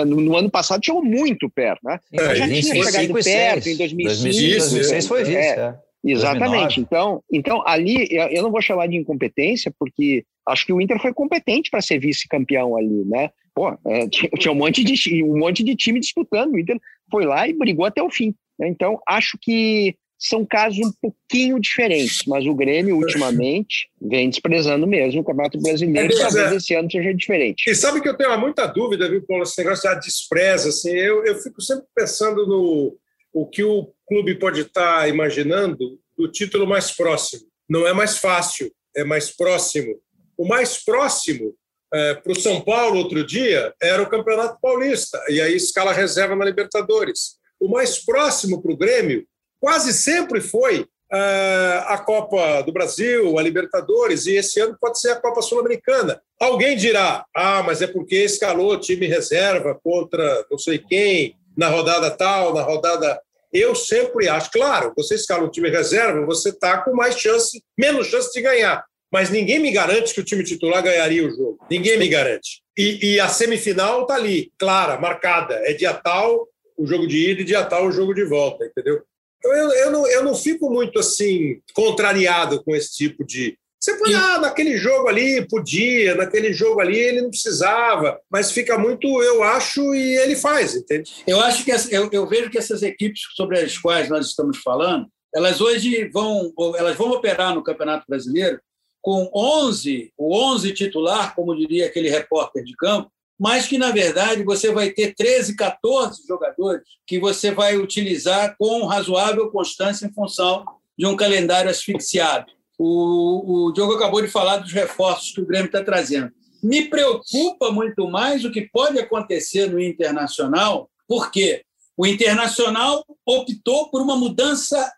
no 0.05 0.35
ano 0.35 0.49
passado 0.49 0.85
chegou 0.85 1.03
muito 1.03 1.49
perto, 1.49 1.81
né? 1.83 1.99
É, 2.13 2.35
já 2.35 2.47
tinha 2.47 2.61
chegado 2.61 3.13
perto 3.13 3.69
em 3.69 3.77
2005, 3.77 4.23
2006 4.23 5.07
foi 5.07 5.23
vice, 5.23 5.37
é. 5.37 5.59
é. 5.59 5.75
Exatamente. 6.03 6.79
Então, 6.79 7.23
então, 7.31 7.63
ali, 7.65 8.07
eu 8.11 8.43
não 8.43 8.51
vou 8.51 8.61
chamar 8.61 8.87
de 8.87 8.95
incompetência, 8.95 9.73
porque 9.79 10.23
acho 10.47 10.65
que 10.65 10.71
o 10.71 10.79
Inter 10.79 11.01
foi 11.01 11.11
competente 11.13 11.71
para 11.71 11.81
ser 11.81 11.99
vice-campeão 11.99 12.77
ali, 12.77 13.03
né? 13.05 13.31
Pô, 13.55 13.75
é, 13.87 14.07
tinha, 14.09 14.29
tinha, 14.37 14.51
um, 14.51 14.55
monte 14.55 14.83
de, 14.83 15.23
um 15.23 15.37
monte 15.39 15.63
de 15.63 15.75
time 15.75 15.99
disputando. 15.99 16.53
O 16.53 16.59
Inter 16.59 16.79
foi 17.09 17.25
lá 17.25 17.47
e 17.47 17.53
brigou 17.53 17.85
até 17.85 18.03
o 18.03 18.09
fim. 18.09 18.35
Né? 18.59 18.67
Então, 18.67 18.99
acho 19.07 19.37
que 19.41 19.95
são 20.17 20.45
casos 20.45 20.79
um 20.79 20.91
pouquinho 21.01 21.59
diferentes, 21.59 22.23
mas 22.25 22.45
o 22.45 22.55
Grêmio, 22.55 22.95
ultimamente, 22.95 23.89
vem 24.01 24.29
desprezando 24.29 24.87
mesmo 24.87 25.21
o 25.21 25.23
Campeonato 25.23 25.59
Brasileiro, 25.59 26.13
é, 26.13 26.17
talvez 26.17 26.51
é. 26.51 26.55
esse 26.55 26.73
ano 26.73 26.89
seja 26.89 27.13
diferente. 27.13 27.69
E 27.69 27.75
sabe 27.75 28.01
que 28.01 28.07
eu 28.07 28.17
tenho 28.17 28.37
muita 28.39 28.65
dúvida, 28.65 29.09
viu, 29.09 29.25
Paulo, 29.25 29.43
esse 29.43 29.57
negócio 29.61 29.83
da 29.83 29.95
despreza, 29.95 30.69
assim, 30.69 30.91
eu, 30.91 31.25
eu 31.25 31.35
fico 31.35 31.61
sempre 31.61 31.85
pensando 31.93 32.47
no 32.47 32.97
o 33.33 33.45
que 33.45 33.63
o 33.63 33.91
clube 34.07 34.35
pode 34.35 34.61
estar 34.61 35.09
imaginando 35.09 35.99
do 36.17 36.31
título 36.31 36.65
mais 36.65 36.91
próximo. 36.91 37.43
Não 37.69 37.85
é 37.85 37.91
mais 37.91 38.17
fácil, 38.17 38.71
é 38.95 39.03
mais 39.03 39.29
próximo. 39.29 39.99
O 40.37 40.47
mais 40.47 40.81
próximo 40.83 41.53
é, 41.93 42.13
para 42.13 42.31
o 42.31 42.39
São 42.39 42.61
Paulo 42.61 42.97
outro 42.97 43.25
dia 43.25 43.73
era 43.81 44.01
o 44.01 44.09
Campeonato 44.09 44.57
Paulista, 44.61 45.21
e 45.27 45.41
aí 45.41 45.55
escala 45.55 45.91
reserva 45.91 46.35
na 46.35 46.45
Libertadores. 46.45 47.35
O 47.59 47.69
mais 47.69 48.03
próximo 48.03 48.61
para 48.61 48.71
o 48.71 48.77
Grêmio 48.77 49.27
quase 49.65 49.93
sempre 49.93 50.41
foi 50.41 50.85
é, 51.11 51.83
a 51.87 51.97
Copa 51.97 52.61
do 52.61 52.71
Brasil, 52.71 53.35
a 53.39 53.41
Libertadores, 53.41 54.27
e 54.27 54.35
esse 54.35 54.59
ano 54.59 54.77
pode 54.79 54.99
ser 54.99 55.09
a 55.09 55.15
Copa 55.15 55.41
Sul-Americana. 55.41 56.21
Alguém 56.39 56.77
dirá: 56.77 57.25
ah, 57.35 57.63
mas 57.63 57.81
é 57.81 57.87
porque 57.87 58.17
escalou 58.17 58.79
time 58.79 59.07
reserva 59.07 59.73
contra 59.83 60.45
não 60.51 60.59
sei 60.59 60.77
quem, 60.77 61.35
na 61.57 61.67
rodada 61.67 62.11
tal, 62.11 62.53
na 62.53 62.61
rodada. 62.61 63.19
Eu 63.51 63.73
sempre 63.73 64.29
acho, 64.29 64.51
claro, 64.51 64.93
você 64.95 65.15
escala 65.15 65.45
um 65.45 65.49
time 65.49 65.71
reserva, 65.71 66.23
você 66.27 66.49
está 66.49 66.83
com 66.83 66.93
mais 66.93 67.17
chance, 67.17 67.59
menos 67.75 68.05
chance 68.05 68.31
de 68.31 68.41
ganhar. 68.41 68.85
Mas 69.11 69.31
ninguém 69.31 69.57
me 69.57 69.71
garante 69.71 70.13
que 70.13 70.21
o 70.21 70.25
time 70.25 70.43
titular 70.43 70.83
ganharia 70.83 71.25
o 71.25 71.31
jogo. 71.31 71.57
Ninguém 71.71 71.97
me 71.97 72.07
garante. 72.07 72.61
E, 72.77 73.13
e 73.13 73.19
a 73.19 73.29
semifinal 73.29 74.03
está 74.03 74.13
ali, 74.13 74.51
clara, 74.59 74.99
marcada. 74.99 75.55
É 75.63 75.73
dia 75.73 75.93
tal 75.93 76.47
o 76.77 76.85
jogo 76.85 77.07
de 77.07 77.31
ida 77.31 77.41
e 77.41 77.45
dia 77.45 77.63
tal 77.63 77.87
o 77.87 77.91
jogo 77.91 78.13
de 78.13 78.25
volta, 78.25 78.63
entendeu? 78.65 79.01
Então 79.45 79.55
eu, 79.55 79.71
eu, 79.71 79.91
não, 79.91 80.07
eu 80.07 80.23
não 80.23 80.33
fico 80.33 80.71
muito 80.71 80.97
assim 80.97 81.61
contrariado 81.73 82.63
com 82.63 82.75
esse 82.75 82.95
tipo 82.95 83.23
de, 83.23 83.55
você 83.79 83.95
põe, 83.99 84.15
ah, 84.15 84.39
naquele 84.39 84.75
jogo 84.77 85.07
ali 85.07 85.47
podia, 85.47 86.15
naquele 86.15 86.51
jogo 86.51 86.81
ali 86.81 86.97
ele 86.97 87.21
não 87.21 87.29
precisava, 87.29 88.19
mas 88.27 88.51
fica 88.51 88.79
muito, 88.79 89.05
eu 89.21 89.43
acho, 89.43 89.93
e 89.93 90.17
ele 90.17 90.35
faz, 90.35 90.73
entende? 90.73 91.23
Eu 91.27 91.39
acho 91.39 91.63
que 91.63 91.71
eu, 91.91 92.09
eu 92.11 92.27
vejo 92.27 92.49
que 92.49 92.57
essas 92.57 92.81
equipes 92.81 93.21
sobre 93.35 93.59
as 93.59 93.77
quais 93.77 94.09
nós 94.09 94.25
estamos 94.25 94.57
falando, 94.57 95.07
elas 95.35 95.61
hoje 95.61 96.09
vão, 96.09 96.51
elas 96.75 96.95
vão 96.95 97.11
operar 97.11 97.53
no 97.53 97.63
Campeonato 97.63 98.05
Brasileiro 98.09 98.59
com 99.03 99.29
11, 99.35 100.11
o 100.17 100.35
11 100.35 100.73
titular, 100.73 101.35
como 101.35 101.55
diria 101.55 101.85
aquele 101.85 102.09
repórter 102.09 102.63
de 102.63 102.75
campo, 102.75 103.11
mas 103.39 103.67
que, 103.67 103.77
na 103.77 103.91
verdade, 103.91 104.43
você 104.43 104.71
vai 104.71 104.91
ter 104.91 105.13
13, 105.13 105.55
14 105.55 106.23
jogadores 106.27 106.83
que 107.05 107.19
você 107.19 107.51
vai 107.51 107.77
utilizar 107.77 108.55
com 108.57 108.85
razoável 108.85 109.51
constância 109.51 110.05
em 110.05 110.13
função 110.13 110.65
de 110.97 111.05
um 111.05 111.15
calendário 111.15 111.69
asfixiado. 111.69 112.51
O, 112.77 113.67
o 113.67 113.71
Diogo 113.73 113.93
acabou 113.93 114.21
de 114.21 114.27
falar 114.27 114.57
dos 114.57 114.71
reforços 114.71 115.31
que 115.31 115.41
o 115.41 115.45
Grêmio 115.45 115.67
está 115.67 115.83
trazendo. 115.83 116.31
Me 116.63 116.89
preocupa 116.89 117.71
muito 117.71 118.09
mais 118.09 118.43
o 118.43 118.51
que 118.51 118.69
pode 118.69 118.97
acontecer 118.97 119.69
no 119.69 119.79
Internacional, 119.79 120.89
porque 121.07 121.63
o 121.97 122.05
Internacional 122.05 123.05
optou 123.25 123.89
por 123.89 124.01
uma 124.01 124.15
mudança. 124.15 124.91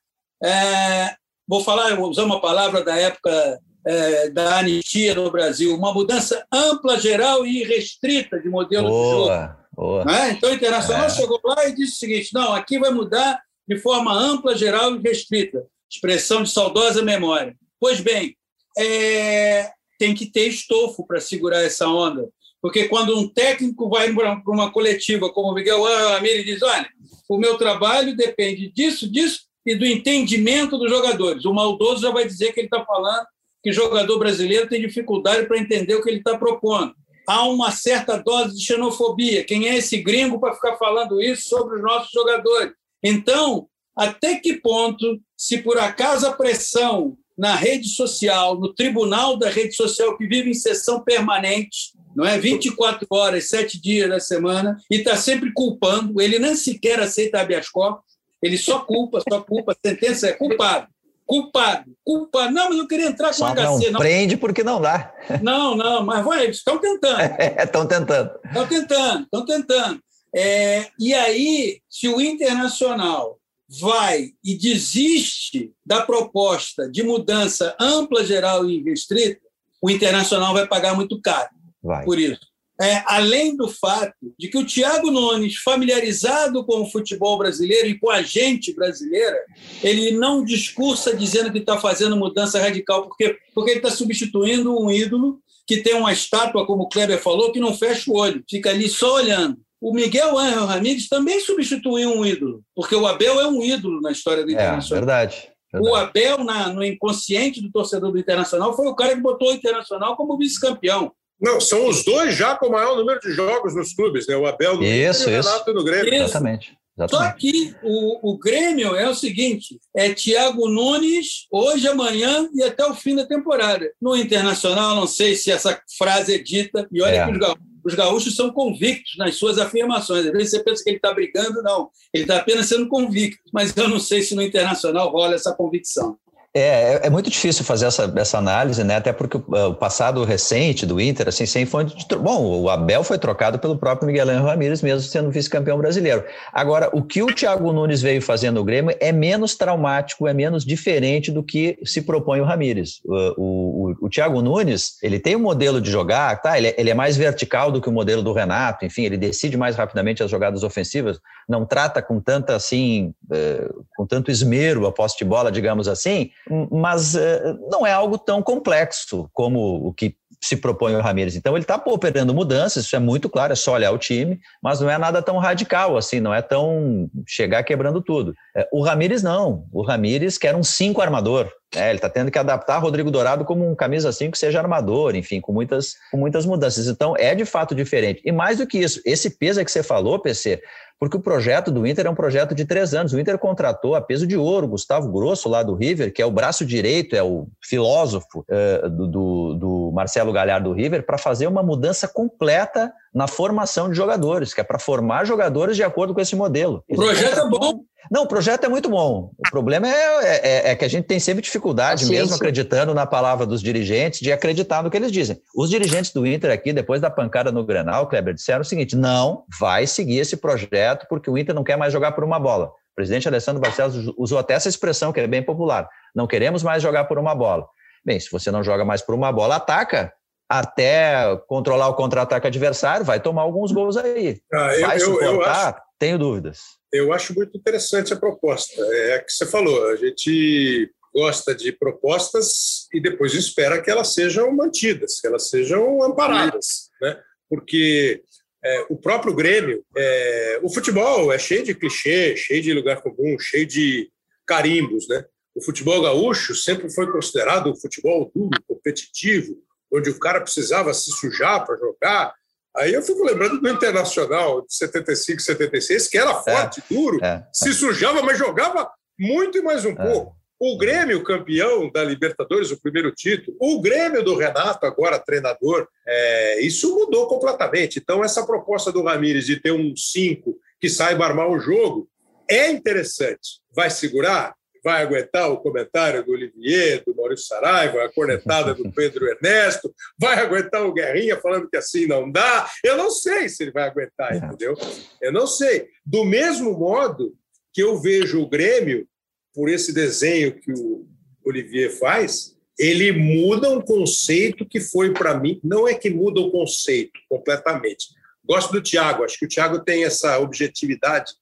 É, 0.43 1.15
vou 1.47 1.63
falar, 1.63 1.95
vou 1.95 2.09
usar 2.09 2.23
uma 2.23 2.39
palavra 2.39 2.83
da 2.83 2.95
época 2.95 3.59
é, 3.87 4.29
da 4.29 4.59
anistia 4.59 5.15
no 5.15 5.31
Brasil, 5.31 5.73
uma 5.73 5.93
mudança 5.93 6.45
ampla, 6.51 6.99
geral 6.99 7.45
e 7.45 7.63
restrita 7.63 8.37
de 8.37 8.49
modelo 8.49 8.89
boa, 8.89 9.05
de 9.05 9.11
jogo. 9.11 9.57
Boa. 9.73 10.25
É? 10.25 10.31
Então, 10.31 10.51
o 10.51 10.53
Internacional 10.53 11.05
é. 11.05 11.09
chegou 11.09 11.39
lá 11.43 11.67
e 11.67 11.73
disse 11.73 11.93
o 11.93 11.99
seguinte: 11.99 12.33
não, 12.33 12.53
aqui 12.53 12.77
vai 12.77 12.91
mudar 12.91 13.41
de 13.65 13.77
forma 13.77 14.13
ampla, 14.13 14.57
geral 14.57 14.93
e 14.95 14.99
restrita. 14.99 15.65
Expressão 15.89 16.43
de 16.43 16.49
saudosa 16.49 17.01
memória. 17.01 17.55
Pois 17.79 18.01
bem, 18.01 18.35
é, 18.77 19.71
tem 19.97 20.13
que 20.13 20.25
ter 20.25 20.47
estofo 20.47 21.07
para 21.07 21.21
segurar 21.21 21.63
essa 21.63 21.87
onda. 21.87 22.27
Porque 22.61 22.89
quando 22.89 23.17
um 23.17 23.29
técnico 23.29 23.87
vai 23.87 24.13
para 24.13 24.41
uma 24.47 24.69
coletiva 24.69 25.31
como 25.31 25.51
o 25.51 25.53
Miguel 25.53 25.81
Ramírez 25.83 26.43
diz: 26.43 26.61
olha, 26.61 26.89
o 27.29 27.37
meu 27.37 27.57
trabalho 27.57 28.17
depende 28.17 28.69
disso, 28.69 29.09
disso 29.09 29.47
e 29.65 29.75
do 29.75 29.85
entendimento 29.85 30.77
dos 30.77 30.89
jogadores. 30.89 31.45
O 31.45 31.53
maldoso 31.53 32.01
já 32.01 32.11
vai 32.11 32.25
dizer 32.25 32.51
que 32.51 32.59
ele 32.59 32.67
está 32.67 32.83
falando 32.83 33.25
que 33.67 33.73
jogador 33.73 34.17
brasileiro 34.17 34.69
tem 34.69 34.79
dificuldade 34.79 35.45
para 35.45 35.59
entender 35.59 35.93
o 35.93 36.01
que 36.01 36.09
ele 36.09 36.19
está 36.19 36.37
propondo. 36.37 36.95
Há 37.27 37.45
uma 37.49 37.69
certa 37.69 38.15
dose 38.15 38.55
de 38.55 38.63
xenofobia. 38.63 39.43
Quem 39.43 39.67
é 39.67 39.75
esse 39.75 39.97
gringo 39.97 40.39
para 40.39 40.53
ficar 40.53 40.77
falando 40.77 41.21
isso 41.21 41.49
sobre 41.49 41.75
os 41.75 41.81
nossos 41.81 42.09
jogadores? 42.09 42.71
Então, 43.03 43.67
até 43.93 44.37
que 44.37 44.53
ponto, 44.53 45.19
se 45.35 45.57
por 45.57 45.77
acaso 45.77 46.27
a 46.27 46.31
pressão 46.31 47.17
na 47.37 47.55
rede 47.55 47.89
social, 47.89 48.57
no 48.57 48.73
tribunal 48.73 49.35
da 49.35 49.49
rede 49.49 49.75
social, 49.75 50.17
que 50.17 50.25
vive 50.25 50.51
em 50.51 50.53
sessão 50.53 51.03
permanente, 51.03 51.91
não 52.15 52.25
é? 52.25 52.39
24 52.39 53.05
horas, 53.09 53.49
sete 53.49 53.81
dias 53.81 54.09
da 54.09 54.21
semana, 54.21 54.77
e 54.89 54.95
está 54.95 55.17
sempre 55.17 55.51
culpando, 55.51 56.21
ele 56.21 56.39
nem 56.39 56.55
sequer 56.55 57.01
aceita 57.01 57.41
habeas 57.41 57.67
corpus, 57.67 58.13
ele 58.41 58.57
só 58.57 58.79
culpa, 58.79 59.21
só 59.29 59.41
culpa, 59.41 59.73
a 59.73 59.89
sentença 59.89 60.27
é 60.27 60.31
culpado. 60.31 60.87
Culpado, 61.27 61.91
culpado. 62.05 62.53
Não, 62.53 62.69
mas 62.69 62.77
eu 62.77 62.87
queria 62.87 63.07
entrar 63.07 63.27
com 63.27 63.33
Só 63.33 63.53
HC. 63.53 63.61
Não, 63.61 63.91
não 63.91 63.99
prende 63.99 64.37
porque 64.37 64.63
não 64.63 64.81
dá. 64.81 65.13
Não, 65.41 65.75
não, 65.75 66.05
mas 66.05 66.23
vai, 66.23 66.47
estão 66.47 66.79
tentando. 66.79 67.19
Estão 67.61 67.85
tentando. 67.85 68.31
Estão 68.45 68.67
tentando, 68.67 69.23
estão 69.23 69.45
tentando. 69.45 69.99
É, 70.33 70.87
e 70.99 71.13
aí, 71.13 71.81
se 71.89 72.07
o 72.07 72.21
Internacional 72.21 73.37
vai 73.69 74.29
e 74.43 74.55
desiste 74.55 75.73
da 75.85 76.01
proposta 76.01 76.89
de 76.89 77.03
mudança 77.03 77.75
ampla, 77.79 78.23
geral 78.23 78.69
e 78.69 78.81
restrita, 78.81 79.41
o 79.81 79.89
internacional 79.89 80.53
vai 80.53 80.67
pagar 80.67 80.95
muito 80.95 81.19
caro 81.21 81.49
vai. 81.83 82.03
por 82.05 82.17
isso. 82.17 82.46
É, 82.79 83.03
além 83.07 83.55
do 83.55 83.67
fato 83.67 84.13
de 84.37 84.49
que 84.49 84.57
o 84.57 84.65
Thiago 84.65 85.09
Nunes, 85.09 85.57
familiarizado 85.57 86.63
com 86.63 86.81
o 86.81 86.91
futebol 86.91 87.37
brasileiro 87.37 87.87
e 87.87 87.99
com 87.99 88.11
a 88.11 88.21
gente 88.21 88.73
brasileira, 88.73 89.37
ele 89.81 90.11
não 90.11 90.43
discursa 90.43 91.15
dizendo 91.15 91.51
que 91.51 91.57
está 91.57 91.79
fazendo 91.79 92.15
mudança 92.15 92.59
radical, 92.59 93.07
porque, 93.07 93.35
porque 93.55 93.71
ele 93.71 93.79
está 93.79 93.89
substituindo 93.89 94.79
um 94.79 94.91
ídolo 94.91 95.39
que 95.65 95.77
tem 95.77 95.95
uma 95.95 96.13
estátua, 96.13 96.65
como 96.65 96.83
o 96.83 96.89
Kleber 96.89 97.21
falou, 97.21 97.51
que 97.51 97.59
não 97.59 97.75
fecha 97.75 98.09
o 98.09 98.17
olho, 98.17 98.43
fica 98.49 98.69
ali 98.69 98.87
só 98.87 99.15
olhando. 99.15 99.57
O 99.81 99.93
Miguel 99.93 100.37
Ángel 100.37 100.65
Ramírez 100.65 101.07
também 101.07 101.39
substituiu 101.39 102.11
um 102.11 102.25
ídolo, 102.25 102.63
porque 102.75 102.95
o 102.95 103.05
Abel 103.05 103.39
é 103.39 103.47
um 103.47 103.61
ídolo 103.61 104.01
na 104.01 104.11
história 104.11 104.43
do 104.43 104.49
é, 104.49 104.53
Internacional. 104.53 105.05
Verdade. 105.05 105.49
verdade. 105.71 105.91
O 105.91 105.95
Abel, 105.95 106.43
na, 106.43 106.69
no 106.69 106.83
inconsciente 106.83 107.61
do 107.61 107.71
torcedor 107.71 108.11
do 108.11 108.17
Internacional, 108.17 108.75
foi 108.75 108.87
o 108.87 108.95
cara 108.95 109.13
que 109.13 109.21
botou 109.21 109.49
o 109.49 109.53
Internacional 109.53 110.15
como 110.15 110.37
vice-campeão. 110.37 111.11
Não, 111.39 111.61
são 111.61 111.87
os 111.87 112.03
dois 112.03 112.35
já 112.35 112.55
com 112.55 112.67
o 112.67 112.71
maior 112.71 112.95
número 112.95 113.19
de 113.19 113.31
jogos 113.31 113.75
nos 113.75 113.93
clubes, 113.93 114.27
né? 114.27 114.35
O 114.35 114.47
Abel 114.47 114.77
no 114.77 114.83
isso, 114.83 115.29
e 115.29 115.33
o 115.33 115.41
Renato 115.41 115.73
no 115.73 115.83
Grêmio. 115.83 116.13
Isso. 116.13 116.23
Exatamente. 116.23 116.77
Exatamente. 116.97 117.31
Só 117.31 117.37
que 117.37 117.75
o, 117.83 118.31
o 118.31 118.37
Grêmio 118.39 118.95
é 118.95 119.07
o 119.07 119.13
seguinte: 119.13 119.79
é 119.95 120.11
Thiago 120.13 120.67
Nunes, 120.67 121.45
hoje, 121.51 121.87
amanhã 121.87 122.49
e 122.55 122.63
até 122.63 122.83
o 122.85 122.95
fim 122.95 123.15
da 123.15 123.25
temporada. 123.25 123.87
No 124.01 124.15
Internacional, 124.15 124.95
não 124.95 125.05
sei 125.05 125.35
se 125.35 125.51
essa 125.51 125.79
frase 125.97 126.33
é 126.33 126.39
dita, 126.39 126.87
e 126.91 127.01
olha 127.01 127.15
é. 127.15 127.25
que 127.25 127.31
os 127.31 127.37
gaúchos, 127.37 127.67
os 127.85 127.93
gaúchos 127.93 128.35
são 128.35 128.51
convictos 128.51 129.13
nas 129.17 129.35
suas 129.35 129.59
afirmações. 129.59 130.25
Às 130.25 130.31
vezes 130.31 130.49
você 130.49 130.63
pensa 130.63 130.83
que 130.83 130.89
ele 130.89 130.97
está 130.97 131.13
brigando, 131.13 131.61
não. 131.61 131.89
Ele 132.11 132.23
está 132.23 132.37
apenas 132.37 132.65
sendo 132.65 132.89
convicto. 132.89 133.41
Mas 133.53 133.77
eu 133.77 133.87
não 133.87 133.99
sei 133.99 134.23
se 134.23 134.35
no 134.35 134.41
Internacional 134.41 135.09
rola 135.11 135.35
essa 135.35 135.53
convicção. 135.53 136.17
É, 136.57 136.93
é, 136.93 136.99
é, 137.03 137.09
muito 137.09 137.29
difícil 137.29 137.63
fazer 137.63 137.85
essa, 137.85 138.11
essa 138.15 138.37
análise, 138.39 138.83
né? 138.83 138.95
Até 138.95 139.13
porque 139.13 139.37
o, 139.37 139.43
o 139.47 139.75
passado 139.75 140.23
recente 140.23 140.85
do 140.85 140.99
Inter, 140.99 141.27
assim, 141.27 141.45
sem 141.45 141.65
fonte 141.65 141.95
de. 141.95 142.15
Bom, 142.15 142.61
o 142.61 142.69
Abel 142.69 143.03
foi 143.03 143.19
trocado 143.19 143.59
pelo 143.59 143.77
próprio 143.77 144.07
Miguel 144.07 144.29
Angel 144.29 144.45
Ramírez, 144.45 144.81
mesmo 144.81 145.01
sendo 145.01 145.29
vice-campeão 145.29 145.77
brasileiro. 145.77 146.23
Agora, 146.51 146.89
o 146.93 147.03
que 147.03 147.21
o 147.21 147.27
Thiago 147.27 147.71
Nunes 147.71 148.01
veio 148.01 148.21
fazendo 148.21 148.55
no 148.55 148.63
Grêmio 148.63 148.95
é 148.99 149.11
menos 149.11 149.55
traumático, 149.55 150.27
é 150.27 150.33
menos 150.33 150.65
diferente 150.65 151.31
do 151.31 151.43
que 151.43 151.77
se 151.85 152.01
propõe 152.01 152.41
o 152.41 152.45
Ramírez. 152.45 153.01
O, 153.05 153.91
o, 153.91 153.95
o 154.01 154.09
Thiago 154.09 154.41
Nunes, 154.41 154.97
ele 155.03 155.19
tem 155.19 155.35
um 155.35 155.41
modelo 155.41 155.79
de 155.79 155.91
jogar, 155.91 156.41
tá? 156.41 156.57
Ele, 156.57 156.67
é, 156.67 156.75
ele 156.77 156.89
é 156.89 156.95
mais 156.95 157.15
vertical 157.15 157.71
do 157.71 157.79
que 157.79 157.89
o 157.89 157.91
modelo 157.91 158.23
do 158.23 158.33
Renato, 158.33 158.83
enfim, 158.83 159.03
ele 159.03 159.17
decide 159.17 159.55
mais 159.57 159.75
rapidamente 159.75 160.23
as 160.23 160.31
jogadas 160.31 160.63
ofensivas, 160.63 161.19
não 161.47 161.65
trata 161.65 162.01
com 162.01 162.19
tanta, 162.19 162.55
assim, 162.55 163.13
eh, 163.31 163.69
com 163.95 164.05
tanto 164.05 164.29
esmero 164.29 164.85
a 164.85 164.91
posse 164.91 165.17
de 165.17 165.25
bola, 165.25 165.51
digamos 165.51 165.87
assim 165.87 166.31
mas 166.71 167.15
uh, 167.15 167.59
não 167.69 167.85
é 167.85 167.91
algo 167.91 168.17
tão 168.17 168.41
complexo 168.41 169.29
como 169.33 169.87
o 169.87 169.93
que 169.93 170.15
se 170.41 170.55
propõe 170.55 170.95
o 170.95 171.01
Ramires. 171.01 171.35
Então 171.35 171.55
ele 171.55 171.63
está 171.63 171.81
operando 171.87 172.33
mudanças, 172.33 172.85
isso 172.85 172.95
é 172.95 172.99
muito 172.99 173.27
claro, 173.27 173.53
é 173.53 173.55
só 173.55 173.73
olhar 173.73 173.91
o 173.91 173.97
time, 173.97 174.39
mas 174.61 174.79
não 174.79 174.89
é 174.89 174.97
nada 174.97 175.21
tão 175.21 175.37
radical 175.37 175.97
assim, 175.97 176.19
não 176.19 176.33
é 176.33 176.41
tão 176.41 177.09
chegar 177.25 177.63
quebrando 177.63 178.01
tudo. 178.01 178.35
É, 178.55 178.67
o 178.71 178.83
Ramires 178.83 179.23
não, 179.23 179.65
o 179.71 179.81
Ramires 179.81 180.37
quer 180.37 180.55
um 180.55 180.63
cinco 180.63 181.01
armador, 181.01 181.51
é, 181.75 181.89
ele 181.89 181.97
está 181.97 182.09
tendo 182.09 182.31
que 182.31 182.39
adaptar 182.39 182.77
Rodrigo 182.77 183.11
Dourado 183.11 183.43
como 183.43 183.69
um 183.69 183.75
camisa 183.75 184.11
5 184.11 184.31
que 184.31 184.37
seja 184.37 184.59
armador, 184.59 185.15
enfim, 185.15 185.41
com 185.41 185.51
muitas, 185.51 185.95
com 186.09 186.17
muitas 186.17 186.45
mudanças. 186.45 186.87
Então, 186.87 187.13
é 187.17 187.35
de 187.35 187.43
fato 187.43 187.75
diferente. 187.75 188.21
E 188.23 188.31
mais 188.31 188.59
do 188.59 188.65
que 188.65 188.77
isso, 188.77 189.01
esse 189.05 189.31
peso 189.31 189.63
que 189.63 189.71
você 189.71 189.83
falou, 189.83 190.17
PC, 190.17 190.61
porque 190.99 191.17
o 191.17 191.21
projeto 191.21 191.71
do 191.71 191.85
Inter 191.85 192.07
é 192.07 192.09
um 192.09 192.15
projeto 192.15 192.55
de 192.55 192.65
três 192.65 192.93
anos. 192.93 193.13
O 193.13 193.19
Inter 193.19 193.37
contratou 193.37 193.95
a 193.95 194.01
peso 194.01 194.25
de 194.25 194.35
ouro 194.35 194.67
Gustavo 194.67 195.11
Grosso, 195.11 195.47
lá 195.47 195.61
do 195.61 195.75
River, 195.75 196.11
que 196.11 196.21
é 196.21 196.25
o 196.25 196.31
braço 196.31 196.65
direito, 196.65 197.15
é 197.15 197.21
o 197.21 197.47
filósofo 197.61 198.43
do, 198.91 199.07
do, 199.07 199.53
do, 199.53 199.86
Marcelo 199.97 200.31
Galhardo 200.31 200.69
do 200.69 200.75
River, 200.75 201.03
para 201.03 201.17
fazer 201.17 201.47
uma 201.47 201.63
mudança 201.63 202.07
completa 202.07 202.93
na 203.11 203.27
formação 203.27 203.89
de 203.89 203.95
jogadores, 203.95 204.53
que 204.53 204.61
é 204.61 204.63
para 204.63 204.77
formar 204.77 205.25
jogadores 205.25 205.75
de 205.75 205.83
acordo 205.83 206.13
com 206.13 206.21
esse 206.21 206.35
modelo. 206.35 206.83
O 206.87 206.95
projeto 206.95 207.39
é 207.39 207.49
bom. 207.49 207.81
Não, 208.11 208.23
o 208.23 208.27
projeto 208.27 208.63
é 208.63 208.69
muito 208.69 208.89
bom. 208.89 209.31
O 209.37 209.49
problema 209.49 209.87
é, 209.87 210.67
é, 210.67 210.71
é 210.71 210.75
que 210.75 210.85
a 210.85 210.87
gente 210.87 211.05
tem 211.05 211.19
sempre 211.19 211.41
dificuldade, 211.41 212.03
assim, 212.03 212.13
mesmo 212.13 212.35
acreditando 212.35 212.93
na 212.93 213.05
palavra 213.07 213.45
dos 213.45 213.59
dirigentes, 213.59 214.19
de 214.19 214.31
acreditar 214.31 214.83
no 214.83 214.89
que 214.89 214.95
eles 214.95 215.11
dizem. 215.11 215.41
Os 215.55 215.69
dirigentes 215.69 216.13
do 216.13 216.25
Inter 216.25 216.51
aqui, 216.51 216.71
depois 216.71 217.01
da 217.01 217.09
pancada 217.09 217.51
no 217.51 217.65
Grenal, 217.65 218.07
Kleber, 218.07 218.35
disseram 218.35 218.61
o 218.61 218.65
seguinte: 218.65 218.95
não 218.95 219.43
vai 219.59 219.87
seguir 219.87 220.19
esse 220.19 220.37
projeto 220.37 221.07
porque 221.09 221.29
o 221.29 221.37
Inter 221.37 221.55
não 221.55 221.63
quer 221.63 221.75
mais 221.75 221.91
jogar 221.91 222.11
por 222.11 222.23
uma 222.23 222.39
bola. 222.39 222.67
O 222.67 222.95
presidente 222.95 223.27
Alessandro 223.27 223.61
Barcelos 223.61 224.13
usou 224.15 224.37
até 224.37 224.53
essa 224.53 224.69
expressão, 224.69 225.11
que 225.11 225.19
é 225.19 225.27
bem 225.27 225.43
popular. 225.43 225.89
Não 226.15 226.27
queremos 226.27 226.63
mais 226.63 226.81
jogar 226.81 227.05
por 227.05 227.19
uma 227.19 227.35
bola. 227.35 227.67
Bem, 228.07 228.21
se 228.21 228.31
você 228.31 228.49
não 228.49 228.63
joga 228.63 228.85
mais 228.85 229.01
por 229.01 229.13
uma 229.13 229.33
bola, 229.33 229.57
ataca 229.57 230.13
até 230.49 231.37
controlar 231.45 231.89
o 231.89 231.93
contra-ataque 231.93 232.47
adversário, 232.47 233.05
vai 233.05 233.21
tomar 233.21 233.41
alguns 233.41 233.73
gols 233.73 233.97
aí. 233.97 234.39
Ah, 234.53 234.75
eu, 234.75 234.87
vai 234.87 234.99
suportar? 235.01 235.25
Eu, 235.25 235.33
eu 235.33 235.43
acho, 235.43 235.75
tenho 235.99 236.17
dúvidas. 236.17 236.59
Eu 236.93 237.11
acho 237.11 237.35
muito 237.35 237.57
interessante 237.57 238.13
a 238.13 238.15
proposta. 238.15 238.81
É 238.81 239.15
a 239.15 239.23
que 239.23 239.29
você 239.29 239.45
falou, 239.45 239.89
a 239.89 239.97
gente 239.97 240.89
gosta 241.13 241.53
de 241.53 241.73
propostas 241.73 242.87
e 242.93 243.01
depois 243.01 243.33
espera 243.33 243.81
que 243.81 243.91
elas 243.91 244.13
sejam 244.13 244.55
mantidas, 244.55 245.19
que 245.19 245.27
elas 245.27 245.49
sejam 245.49 246.01
amparadas, 246.01 246.89
né? 247.01 247.19
Porque 247.49 248.23
é, 248.63 248.85
o 248.89 248.95
próprio 248.95 249.35
Grêmio, 249.35 249.83
é, 249.97 250.61
o 250.63 250.73
futebol 250.73 251.33
é 251.33 251.37
cheio 251.37 251.65
de 251.65 251.75
clichê, 251.75 252.37
cheio 252.37 252.61
de 252.61 252.73
lugar 252.73 253.01
comum, 253.01 253.37
cheio 253.37 253.67
de 253.67 254.09
carimbos, 254.45 255.09
né? 255.09 255.25
O 255.57 255.61
futebol 255.63 255.99
gaúcho 256.03 256.53
sempre 256.53 256.87
foi 256.87 257.11
considerado 257.11 257.71
um 257.71 257.75
futebol 257.75 258.31
duro, 258.33 258.61
competitivo, 258.67 259.57
onde 259.91 260.11
o 260.11 260.19
cara 260.19 260.39
precisava 260.39 260.93
se 260.93 261.09
sujar 261.09 261.65
para 261.65 261.75
jogar. 261.75 262.31
Aí 262.75 262.93
eu 262.93 263.01
fico 263.01 263.23
lembrando 263.23 263.59
do 263.59 263.67
Internacional 263.67 264.61
de 264.61 264.75
75, 264.75 265.41
76, 265.41 266.09
que 266.09 266.17
era 266.19 266.29
é, 266.29 266.43
forte, 266.43 266.79
é, 266.79 266.93
duro, 266.93 267.25
é, 267.25 267.43
se 267.51 267.73
sujava, 267.73 268.21
mas 268.21 268.37
jogava 268.37 268.87
muito 269.17 269.57
e 269.57 269.63
mais 269.63 269.83
um 269.83 269.93
é. 269.93 269.95
pouco. 269.95 270.37
O 270.59 270.77
Grêmio, 270.77 271.23
campeão 271.23 271.91
da 271.91 272.03
Libertadores, 272.03 272.69
o 272.69 272.79
primeiro 272.79 273.11
título, 273.11 273.57
o 273.59 273.81
Grêmio 273.81 274.23
do 274.23 274.35
Renato, 274.35 274.85
agora 274.85 275.17
treinador, 275.17 275.87
é, 276.07 276.61
isso 276.61 276.93
mudou 276.93 277.27
completamente. 277.27 277.97
Então, 277.97 278.23
essa 278.23 278.45
proposta 278.45 278.91
do 278.91 279.01
Ramires 279.01 279.47
de 279.47 279.59
ter 279.59 279.71
um 279.71 279.95
5 279.95 280.55
que 280.79 280.87
saiba 280.87 281.25
armar 281.25 281.49
o 281.49 281.59
jogo 281.59 282.07
é 282.47 282.69
interessante. 282.69 283.59
Vai 283.75 283.89
segurar? 283.89 284.55
Vai 284.87 285.03
aguentar 285.03 285.51
o 285.51 285.57
comentário 285.57 286.23
do 286.23 286.31
Olivier, 286.31 287.03
do 287.05 287.13
Maurício 287.13 287.47
Saraiva, 287.47 288.05
a 288.05 288.09
cornetada 288.09 288.73
do 288.73 288.89
Pedro 288.89 289.27
Ernesto, 289.27 289.93
vai 290.17 290.39
aguentar 290.39 290.85
o 290.85 290.93
Guerrinha 290.93 291.35
falando 291.41 291.69
que 291.69 291.75
assim 291.75 292.07
não 292.07 292.31
dá. 292.31 292.65
Eu 292.81 292.95
não 292.95 293.11
sei 293.11 293.49
se 293.49 293.63
ele 293.63 293.71
vai 293.73 293.83
aguentar, 293.83 294.31
é. 294.31 294.37
entendeu? 294.37 294.75
Eu 295.21 295.33
não 295.33 295.45
sei. 295.45 295.89
Do 296.05 296.23
mesmo 296.23 296.71
modo 296.71 297.35
que 297.73 297.83
eu 297.83 297.99
vejo 297.99 298.41
o 298.41 298.47
Grêmio, 298.47 299.05
por 299.53 299.67
esse 299.67 299.93
desenho 299.93 300.57
que 300.57 300.71
o 300.71 301.05
Olivier 301.45 301.91
faz, 301.91 302.55
ele 302.79 303.11
muda 303.11 303.69
um 303.69 303.81
conceito 303.81 304.65
que 304.65 304.79
foi 304.79 305.11
para 305.11 305.37
mim, 305.37 305.59
não 305.61 305.85
é 305.85 305.95
que 305.95 306.09
muda 306.09 306.39
o 306.39 306.49
conceito 306.49 307.19
completamente. 307.27 308.07
Gosto 308.41 308.71
do 308.71 308.81
Thiago, 308.81 309.25
acho 309.25 309.37
que 309.37 309.47
o 309.47 309.49
Thiago 309.49 309.83
tem 309.83 310.05
essa 310.05 310.39
objetividade 310.39 311.33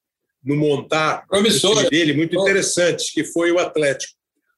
no 0.45 0.55
montar 0.55 1.25
dele 1.89 2.13
muito 2.13 2.39
interessante, 2.39 3.11
que 3.11 3.23
foi 3.23 3.51
o 3.51 3.59
Atlético. 3.59 4.13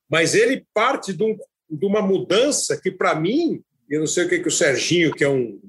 Mas 0.09 0.35
ele 0.35 0.65
parte 0.73 1.13
de, 1.13 1.23
um, 1.23 1.37
de 1.69 1.85
uma 1.85 2.01
mudança 2.01 2.79
que, 2.79 2.91
para 2.91 3.15
mim, 3.15 3.61
eu 3.89 4.01
não 4.01 4.07
sei 4.07 4.25
o 4.25 4.29
que, 4.29 4.39
que 4.39 4.47
o 4.47 4.51
Serginho, 4.51 5.13
que 5.13 5.23
é 5.23 5.29
um 5.29 5.59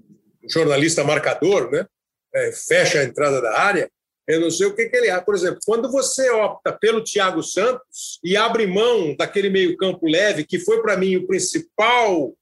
jornalista 0.50 1.04
marcador, 1.04 1.70
né, 1.70 1.86
é, 2.34 2.52
fecha 2.52 3.00
a 3.00 3.04
entrada 3.04 3.40
da 3.40 3.58
área, 3.58 3.88
eu 4.26 4.40
não 4.40 4.50
sei 4.50 4.66
o 4.66 4.74
que, 4.74 4.86
que 4.86 4.96
ele 4.96 5.08
é. 5.08 5.20
Por 5.20 5.34
exemplo, 5.34 5.58
quando 5.64 5.90
você 5.90 6.28
opta 6.30 6.72
pelo 6.72 7.02
Thiago 7.02 7.42
Santos 7.42 8.20
e 8.22 8.36
abre 8.36 8.66
mão 8.66 9.16
daquele 9.16 9.48
meio-campo 9.48 10.06
leve, 10.06 10.44
que 10.44 10.58
foi 10.58 10.82
para 10.82 10.98
mim 10.98 11.16
o 11.16 11.26
principal 11.26 12.34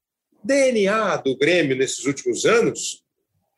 DNA 0.43 1.17
do 1.17 1.37
Grêmio 1.37 1.77
nesses 1.77 2.05
últimos 2.05 2.45
anos, 2.45 3.03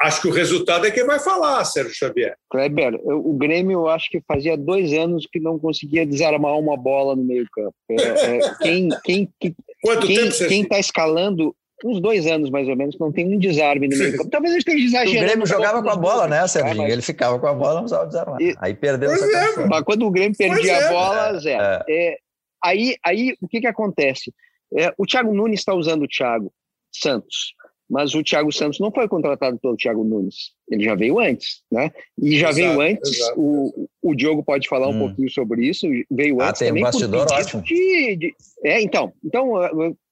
Acho 0.01 0.21
que 0.21 0.27
o 0.29 0.31
resultado 0.31 0.87
é 0.87 0.91
quem 0.91 1.05
vai 1.05 1.19
falar, 1.19 1.63
Sérgio 1.65 1.93
Xavier. 1.93 2.35
Kleber, 2.49 2.97
o 3.03 3.33
Grêmio 3.33 3.79
eu 3.79 3.87
acho 3.89 4.09
que 4.09 4.21
fazia 4.25 4.55
dois 4.55 4.93
anos 4.93 5.27
que 5.29 5.41
não 5.41 5.59
conseguia 5.59 6.05
desarmar 6.05 6.57
uma 6.57 6.77
bola 6.77 7.17
no 7.17 7.23
meio-campo. 7.23 7.75
É, 7.91 8.37
é, 8.37 8.55
quem 8.61 8.89
quem, 9.03 9.29
quem, 9.37 9.55
Quanto 9.83 10.07
quem, 10.07 10.15
tempo 10.15 10.31
você 10.31 10.47
Quem 10.47 10.61
está 10.61 10.79
escalando, 10.79 11.53
uns 11.83 11.99
dois 11.99 12.27
anos 12.27 12.49
mais 12.49 12.69
ou 12.69 12.77
menos, 12.77 12.97
não 12.97 13.11
tem 13.11 13.27
um 13.27 13.37
desarme 13.37 13.89
no 13.89 13.97
meio-campo. 13.97 14.29
Talvez 14.29 14.53
eu 14.53 14.59
esteja 14.59 14.85
exagerando. 14.85 15.25
O 15.25 15.27
Grêmio 15.27 15.45
jogava 15.45 15.83
com 15.83 15.89
a 15.89 15.95
bola, 15.97 16.27
né, 16.29 16.47
Sérgio? 16.47 16.77
Mas... 16.77 16.91
Ele 16.93 17.01
ficava 17.01 17.37
com 17.37 17.47
a 17.47 17.53
bola, 17.53 17.73
não 17.73 17.81
precisava 17.81 18.07
desarmar. 18.07 18.41
E... 18.41 18.55
Aí 18.59 18.73
perdeu 18.73 19.11
essa 19.11 19.25
é, 19.25 19.65
Mas 19.65 19.83
quando 19.83 20.05
o 20.05 20.11
Grêmio 20.11 20.37
perdia 20.37 20.87
a 20.87 20.91
bola, 20.91 21.29
é, 21.35 21.39
zero. 21.39 21.61
É. 21.61 21.83
é. 21.89 22.17
aí, 22.63 22.95
aí, 23.05 23.35
o 23.41 23.49
que, 23.49 23.59
que 23.59 23.67
acontece? 23.67 24.33
É, 24.77 24.93
o 24.97 25.05
Thiago 25.05 25.33
Nunes 25.33 25.59
está 25.59 25.73
usando 25.73 26.03
o 26.03 26.07
Thiago 26.07 26.53
Santos 26.89 27.53
mas 27.89 28.13
o 28.13 28.23
Thiago 28.23 28.51
Santos 28.51 28.79
não 28.79 28.91
foi 28.91 29.07
contratado 29.07 29.57
pelo 29.59 29.75
Thiago 29.75 30.03
Nunes, 30.03 30.51
ele 30.69 30.83
já 30.83 30.95
veio 30.95 31.19
antes, 31.19 31.61
né? 31.71 31.91
E 32.21 32.37
já 32.37 32.49
exato, 32.49 32.55
veio 32.55 32.81
antes, 32.81 33.11
exato, 33.11 33.39
o, 33.39 33.89
o 34.01 34.15
Diogo 34.15 34.43
pode 34.43 34.67
falar 34.67 34.87
hum. 34.87 34.91
um 34.91 34.99
pouquinho 34.99 35.29
sobre 35.31 35.65
isso, 35.67 35.87
veio 36.11 36.39
ah, 36.41 36.49
antes 36.49 36.59
tem 36.59 36.67
também 36.67 36.83
um 36.83 36.85
bastidor 36.85 37.27
ótimo. 37.31 37.63
De, 37.63 38.15
de, 38.15 38.35
é, 38.63 38.81
então, 38.81 39.11
então 39.23 39.53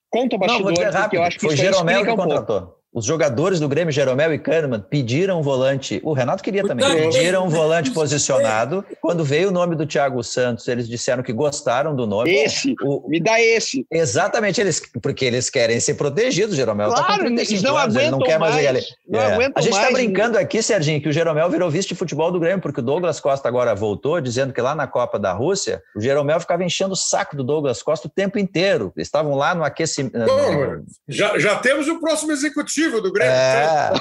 conta 0.10 0.36
o 0.36 0.40
bastidor, 0.40 0.74
não, 0.74 0.92
rápido, 0.92 1.20
eu 1.20 1.24
acho 1.24 1.40
que 1.40 1.46
foi 1.46 1.56
Jeromel 1.56 2.04
que 2.04 2.16
contratou. 2.16 2.62
Um 2.62 2.77
os 2.98 3.06
jogadores 3.06 3.60
do 3.60 3.70
Grêmio, 3.70 3.92
Jeromel 3.92 4.34
e 4.34 4.40
Kahneman, 4.40 4.80
pediram 4.80 5.40
um 5.40 5.44
volante. 5.44 6.02
O 6.04 6.14
Renato 6.14 6.42
queria 6.42 6.64
também. 6.64 6.84
Pediram 7.12 7.46
um 7.46 7.50
volante 7.50 7.92
posicionado. 7.92 8.84
Quando 9.00 9.24
veio 9.24 9.50
o 9.50 9.52
nome 9.52 9.76
do 9.76 9.86
Thiago 9.86 10.24
Santos, 10.24 10.68
eles 10.68 10.90
disseram 10.90 11.22
que 11.22 11.32
gostaram 11.32 11.96
do 11.96 12.08
nome. 12.08 12.32
Esse, 12.32 12.74
o, 12.82 13.08
me 13.08 13.20
dá 13.20 13.40
esse. 13.40 13.86
Exatamente, 13.92 14.60
eles, 14.60 14.82
porque 15.00 15.26
eles 15.26 15.48
querem 15.48 15.80
ser 15.80 15.94
protegidos. 15.94 16.56
Jeromel 16.56 16.90
tá 16.90 16.96
claro, 16.96 17.12
tá 17.12 17.18
com 17.20 17.26
35 17.26 17.64
não 17.64 17.78
anos, 17.78 17.96
ele 17.96 18.10
não 18.10 18.20
quer 18.20 18.40
mais. 18.40 18.56
mais 18.56 18.96
não 19.08 19.20
é. 19.20 19.52
A 19.54 19.62
gente 19.62 19.76
está 19.76 19.92
brincando 19.92 20.38
né? 20.38 20.42
aqui, 20.42 20.64
Serginho, 20.64 21.00
que 21.00 21.10
o 21.10 21.14
Jeromel 21.14 21.52
virou 21.52 21.70
vice 21.70 21.90
de 21.90 21.94
futebol 21.94 22.32
do 22.32 22.40
Grêmio, 22.40 22.62
porque 22.62 22.80
o 22.80 22.84
Douglas 22.84 23.20
Costa 23.20 23.48
agora 23.48 23.76
voltou, 23.76 24.20
dizendo 24.20 24.52
que 24.52 24.60
lá 24.60 24.74
na 24.74 24.88
Copa 24.88 25.20
da 25.20 25.34
Rússia, 25.34 25.84
o 25.96 26.02
Jeromel 26.02 26.40
ficava 26.40 26.64
enchendo 26.64 26.94
o 26.94 26.98
saco 26.98 27.36
do 27.36 27.44
Douglas 27.44 27.84
Costa 27.84 28.08
o 28.08 28.12
tempo 28.12 28.40
inteiro. 28.40 28.92
Eles 28.98 29.08
estavam 29.08 29.36
lá 29.36 29.54
no 29.54 29.64
aquecimento. 29.64 30.18
Já, 31.08 31.38
já 31.38 31.58
temos 31.60 31.88
o 31.88 32.00
próximo 32.00 32.32
executivo 32.32 32.87
do 32.92 33.12
Grêmio. 33.12 33.34
É, 33.34 33.92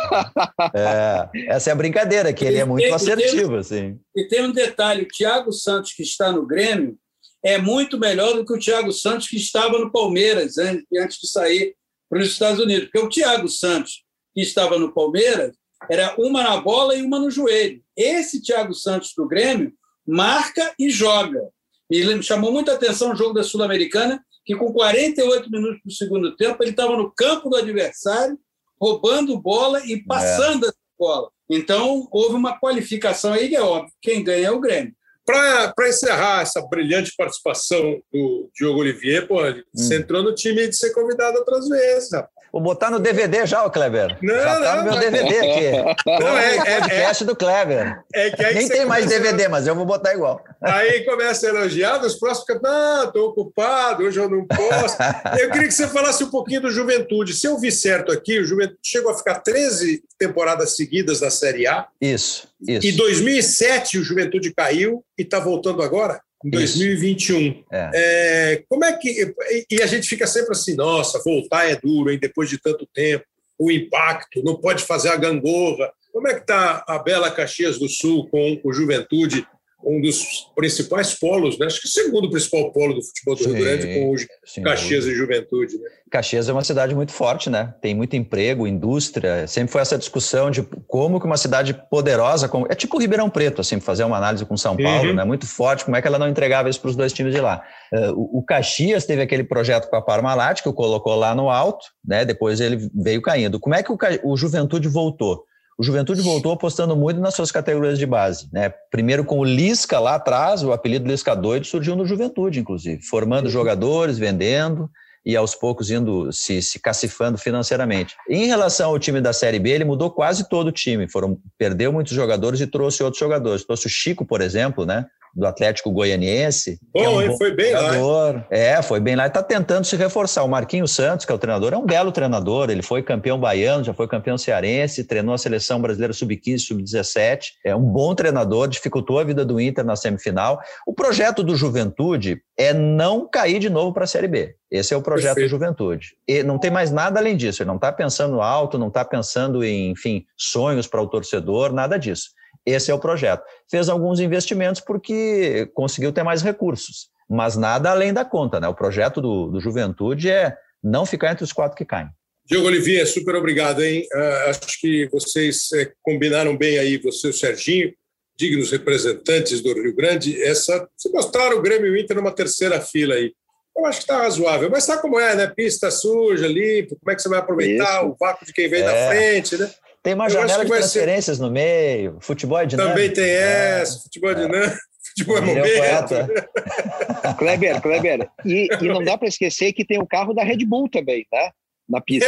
é, 0.74 1.28
essa 1.48 1.70
é 1.70 1.72
a 1.72 1.76
brincadeira, 1.76 2.32
que 2.32 2.44
ele 2.44 2.58
é 2.58 2.64
muito 2.64 2.92
assertivo. 2.94 3.56
E 3.56 3.58
assim. 3.58 4.00
e 4.14 4.24
tem 4.24 4.44
um 4.44 4.52
detalhe: 4.52 5.02
o 5.02 5.08
Thiago 5.08 5.52
Santos, 5.52 5.92
que 5.92 6.02
está 6.02 6.32
no 6.32 6.46
Grêmio, 6.46 6.96
é 7.44 7.58
muito 7.58 7.98
melhor 7.98 8.34
do 8.34 8.44
que 8.44 8.52
o 8.52 8.58
Thiago 8.58 8.92
Santos, 8.92 9.28
que 9.28 9.36
estava 9.36 9.78
no 9.78 9.92
Palmeiras 9.92 10.58
antes 10.58 11.18
de 11.20 11.28
sair 11.28 11.74
para 12.08 12.20
os 12.20 12.28
Estados 12.28 12.60
Unidos. 12.60 12.88
Porque 12.90 13.06
o 13.06 13.08
Thiago 13.08 13.48
Santos, 13.48 14.04
que 14.34 14.40
estava 14.40 14.78
no 14.78 14.92
Palmeiras, 14.92 15.54
era 15.90 16.14
uma 16.18 16.42
na 16.42 16.56
bola 16.56 16.94
e 16.94 17.02
uma 17.02 17.18
no 17.18 17.30
joelho. 17.30 17.80
Esse 17.96 18.42
Thiago 18.42 18.74
Santos 18.74 19.12
do 19.16 19.28
Grêmio 19.28 19.72
marca 20.06 20.74
e 20.78 20.90
joga. 20.90 21.48
Me 21.90 22.22
chamou 22.22 22.52
muita 22.52 22.72
atenção 22.72 23.12
o 23.12 23.16
jogo 23.16 23.34
da 23.34 23.42
Sul-Americana, 23.42 24.20
que 24.44 24.54
com 24.56 24.72
48 24.72 25.50
minutos 25.50 25.80
do 25.84 25.92
segundo 25.92 26.36
tempo, 26.36 26.62
ele 26.62 26.70
estava 26.70 26.96
no 26.96 27.12
campo 27.12 27.48
do 27.48 27.56
adversário 27.56 28.38
roubando 28.80 29.40
bola 29.40 29.84
e 29.84 30.02
passando 30.04 30.66
é. 30.66 30.68
a 30.68 30.72
bola. 30.98 31.30
Então, 31.48 32.08
houve 32.10 32.34
uma 32.34 32.58
qualificação 32.58 33.32
aí, 33.32 33.54
é 33.54 33.60
óbvio, 33.60 33.92
quem 34.02 34.22
ganha 34.22 34.48
é 34.48 34.50
o 34.50 34.60
Grêmio. 34.60 34.94
Para 35.24 35.88
encerrar 35.88 36.42
essa 36.42 36.60
brilhante 36.62 37.12
participação 37.16 38.00
do 38.12 38.48
Diogo 38.54 38.80
Olivier, 38.80 39.26
pô, 39.26 39.42
hum. 39.42 39.62
você 39.74 39.96
entrou 39.96 40.22
no 40.22 40.34
time 40.34 40.68
de 40.68 40.76
ser 40.76 40.92
convidado 40.92 41.38
outras 41.38 41.68
vezes. 41.68 42.12
Rapaz. 42.12 42.35
Vou 42.56 42.62
botar 42.62 42.90
no 42.90 42.98
DVD 42.98 43.44
já, 43.44 43.66
o 43.66 43.70
Kleber. 43.70 44.16
Não, 44.22 44.34
já 44.34 44.60
tá 44.60 44.76
não, 44.76 44.84
no 44.84 44.90
meu 44.90 44.98
DVD 44.98 45.40
aqui. 45.40 46.00
Não, 46.06 46.38
é, 46.38 46.56
é, 46.56 46.56
é, 46.56 46.80
podcast 46.80 47.24
do 47.26 47.36
Kleber. 47.36 48.02
é 48.14 48.30
que 48.30 48.42
aí 48.42 48.54
Nem 48.54 48.66
tem 48.66 48.86
mais 48.86 49.04
DVD, 49.04 49.46
mas 49.46 49.66
eu 49.66 49.74
vou 49.74 49.84
botar 49.84 50.14
igual. 50.14 50.42
Aí 50.62 51.04
começa 51.04 51.46
a 51.46 51.50
elogiar, 51.50 52.00
nos 52.00 52.14
próximos 52.14 52.46
fica, 52.46 52.58
não, 52.62 53.04
estou 53.04 53.28
ocupado, 53.28 54.04
hoje 54.04 54.18
eu 54.18 54.30
não 54.30 54.46
posso. 54.46 54.96
Eu 55.38 55.50
queria 55.50 55.68
que 55.68 55.74
você 55.74 55.86
falasse 55.86 56.24
um 56.24 56.30
pouquinho 56.30 56.62
do 56.62 56.70
Juventude. 56.70 57.34
Se 57.34 57.46
eu 57.46 57.58
vi 57.58 57.70
certo 57.70 58.10
aqui, 58.10 58.38
o 58.38 58.44
Juventude 58.44 58.78
chegou 58.82 59.12
a 59.12 59.18
ficar 59.18 59.40
13 59.40 60.02
temporadas 60.18 60.76
seguidas 60.76 61.20
na 61.20 61.30
Série 61.30 61.66
A. 61.66 61.86
Isso, 62.00 62.48
isso. 62.66 62.86
Em 62.86 62.96
2007 62.96 63.98
o 63.98 64.02
Juventude 64.02 64.54
caiu 64.54 65.04
e 65.18 65.22
está 65.22 65.38
voltando 65.38 65.82
agora, 65.82 66.20
em 66.46 66.62
Isso. 66.62 66.78
2021. 66.78 67.64
É. 67.72 67.90
É, 67.94 68.62
como 68.68 68.84
é 68.84 68.96
que. 68.96 69.34
E 69.70 69.82
a 69.82 69.86
gente 69.86 70.06
fica 70.06 70.26
sempre 70.26 70.52
assim, 70.52 70.74
nossa, 70.74 71.20
voltar 71.24 71.68
é 71.68 71.76
duro, 71.76 72.10
hein, 72.10 72.18
depois 72.20 72.48
de 72.48 72.58
tanto 72.58 72.86
tempo, 72.94 73.24
o 73.58 73.70
impacto, 73.70 74.42
não 74.44 74.56
pode 74.56 74.84
fazer 74.84 75.08
a 75.08 75.16
gangorra. 75.16 75.92
Como 76.12 76.28
é 76.28 76.34
que 76.34 76.40
está 76.40 76.84
a 76.86 76.98
bela 76.98 77.30
Caxias 77.30 77.78
do 77.78 77.88
Sul 77.88 78.28
com 78.28 78.60
o 78.62 78.72
Juventude, 78.72 79.46
um 79.84 80.00
dos 80.00 80.50
principais 80.56 81.14
polos, 81.14 81.58
né? 81.58 81.66
acho 81.66 81.80
que 81.80 81.86
o 81.86 81.90
segundo 81.90 82.28
principal 82.30 82.72
polo 82.72 82.94
do 82.94 83.02
futebol 83.02 83.36
do 83.36 83.44
Rio 83.44 83.52
Sim, 83.52 83.60
Grande, 83.60 83.94
com 83.94 84.12
o 84.12 84.16
Sim, 84.44 84.62
Caxias 84.62 85.04
e 85.06 85.14
Juventude. 85.14 85.76
Né? 85.78 85.88
Caxias 86.10 86.48
é 86.48 86.52
uma 86.52 86.64
cidade 86.64 86.94
muito 86.94 87.12
forte, 87.12 87.50
né? 87.50 87.74
Tem 87.80 87.94
muito 87.94 88.16
emprego, 88.16 88.66
indústria. 88.66 89.46
Sempre 89.46 89.72
foi 89.72 89.82
essa 89.82 89.98
discussão 89.98 90.50
de 90.50 90.62
como 90.88 91.20
que 91.20 91.26
uma 91.26 91.36
cidade 91.36 91.74
poderosa, 91.90 92.48
como... 92.48 92.66
é 92.68 92.74
tipo 92.74 92.98
Ribeirão 92.98 93.28
Preto, 93.30 93.60
assim, 93.60 93.78
fazer 93.78 94.04
uma 94.04 94.16
análise 94.16 94.44
com 94.44 94.56
São 94.56 94.76
Paulo, 94.76 95.10
Uhum. 95.10 95.14
né? 95.14 95.24
Muito 95.24 95.46
forte. 95.46 95.84
Como 95.84 95.96
é 95.96 96.02
que 96.02 96.08
ela 96.08 96.18
não 96.18 96.28
entregava 96.28 96.68
isso 96.68 96.80
para 96.80 96.90
os 96.90 96.96
dois 96.96 97.12
times 97.12 97.34
de 97.34 97.40
lá? 97.40 97.62
Eh, 97.92 98.10
o 98.12 98.38
o 98.38 98.42
Caxias 98.42 99.04
teve 99.06 99.22
aquele 99.22 99.44
projeto 99.44 99.88
com 99.88 99.96
a 99.96 100.02
Parmalat 100.02 100.62
que 100.62 100.68
o 100.68 100.72
colocou 100.72 101.14
lá 101.16 101.34
no 101.34 101.48
alto, 101.50 101.86
né? 102.04 102.24
Depois 102.24 102.60
ele 102.60 102.88
veio 102.94 103.22
caindo. 103.22 103.58
Como 103.60 103.74
é 103.74 103.82
que 103.82 103.92
o, 103.92 103.98
o 104.24 104.36
Juventude 104.36 104.88
voltou? 104.88 105.44
O 105.78 105.82
Juventude 105.82 106.22
voltou 106.22 106.52
apostando 106.52 106.96
muito 106.96 107.20
nas 107.20 107.34
suas 107.34 107.52
categorias 107.52 107.98
de 107.98 108.06
base, 108.06 108.48
né? 108.50 108.70
Primeiro 108.90 109.24
com 109.24 109.38
o 109.38 109.44
Lisca 109.44 109.98
lá 109.98 110.14
atrás, 110.14 110.62
o 110.62 110.72
apelido 110.72 111.06
Lisca 111.06 111.34
doido 111.36 111.66
surgiu 111.66 111.94
no 111.94 112.06
Juventude, 112.06 112.60
inclusive, 112.60 113.02
formando 113.02 113.50
jogadores, 113.50 114.18
vendendo 114.18 114.90
e 115.26 115.36
aos 115.36 115.56
poucos 115.56 115.90
indo 115.90 116.32
se, 116.32 116.62
se 116.62 116.78
cacifando 116.78 117.36
financeiramente. 117.36 118.14
Em 118.30 118.46
relação 118.46 118.90
ao 118.90 118.98
time 118.98 119.20
da 119.20 119.32
Série 119.32 119.58
B, 119.58 119.70
ele 119.70 119.84
mudou 119.84 120.08
quase 120.08 120.48
todo 120.48 120.68
o 120.68 120.72
time. 120.72 121.08
Foram, 121.08 121.36
perdeu 121.58 121.92
muitos 121.92 122.12
jogadores 122.12 122.60
e 122.60 122.66
trouxe 122.66 123.02
outros 123.02 123.18
jogadores. 123.18 123.64
Trouxe 123.64 123.86
o 123.86 123.90
Chico, 123.90 124.24
por 124.24 124.40
exemplo, 124.40 124.86
né? 124.86 125.04
Do 125.36 125.46
Atlético 125.46 125.90
Goianiense. 125.90 126.78
que 126.94 126.98
é 126.98 127.04
Bom, 127.04 127.16
um 127.16 127.22
hein? 127.22 127.36
Foi 127.36 127.54
bem 127.54 127.72
lá, 127.72 127.96
hein? 127.96 128.44
É, 128.50 128.80
foi 128.80 129.00
bem 129.00 129.14
lá 129.14 129.24
e 129.24 129.26
está 129.26 129.42
tentando 129.42 129.84
se 129.84 129.94
reforçar. 129.94 130.42
O 130.44 130.48
Marquinhos 130.48 130.92
Santos, 130.92 131.26
que 131.26 131.32
é 131.32 131.34
o 131.34 131.38
treinador, 131.38 131.74
é 131.74 131.76
um 131.76 131.84
belo 131.84 132.10
treinador. 132.10 132.70
Ele 132.70 132.82
foi 132.82 133.02
campeão 133.02 133.38
baiano, 133.38 133.84
já 133.84 133.92
foi 133.92 134.08
campeão 134.08 134.38
cearense, 134.38 135.04
treinou 135.04 135.34
a 135.34 135.38
seleção 135.38 135.80
brasileira 135.80 136.14
sub-15, 136.14 136.58
sub-17. 136.60 137.40
É 137.64 137.76
um 137.76 137.82
bom 137.82 138.14
treinador, 138.14 138.66
dificultou 138.66 139.18
a 139.18 139.24
vida 139.24 139.44
do 139.44 139.60
Inter 139.60 139.84
na 139.84 139.94
semifinal. 139.94 140.58
O 140.86 140.94
projeto 140.94 141.42
do 141.42 141.54
Juventude 141.54 142.40
é 142.58 142.72
não 142.72 143.28
cair 143.28 143.58
de 143.58 143.68
novo 143.68 143.92
para 143.92 144.04
a 144.04 144.06
Série 144.06 144.28
B. 144.28 144.54
Esse 144.70 144.94
é 144.94 144.96
o 144.96 145.02
projeto 145.02 145.34
Perfeito. 145.34 145.48
do 145.48 145.50
Juventude. 145.50 146.08
E 146.26 146.42
não 146.42 146.58
tem 146.58 146.70
mais 146.70 146.90
nada 146.90 147.20
além 147.20 147.36
disso. 147.36 147.62
Ele 147.62 147.68
não 147.68 147.76
está 147.76 147.92
pensando 147.92 148.40
alto, 148.40 148.78
não 148.78 148.88
está 148.88 149.04
pensando 149.04 149.62
em, 149.62 149.90
enfim, 149.90 150.24
sonhos 150.36 150.86
para 150.86 151.00
o 151.00 151.06
torcedor, 151.06 151.72
nada 151.72 151.98
disso. 151.98 152.30
Esse 152.66 152.90
é 152.90 152.94
o 152.94 152.98
projeto. 152.98 153.44
Fez 153.70 153.88
alguns 153.88 154.18
investimentos 154.18 154.80
porque 154.80 155.70
conseguiu 155.72 156.12
ter 156.12 156.24
mais 156.24 156.42
recursos, 156.42 157.08
mas 157.30 157.56
nada 157.56 157.90
além 157.90 158.12
da 158.12 158.24
conta. 158.24 158.58
Né? 158.58 158.66
O 158.66 158.74
projeto 158.74 159.20
do, 159.20 159.46
do 159.48 159.60
Juventude 159.60 160.28
é 160.28 160.56
não 160.82 161.06
ficar 161.06 161.30
entre 161.32 161.44
os 161.44 161.52
quatro 161.52 161.76
que 161.76 161.84
caem. 161.84 162.08
Diogo 162.44 162.66
Olivier, 162.66 163.06
super 163.06 163.34
obrigado, 163.34 163.82
hein? 163.82 164.06
Ah, 164.12 164.44
acho 164.50 164.80
que 164.80 165.08
vocês 165.10 165.72
eh, 165.74 165.90
combinaram 166.02 166.56
bem 166.56 166.78
aí, 166.78 166.96
você 166.96 167.26
e 167.26 167.30
o 167.30 167.32
Serginho, 167.32 167.92
dignos 168.38 168.70
representantes 168.70 169.60
do 169.60 169.72
Rio 169.74 169.94
Grande. 169.94 170.40
Essa, 170.40 170.88
se 170.96 171.10
mostraram 171.10 171.58
o 171.58 171.62
Grêmio 171.62 171.88
e 171.88 171.90
o 171.90 171.96
Inter 171.96 172.16
numa 172.16 172.30
terceira 172.30 172.80
fila 172.80 173.14
aí. 173.14 173.32
Eu 173.76 173.84
acho 173.84 173.98
que 173.98 174.04
está 174.04 174.22
razoável, 174.22 174.70
mas 174.70 174.84
sabe 174.84 175.02
como 175.02 175.18
é, 175.18 175.34
né? 175.34 175.46
Pista 175.48 175.90
suja, 175.90 176.46
limpo, 176.46 176.96
como 176.98 177.10
é 177.10 177.16
que 177.16 177.22
você 177.22 177.28
vai 177.28 177.40
aproveitar 177.40 178.00
Isso. 178.00 178.10
o 178.10 178.16
vácuo 178.18 178.46
de 178.46 178.52
quem 178.52 178.68
vem 178.68 178.82
da 178.84 178.92
É. 178.92 179.08
frente, 179.08 179.56
né? 179.58 179.68
Tem 180.06 180.14
uma 180.14 180.26
Eu 180.26 180.30
janela 180.30 180.62
de 180.64 180.68
vai 180.70 180.78
ser- 180.82 180.90
transferências 181.00 181.40
no 181.40 181.50
meio, 181.50 182.18
futebol 182.20 182.60
é 182.60 182.64
dinâmico. 182.64 182.94
Também 182.94 183.12
tem 183.12 183.24
É. 183.24 183.80
essa, 183.82 183.98
futebol 184.04 184.32
dinâmico, 184.34 184.76
futebol 185.08 185.36
é 185.38 185.40
Ele 185.40 185.50
é 185.50 185.62
o 185.62 185.66
momento. 185.66 186.46
Kleber, 187.38 187.82
Kleber. 187.82 188.28
E, 188.44 188.68
e 188.80 188.86
não 188.88 189.02
dá 189.02 189.18
para 189.18 189.26
esquecer 189.26 189.72
que 189.72 189.84
tem 189.84 190.00
o 190.00 190.06
carro 190.06 190.32
da 190.32 190.44
Red 190.44 190.64
Bull 190.64 190.88
também, 190.88 191.26
tá? 191.28 191.50
Na 191.88 192.00
pista. 192.00 192.24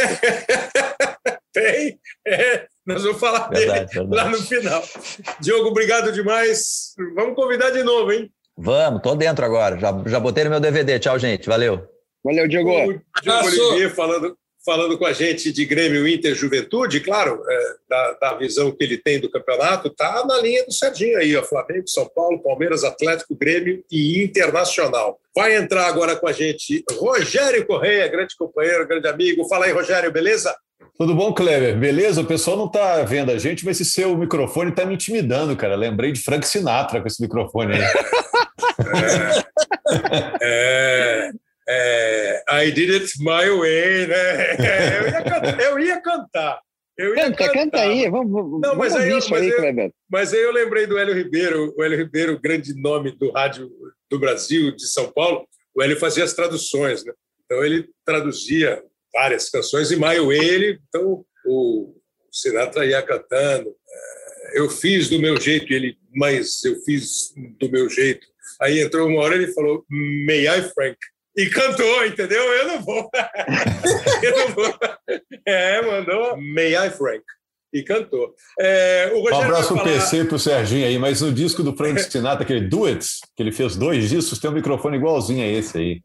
Tem, 1.53 1.97
é, 2.27 2.65
nós 2.85 3.01
vamos 3.03 3.17
falar 3.19 3.47
dele 3.49 3.65
Verdade, 3.65 3.93
verdade. 3.93 4.15
lá 4.15 4.29
no 4.29 4.37
final. 4.43 4.83
Diogo, 5.39 5.69
obrigado 5.69 6.11
demais. 6.11 6.93
Vamos 7.15 7.33
convidar 7.33 7.69
de 7.71 7.81
novo, 7.81 8.11
hein? 8.11 8.29
Vamos, 8.57 9.01
tô 9.01 9.15
dentro 9.15 9.45
agora. 9.45 9.79
Já, 9.79 10.03
já 10.05 10.19
botei 10.19 10.43
no 10.43 10.49
meu 10.49 10.59
DVD. 10.59 10.99
Tchau, 10.99 11.17
gente. 11.17 11.47
Valeu. 11.47 11.87
Valeu, 12.25 12.45
Diogo. 12.47 12.69
O 12.71 13.21
Diogo. 13.23 13.47
Olivier 13.47 13.95
falando, 13.95 14.37
falando 14.65 14.97
com 14.97 15.05
a 15.05 15.13
gente 15.13 15.51
de 15.51 15.65
Grêmio 15.65 16.07
Inter 16.07 16.35
Juventude, 16.35 16.99
claro, 16.99 17.41
é, 17.47 17.75
da, 17.89 18.13
da 18.13 18.33
visão 18.35 18.71
que 18.71 18.83
ele 18.83 18.97
tem 18.97 19.19
do 19.19 19.29
campeonato, 19.29 19.87
está 19.87 20.25
na 20.25 20.39
linha 20.39 20.65
do 20.65 20.71
Serginho 20.71 21.17
aí, 21.17 21.35
ó, 21.35 21.43
Flamengo, 21.43 21.87
São 21.87 22.07
Paulo, 22.13 22.41
Palmeiras, 22.41 22.83
Atlético, 22.83 23.35
Grêmio 23.35 23.83
e 23.91 24.23
Internacional. 24.23 25.19
Vai 25.35 25.55
entrar 25.55 25.87
agora 25.87 26.15
com 26.15 26.27
a 26.27 26.33
gente 26.33 26.83
Rogério 26.91 27.65
Correia, 27.65 28.07
grande 28.07 28.35
companheiro, 28.37 28.87
grande 28.87 29.07
amigo. 29.07 29.47
Fala 29.47 29.65
aí, 29.65 29.71
Rogério, 29.71 30.11
beleza? 30.11 30.55
Tudo 30.97 31.15
bom, 31.15 31.33
Kleber? 31.33 31.77
Beleza? 31.77 32.21
O 32.21 32.25
pessoal 32.25 32.57
não 32.57 32.65
está 32.65 33.01
vendo 33.03 33.31
a 33.31 33.37
gente, 33.37 33.63
mas 33.65 33.79
esse 33.79 33.91
seu 33.91 34.17
microfone 34.17 34.71
está 34.71 34.85
me 34.85 34.95
intimidando, 34.95 35.55
cara. 35.55 35.75
Lembrei 35.75 36.11
de 36.11 36.21
Frank 36.21 36.45
Sinatra 36.45 36.99
com 36.99 37.07
esse 37.07 37.21
microfone 37.21 37.75
aí. 37.75 37.81
É, 40.41 41.29
é, 41.29 41.31
I 42.49 42.71
did 42.71 42.89
it 42.89 43.11
my 43.19 43.49
way, 43.59 44.07
né? 44.07 44.55
Eu 44.99 45.07
ia 45.09 45.21
cantar. 45.21 45.59
Eu 45.61 45.79
ia 45.79 46.01
cantar. 46.01 46.61
Eu 46.97 47.15
ia 47.15 47.23
Canta, 47.23 47.37
cantar. 47.37 47.53
canta 47.53 47.79
aí. 47.81 48.09
Vamos, 48.09 48.31
vamos, 48.31 48.61
Não, 48.61 48.75
mas 48.75 48.93
aí 48.95 49.09
eu- 49.09 49.19
mas 49.29 49.41
aí, 49.41 49.49
eu-. 49.49 49.93
Mas 50.11 50.33
aí 50.33 50.41
eu 50.41 50.51
lembrei 50.51 50.85
do 50.85 50.97
Hélio 50.97 51.13
Ribeiro, 51.15 51.73
o 51.77 51.81
Hélio 51.83 51.97
Ribeiro, 51.97 52.37
grande 52.41 52.73
nome 52.75 53.11
do 53.17 53.31
rádio 53.31 53.71
do 54.09 54.19
Brasil, 54.19 54.75
de 54.75 54.85
São 54.87 55.09
Paulo. 55.11 55.47
O 55.73 55.81
Hélio 55.81 55.97
fazia 55.97 56.25
as 56.25 56.33
traduções, 56.33 57.05
né? 57.05 57.13
Então 57.45 57.63
ele 57.63 57.87
traduzia 58.05 58.83
várias 59.13 59.49
canções 59.49 59.91
e 59.91 59.95
My 59.95 60.19
Way, 60.19 60.39
ele, 60.49 60.79
então 60.89 61.23
o 61.45 61.95
Sinatra 62.31 62.85
ia 62.85 63.01
cantando. 63.01 63.69
É, 63.69 64.59
Eu 64.59 64.69
fiz 64.69 65.07
do 65.09 65.19
meu 65.19 65.39
jeito, 65.39 65.71
e 65.71 65.75
ele, 65.75 65.97
mas 66.13 66.61
eu 66.65 66.75
fiz 66.83 67.33
do 67.59 67.69
meu 67.71 67.87
jeito. 67.89 68.27
Aí 68.61 68.79
entrou 68.81 69.07
uma 69.07 69.21
hora 69.21 69.35
ele 69.35 69.53
falou, 69.53 69.85
May 69.89 70.47
I, 70.47 70.61
Frank? 70.73 70.97
E 71.37 71.45
cantou, 71.49 72.05
entendeu? 72.05 72.41
Eu 72.41 72.67
não 72.67 72.81
vou. 72.81 73.09
eu 74.23 74.37
não 74.37 74.47
vou. 74.55 74.75
É, 75.45 75.81
mandou 75.81 76.37
May 76.37 76.75
I, 76.75 76.89
Frank? 76.89 77.23
E 77.73 77.83
cantou. 77.83 78.33
É, 78.59 79.11
o 79.13 79.23
Um 79.23 79.41
abraço 79.41 79.75
falar... 79.75 79.83
PC 79.83 80.21
e 80.21 80.25
pro 80.25 80.39
Serginho 80.39 80.87
aí, 80.87 80.97
mas 80.97 81.21
no 81.21 81.31
disco 81.31 81.61
do 81.61 81.75
Frank 81.75 82.01
Sinatra, 82.01 82.43
aquele 82.43 82.67
Duets, 82.67 83.19
que 83.35 83.43
ele 83.43 83.51
fez 83.51 83.75
dois 83.75 84.09
discos, 84.09 84.39
tem 84.39 84.49
um 84.49 84.53
microfone 84.53 84.97
igualzinho 84.97 85.43
a 85.43 85.47
esse 85.47 85.77
aí. 85.77 86.01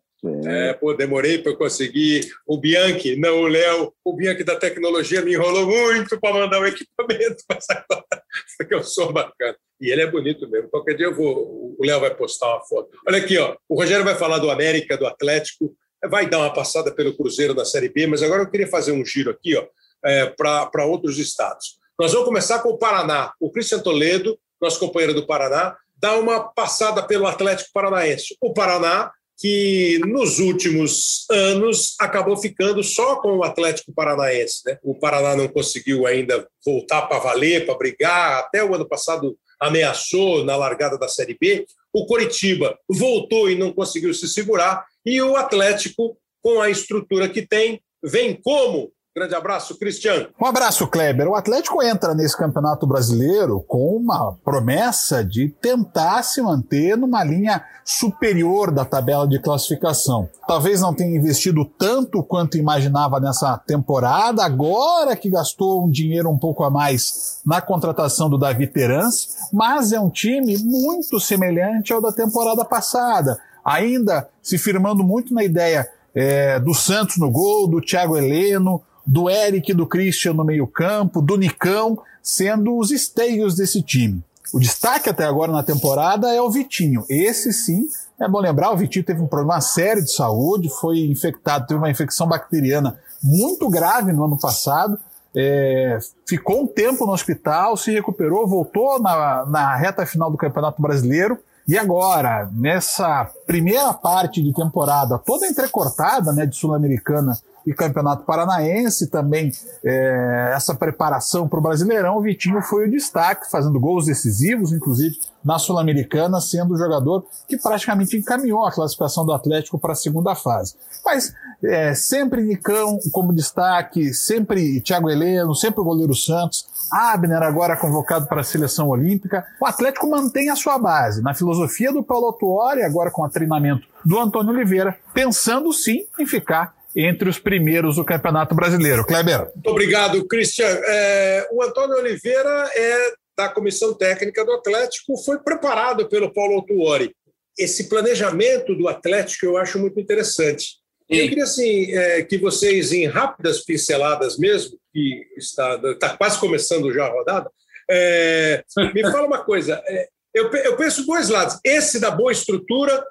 É, 0.47 0.73
pô, 0.75 0.95
demorei 0.95 1.39
para 1.39 1.57
conseguir. 1.57 2.29
O 2.47 2.59
Bianchi, 2.59 3.17
não 3.17 3.41
o 3.41 3.47
Léo, 3.47 3.93
o 4.05 4.15
Bianchi 4.15 4.45
da 4.45 4.57
tecnologia 4.57 5.23
me 5.23 5.35
enrolou 5.35 5.67
muito 5.67 6.19
para 6.19 6.35
mandar 6.35 6.61
o 6.61 6.67
equipamento, 6.67 7.43
mas 7.49 7.67
agora 7.69 8.25
porque 8.57 8.75
eu 8.75 8.83
sou 8.83 9.13
bacana. 9.13 9.57
E 9.81 9.91
ele 9.91 10.03
é 10.03 10.11
bonito 10.11 10.49
mesmo. 10.49 10.71
Qualquer 10.71 10.97
dia 10.97 11.07
eu 11.07 11.15
vou, 11.15 11.77
o 11.79 11.85
Léo 11.85 12.01
vai 12.01 12.15
postar 12.15 12.49
uma 12.49 12.65
foto. 12.65 12.91
Olha 13.07 13.19
aqui, 13.19 13.37
ó, 13.39 13.57
o 13.69 13.77
Rogério 13.77 14.05
vai 14.05 14.15
falar 14.15 14.39
do 14.39 14.51
América, 14.51 14.97
do 14.97 15.07
Atlético, 15.07 15.77
vai 16.09 16.29
dar 16.29 16.39
uma 16.39 16.53
passada 16.53 16.95
pelo 16.95 17.17
Cruzeiro 17.17 17.55
da 17.55 17.65
Série 17.65 17.89
B, 17.89 18.07
mas 18.07 18.23
agora 18.23 18.43
eu 18.43 18.51
queria 18.51 18.67
fazer 18.67 18.93
um 18.93 19.05
giro 19.05 19.31
aqui, 19.31 19.57
ó, 19.57 19.67
é, 20.05 20.27
para 20.27 20.85
outros 20.85 21.19
estados. 21.19 21.79
Nós 21.99 22.13
vamos 22.13 22.27
começar 22.27 22.61
com 22.61 22.71
o 22.71 22.79
Paraná. 22.79 23.33
O 23.41 23.51
Cristian 23.51 23.81
Toledo, 23.81 24.39
nosso 24.61 24.81
companheiro 24.81 25.15
do 25.15 25.27
Paraná, 25.27 25.77
dá 25.97 26.17
uma 26.17 26.41
passada 26.53 27.03
pelo 27.03 27.27
Atlético 27.27 27.71
Paranaense. 27.73 28.37
O 28.41 28.53
Paraná 28.53 29.13
que 29.39 29.99
nos 30.07 30.39
últimos 30.39 31.27
anos 31.31 31.95
acabou 32.01 32.37
ficando 32.37 32.83
só 32.83 33.17
com 33.17 33.39
o 33.39 33.45
Atlético 33.45 33.93
Paranaense. 33.93 34.63
Né? 34.67 34.79
O 34.83 34.99
Paraná 34.99 35.37
não 35.37 35.49
conseguiu 35.49 36.07
ainda 36.07 36.47
voltar 36.65 37.03
para 37.03 37.19
valer, 37.19 37.67
para 37.67 37.77
brigar, 37.77 38.39
até 38.41 38.65
o 38.65 38.75
ano 38.75 38.89
passado 38.89 39.37
ameaçou 39.61 40.45
na 40.45 40.57
largada 40.57 40.99
da 40.99 41.09
Série 41.09 41.37
B. 41.41 41.67
O 41.93 42.07
Coritiba 42.07 42.79
voltou 42.89 43.51
e 43.51 43.55
não 43.55 43.73
conseguiu 43.73 44.13
se 44.15 44.29
segurar, 44.29 44.85
e 45.05 45.21
o 45.21 45.37
Atlético, 45.37 46.17
com 46.43 46.61
a 46.61 46.71
estrutura 46.71 47.29
que 47.29 47.47
tem, 47.47 47.81
vem 48.03 48.39
como 48.41 48.93
Grande 49.17 49.37
abraço, 49.37 49.79
Cristiano. 49.79 50.27
Um 50.41 50.45
abraço, 50.45 50.89
Kleber. 50.89 51.29
O 51.29 51.37
Atlético 51.37 51.81
entra 51.81 52.17
nesse 52.17 52.37
Campeonato 52.37 52.85
Brasileiro 52.85 53.61
com 53.61 53.97
uma 53.97 54.37
promessa 54.45 55.25
de 55.25 55.49
tentar 55.49 56.25
se 56.25 56.43
manter 56.43 56.97
numa 56.97 57.23
linha 57.23 57.65
superior 57.85 58.73
da 58.73 58.85
tabela 58.85 59.29
de 59.29 59.39
classificação. 59.39 60.29
Talvez 60.49 60.81
não 60.81 60.93
tenha 60.93 61.17
investido 61.17 61.65
tanto 61.65 62.25
quanto 62.25 62.59
imaginava 62.59 63.21
nessa 63.21 63.57
temporada, 63.57 64.45
agora 64.45 65.15
que 65.15 65.31
gastou 65.31 65.85
um 65.87 65.91
dinheiro 65.91 66.29
um 66.29 66.39
pouco 66.39 66.65
a 66.65 66.71
mais 66.71 67.41
na 67.47 67.61
contratação 67.61 68.29
do 68.29 68.37
Davi 68.37 68.67
Terans, 68.67 69.29
mas 69.53 69.93
é 69.93 70.01
um 70.01 70.11
time 70.11 70.59
muito 70.59 71.21
semelhante 71.21 71.93
ao 71.93 72.03
da 72.03 72.11
temporada 72.11 72.65
passada, 72.65 73.39
ainda 73.65 74.29
se 74.43 74.59
firmando 74.59 75.05
muito 75.05 75.33
na 75.33 75.45
ideia 75.45 75.89
é, 76.13 76.59
do 76.59 76.75
Santos 76.75 77.17
no 77.17 77.31
gol, 77.31 77.69
do 77.69 77.81
Thiago 77.81 78.17
Heleno, 78.17 78.83
do 79.07 79.29
Eric 79.29 79.73
do 79.75 79.87
Christian 79.87 80.35
no 80.35 80.45
meio-campo, 80.45 81.21
do 81.21 81.37
Nicão, 81.37 81.99
sendo 82.23 82.77
os 82.77 82.91
esteios 82.91 83.55
desse 83.55 83.83
time. 83.83 84.23
O 84.53 84.59
destaque 84.59 85.11
até 85.11 85.25
agora 85.25 85.51
na 85.51 85.63
temporada 85.63 86.33
é 86.33 86.41
o 86.41 86.51
Vitinho. 86.51 87.05
Esse 87.09 87.53
sim, 87.53 87.89
é 88.21 88.29
bom 88.29 88.39
lembrar, 88.39 88.71
o 88.71 88.77
Vitinho 88.77 89.05
teve 89.05 89.21
um 89.21 89.27
problema 89.27 89.61
sério 89.61 90.03
de 90.03 90.13
saúde, 90.13 90.71
foi 90.81 91.01
infectado, 91.01 91.67
teve 91.67 91.79
uma 91.79 91.91
infecção 91.91 92.27
bacteriana 92.27 92.99
muito 93.23 93.69
grave 93.69 94.13
no 94.13 94.25
ano 94.25 94.39
passado, 94.39 94.99
é, 95.35 95.99
ficou 96.27 96.63
um 96.63 96.67
tempo 96.67 97.05
no 97.05 97.13
hospital, 97.13 97.77
se 97.77 97.91
recuperou, 97.91 98.47
voltou 98.47 99.01
na, 99.01 99.45
na 99.47 99.75
reta 99.75 100.07
final 100.07 100.31
do 100.31 100.39
Campeonato 100.39 100.81
Brasileiro. 100.81 101.39
E 101.67 101.77
agora, 101.77 102.49
nessa 102.53 103.29
primeira 103.47 103.93
parte 103.93 104.43
de 104.43 104.53
temporada, 104.53 105.19
toda 105.19 105.47
entrecortada 105.47 106.33
né, 106.33 106.47
de 106.47 106.55
Sul-Americana 106.55 107.37
e 107.67 107.73
Campeonato 107.73 108.25
Paranaense 108.25 109.09
também, 109.09 109.51
é, 109.85 110.53
essa 110.55 110.75
preparação 110.75 111.49
para 111.49 111.59
o 111.59 111.63
Brasileirão, 111.63 112.19
o 112.19 112.23
Vitinho 112.23 112.61
foi 112.63 112.87
o 112.87 112.91
destaque, 112.91 113.51
fazendo 113.51 113.81
gols 113.81 114.07
decisivos, 114.07 114.73
inclusive 114.73 115.17
na 115.45 115.59
Sul-Americana, 115.59 116.41
sendo 116.41 116.75
o 116.75 116.77
jogador 116.77 117.25
que 117.49 117.57
praticamente 117.57 118.17
encaminhou 118.17 118.67
a 118.67 118.73
classificação 118.73 119.25
do 119.25 119.33
Atlético 119.33 119.79
para 119.79 119.93
a 119.93 119.97
segunda 119.97 120.35
fase. 120.35 120.75
Mas 121.05 121.35
é, 121.63 121.95
sempre 121.95 122.43
Nicão 122.43 122.99
como 123.13 123.33
destaque, 123.33 124.13
sempre 124.13 124.81
Thiago 124.81 125.11
Heleno, 125.11 125.55
sempre 125.55 125.81
o 125.81 125.85
goleiro 125.85 126.15
Santos, 126.15 126.67
Abner 126.91 127.43
agora 127.43 127.77
convocado 127.77 128.27
para 128.27 128.41
a 128.41 128.45
seleção 128.45 128.89
olímpica. 128.89 129.45
O 129.61 129.67
Atlético 129.67 130.09
mantém 130.09 130.51
a 130.51 130.57
sua 130.57 130.79
base 130.79 131.23
na 131.23 131.35
filosofia 131.35 131.93
do 131.93 132.03
Paulo 132.03 132.33
Tuori, 132.33 132.83
agora 132.83 133.11
com 133.11 133.23
o 133.23 133.29
treinamento 133.29 133.87
do 134.05 134.19
Antônio 134.19 134.53
Oliveira, 134.53 134.97
pensando 135.13 135.73
sim 135.73 136.07
em 136.19 136.27
ficar 136.27 136.75
entre 136.97 137.29
os 137.29 137.39
primeiros 137.39 137.97
do 137.97 138.05
Campeonato 138.05 138.55
Brasileiro. 138.55 139.05
Kleber. 139.05 139.51
Muito 139.55 139.71
obrigado, 139.71 140.27
Christian. 140.27 140.67
É, 140.67 141.49
o 141.53 141.63
Antônio 141.63 141.97
Oliveira 141.97 142.71
é 142.75 143.13
da 143.37 143.49
comissão 143.49 143.93
técnica 143.95 144.45
do 144.45 144.53
Atlético, 144.53 145.17
foi 145.17 145.39
preparado 145.41 146.09
pelo 146.09 146.33
Paulo 146.33 146.55
Autuori. 146.55 147.15
Esse 147.59 147.89
planejamento 147.89 148.75
do 148.75 148.89
Atlético 148.89 149.47
eu 149.47 149.57
acho 149.57 149.79
muito 149.79 149.99
interessante. 149.99 150.79
Sim. 151.11 151.19
Eu 151.19 151.29
queria 151.29 151.45
assim, 151.45 151.93
é, 151.93 152.23
que 152.23 152.39
vocês, 152.39 152.93
em 152.93 153.07
rápidas 153.07 153.65
pinceladas 153.65 154.39
mesmo, 154.39 154.79
que 154.93 155.27
está, 155.37 155.81
está 155.85 156.17
quase 156.17 156.39
começando 156.39 156.93
já 156.93 157.07
a 157.07 157.11
rodada, 157.11 157.51
é, 157.91 158.65
me 158.95 159.03
fala 159.11 159.27
uma 159.27 159.45
coisa. 159.45 159.83
É, 159.87 160.09
eu, 160.33 160.51
eu 160.51 160.77
penso 160.77 161.07
dois 161.07 161.29
lados. 161.29 161.59
Esse 161.65 162.01
da 162.01 162.11
boa 162.11 162.33
estrutura 162.33 163.05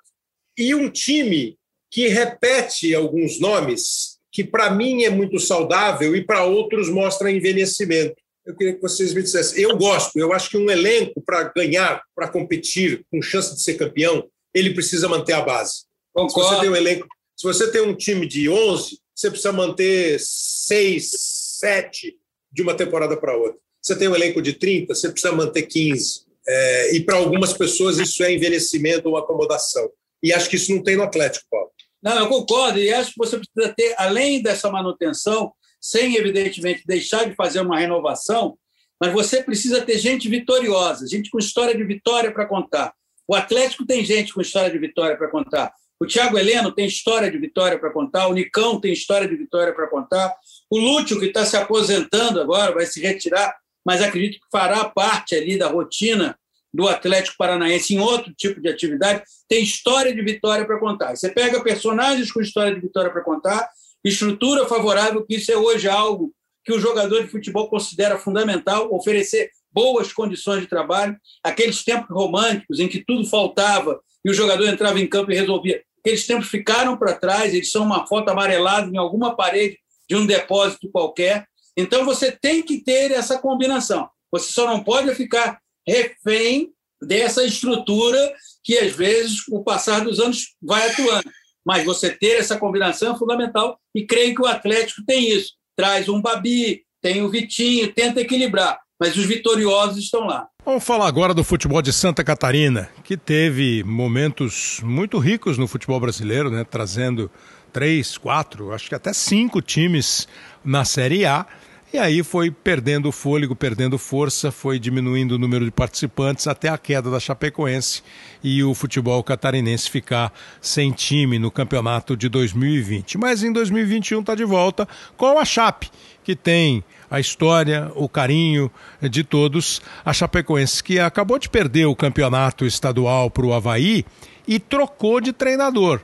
e 0.57 0.73
um 0.73 0.89
time 0.89 1.57
que 1.93 2.07
repete 2.07 2.95
alguns 2.95 3.39
nomes 3.39 4.17
que 4.31 4.43
para 4.43 4.71
mim 4.71 5.03
é 5.03 5.11
muito 5.11 5.39
saudável 5.39 6.15
e 6.15 6.25
para 6.25 6.43
outros 6.43 6.89
mostra 6.89 7.31
envelhecimento. 7.31 8.15
Eu 8.43 8.55
queria 8.55 8.73
que 8.73 8.81
vocês 8.81 9.13
me 9.13 9.21
dissessem. 9.21 9.61
Eu 9.61 9.77
gosto, 9.77 10.17
eu 10.17 10.33
acho 10.33 10.49
que 10.49 10.57
um 10.57 10.71
elenco 10.71 11.21
para 11.21 11.43
ganhar, 11.55 12.01
para 12.15 12.27
competir, 12.27 13.05
com 13.11 13.21
chance 13.21 13.53
de 13.53 13.61
ser 13.61 13.75
campeão, 13.75 14.27
ele 14.55 14.73
precisa 14.73 15.07
manter 15.07 15.33
a 15.33 15.41
base. 15.41 15.83
Se 16.17 16.33
você 16.33 16.59
tem 16.61 16.69
um 16.69 16.75
elenco, 16.75 17.07
se 17.37 17.43
você 17.43 17.71
tem 17.71 17.81
um 17.81 17.95
time 17.95 18.27
de 18.27 18.49
11, 18.49 18.97
você 19.13 19.29
precisa 19.29 19.51
manter 19.51 20.19
6, 20.19 21.11
7 21.59 22.17
de 22.51 22.61
uma 22.63 22.73
temporada 22.73 23.15
para 23.15 23.37
outra. 23.37 23.59
Você 23.79 23.95
tem 23.95 24.07
um 24.07 24.15
elenco 24.15 24.41
de 24.41 24.53
30, 24.53 24.95
você 24.95 25.11
precisa 25.11 25.31
manter 25.31 25.61
15. 25.61 26.23
É, 26.47 26.95
e 26.95 27.01
para 27.01 27.17
algumas 27.17 27.53
pessoas 27.53 27.99
isso 27.99 28.23
é 28.23 28.33
envelhecimento 28.33 29.09
ou 29.09 29.15
acomodação. 29.15 29.91
E 30.23 30.33
acho 30.33 30.49
que 30.49 30.55
isso 30.55 30.73
não 30.73 30.81
tem 30.81 30.95
no 30.95 31.03
Atlético, 31.03 31.45
Paulo. 31.51 31.69
Não, 32.03 32.19
eu 32.19 32.27
concordo, 32.27 32.79
e 32.79 32.93
acho 32.93 33.11
que 33.11 33.17
você 33.17 33.39
precisa 33.39 33.73
ter, 33.73 33.95
além 33.97 34.41
dessa 34.41 34.69
manutenção, 34.69 35.53
sem, 35.79 36.15
evidentemente, 36.15 36.83
deixar 36.85 37.29
de 37.29 37.35
fazer 37.35 37.61
uma 37.61 37.79
renovação, 37.79 38.57
mas 38.99 39.13
você 39.13 39.41
precisa 39.41 39.81
ter 39.81 39.97
gente 39.97 40.27
vitoriosa, 40.27 41.07
gente 41.07 41.29
com 41.29 41.39
história 41.39 41.75
de 41.75 41.83
vitória 41.83 42.31
para 42.31 42.45
contar. 42.45 42.93
O 43.27 43.35
Atlético 43.35 43.85
tem 43.85 44.03
gente 44.03 44.33
com 44.33 44.41
história 44.41 44.69
de 44.69 44.77
vitória 44.77 45.17
para 45.17 45.29
contar. 45.29 45.73
O 45.99 46.05
Thiago 46.05 46.37
Heleno 46.37 46.71
tem 46.71 46.85
história 46.85 47.31
de 47.31 47.37
vitória 47.37 47.79
para 47.79 47.91
contar. 47.91 48.27
O 48.27 48.33
Nicão 48.33 48.79
tem 48.79 48.91
história 48.91 49.27
de 49.27 49.35
vitória 49.37 49.73
para 49.73 49.87
contar. 49.87 50.33
O 50.69 50.77
Lúcio, 50.77 51.17
que 51.19 51.27
está 51.27 51.45
se 51.45 51.55
aposentando 51.55 52.41
agora, 52.41 52.73
vai 52.73 52.85
se 52.85 53.01
retirar, 53.01 53.55
mas 53.85 54.01
acredito 54.01 54.41
que 54.41 54.47
fará 54.51 54.83
parte 54.85 55.35
ali 55.35 55.57
da 55.57 55.67
rotina 55.67 56.37
do 56.73 56.87
Atlético 56.87 57.37
Paranaense 57.37 57.93
em 57.93 57.99
outro 57.99 58.33
tipo 58.33 58.59
de 58.59 58.67
atividade, 58.67 59.23
tem 59.47 59.63
história 59.63 60.13
de 60.13 60.21
vitória 60.21 60.65
para 60.65 60.79
contar. 60.79 61.15
Você 61.15 61.29
pega 61.29 61.63
personagens 61.63 62.31
com 62.31 62.41
história 62.41 62.73
de 62.73 62.81
vitória 62.81 63.11
para 63.11 63.23
contar, 63.23 63.69
estrutura 64.03 64.65
favorável, 64.65 65.25
que 65.25 65.35
isso 65.35 65.51
é 65.51 65.57
hoje 65.57 65.87
algo 65.87 66.33
que 66.65 66.73
o 66.73 66.79
jogador 66.79 67.21
de 67.21 67.29
futebol 67.29 67.69
considera 67.69 68.17
fundamental, 68.17 68.93
oferecer 68.93 69.51
boas 69.71 70.13
condições 70.13 70.61
de 70.61 70.67
trabalho, 70.67 71.17
aqueles 71.43 71.83
tempos 71.83 72.09
românticos 72.09 72.79
em 72.79 72.87
que 72.87 73.03
tudo 73.05 73.25
faltava 73.25 73.99
e 74.23 74.29
o 74.29 74.33
jogador 74.33 74.65
entrava 74.65 74.99
em 74.99 75.07
campo 75.07 75.31
e 75.31 75.35
resolvia. 75.35 75.83
Aqueles 75.99 76.25
tempos 76.25 76.47
ficaram 76.47 76.97
para 76.97 77.13
trás, 77.13 77.53
eles 77.53 77.71
são 77.71 77.83
uma 77.83 78.05
foto 78.07 78.29
amarelada 78.29 78.89
em 78.89 78.97
alguma 78.97 79.35
parede 79.35 79.77
de 80.07 80.15
um 80.15 80.25
depósito 80.25 80.89
qualquer. 80.91 81.45
Então 81.75 82.05
você 82.05 82.31
tem 82.31 82.61
que 82.61 82.83
ter 82.83 83.11
essa 83.11 83.37
combinação. 83.37 84.09
Você 84.31 84.51
só 84.51 84.67
não 84.67 84.83
pode 84.83 85.13
ficar 85.15 85.59
refém 85.87 86.69
dessa 87.01 87.43
estrutura 87.43 88.33
que, 88.63 88.77
às 88.77 88.93
vezes, 88.95 89.47
o 89.49 89.63
passar 89.63 90.01
dos 90.01 90.19
anos 90.19 90.55
vai 90.61 90.89
atuando. 90.89 91.29
Mas 91.65 91.85
você 91.85 92.09
ter 92.09 92.39
essa 92.39 92.57
combinação 92.57 93.13
é 93.13 93.17
fundamental 93.17 93.79
e 93.95 94.05
creio 94.05 94.35
que 94.35 94.41
o 94.41 94.47
Atlético 94.47 95.03
tem 95.05 95.29
isso. 95.29 95.53
Traz 95.75 96.09
um 96.09 96.21
Babi, 96.21 96.83
tem 97.01 97.21
o 97.21 97.29
Vitinho, 97.29 97.91
tenta 97.93 98.21
equilibrar, 98.21 98.79
mas 98.99 99.15
os 99.17 99.25
vitoriosos 99.25 99.97
estão 99.97 100.21
lá. 100.21 100.47
Vamos 100.65 100.83
falar 100.83 101.07
agora 101.07 101.33
do 101.33 101.43
futebol 101.43 101.81
de 101.81 101.91
Santa 101.91 102.23
Catarina, 102.23 102.89
que 103.03 103.17
teve 103.17 103.83
momentos 103.83 104.79
muito 104.83 105.17
ricos 105.19 105.57
no 105.57 105.67
futebol 105.67 105.99
brasileiro, 105.99 106.49
né? 106.49 106.63
trazendo 106.63 107.29
três, 107.73 108.17
quatro, 108.17 108.71
acho 108.71 108.87
que 108.87 108.95
até 108.95 109.11
cinco 109.11 109.61
times 109.61 110.27
na 110.63 110.85
Série 110.85 111.25
A 111.25 111.45
e 111.93 111.99
aí 111.99 112.23
foi 112.23 112.49
perdendo 112.49 113.11
fôlego, 113.11 113.55
perdendo 113.55 113.99
força, 113.99 114.51
foi 114.51 114.79
diminuindo 114.79 115.33
o 115.33 115.37
número 115.37 115.63
de 115.63 115.69
participantes 115.69 116.47
até 116.47 116.67
a 116.67 116.75
queda 116.75 117.11
da 117.11 117.19
Chapecoense 117.19 118.01
e 118.43 118.63
o 118.63 118.73
futebol 118.73 119.23
catarinense 119.23 119.91
ficar 119.91 120.33
sem 120.59 120.91
time 120.91 121.37
no 121.37 121.51
campeonato 121.51 122.17
de 122.17 122.27
2020. 122.29 123.19
Mas 123.19 123.43
em 123.43 123.53
2021 123.53 124.21
está 124.21 124.33
de 124.33 124.43
volta 124.43 124.87
com 125.15 125.37
a 125.37 125.45
Chape, 125.45 125.91
que 126.23 126.35
tem 126.35 126.83
a 127.11 127.19
história, 127.19 127.91
o 127.93 128.09
carinho 128.09 128.71
de 128.99 129.23
todos. 129.23 129.79
A 130.03 130.11
Chapecoense 130.11 130.83
que 130.83 130.99
acabou 130.99 131.37
de 131.37 131.47
perder 131.47 131.85
o 131.85 131.95
campeonato 131.95 132.65
estadual 132.65 133.29
para 133.29 133.45
o 133.45 133.53
Havaí 133.53 134.03
e 134.47 134.57
trocou 134.57 135.21
de 135.21 135.31
treinador 135.31 136.01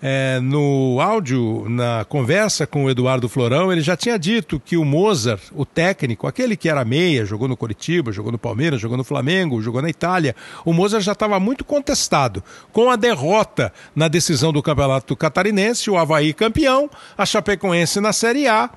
é, 0.00 0.38
no 0.40 1.00
áudio, 1.00 1.66
na 1.68 2.04
conversa 2.04 2.66
com 2.66 2.84
o 2.84 2.90
Eduardo 2.90 3.28
Florão, 3.28 3.72
ele 3.72 3.80
já 3.80 3.96
tinha 3.96 4.18
dito 4.18 4.60
que 4.60 4.76
o 4.76 4.84
Mozart, 4.84 5.42
o 5.52 5.64
técnico, 5.64 6.26
aquele 6.26 6.56
que 6.56 6.68
era 6.68 6.84
meia, 6.84 7.24
jogou 7.24 7.48
no 7.48 7.56
Coritiba, 7.56 8.12
jogou 8.12 8.30
no 8.30 8.38
Palmeiras, 8.38 8.80
jogou 8.80 8.96
no 8.96 9.04
Flamengo, 9.04 9.60
jogou 9.60 9.82
na 9.82 9.90
Itália, 9.90 10.36
o 10.64 10.72
Mozart 10.72 11.04
já 11.04 11.12
estava 11.12 11.40
muito 11.40 11.64
contestado. 11.64 12.42
Com 12.72 12.90
a 12.90 12.96
derrota 12.96 13.72
na 13.94 14.08
decisão 14.08 14.52
do 14.52 14.62
Campeonato 14.62 15.16
Catarinense, 15.16 15.90
o 15.90 15.98
Havaí 15.98 16.32
campeão, 16.32 16.88
a 17.16 17.26
Chapecoense 17.26 18.00
na 18.00 18.12
Série 18.12 18.46
A 18.46 18.70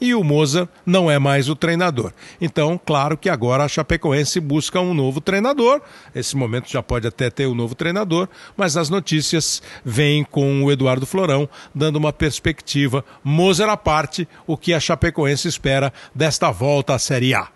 e 0.00 0.14
o 0.14 0.22
Moza 0.22 0.68
não 0.84 1.10
é 1.10 1.18
mais 1.18 1.48
o 1.48 1.56
treinador. 1.56 2.12
Então, 2.40 2.80
claro 2.84 3.16
que 3.16 3.28
agora 3.28 3.64
a 3.64 3.68
Chapecoense 3.68 4.40
busca 4.40 4.80
um 4.80 4.94
novo 4.94 5.20
treinador. 5.20 5.80
Esse 6.14 6.36
momento 6.36 6.70
já 6.70 6.82
pode 6.82 7.06
até 7.06 7.30
ter 7.30 7.46
um 7.46 7.54
novo 7.54 7.74
treinador, 7.74 8.28
mas 8.56 8.76
as 8.76 8.90
notícias 8.90 9.62
vêm 9.84 10.24
com 10.24 10.62
o 10.62 10.70
Eduardo 10.70 11.06
Florão 11.06 11.48
dando 11.74 11.96
uma 11.96 12.12
perspectiva 12.12 13.04
Mozer 13.22 13.68
à 13.68 13.76
parte, 13.76 14.28
o 14.46 14.56
que 14.56 14.74
a 14.74 14.80
Chapecoense 14.80 15.48
espera 15.48 15.92
desta 16.14 16.50
volta 16.50 16.94
à 16.94 16.98
Série 16.98 17.34
A. 17.34 17.55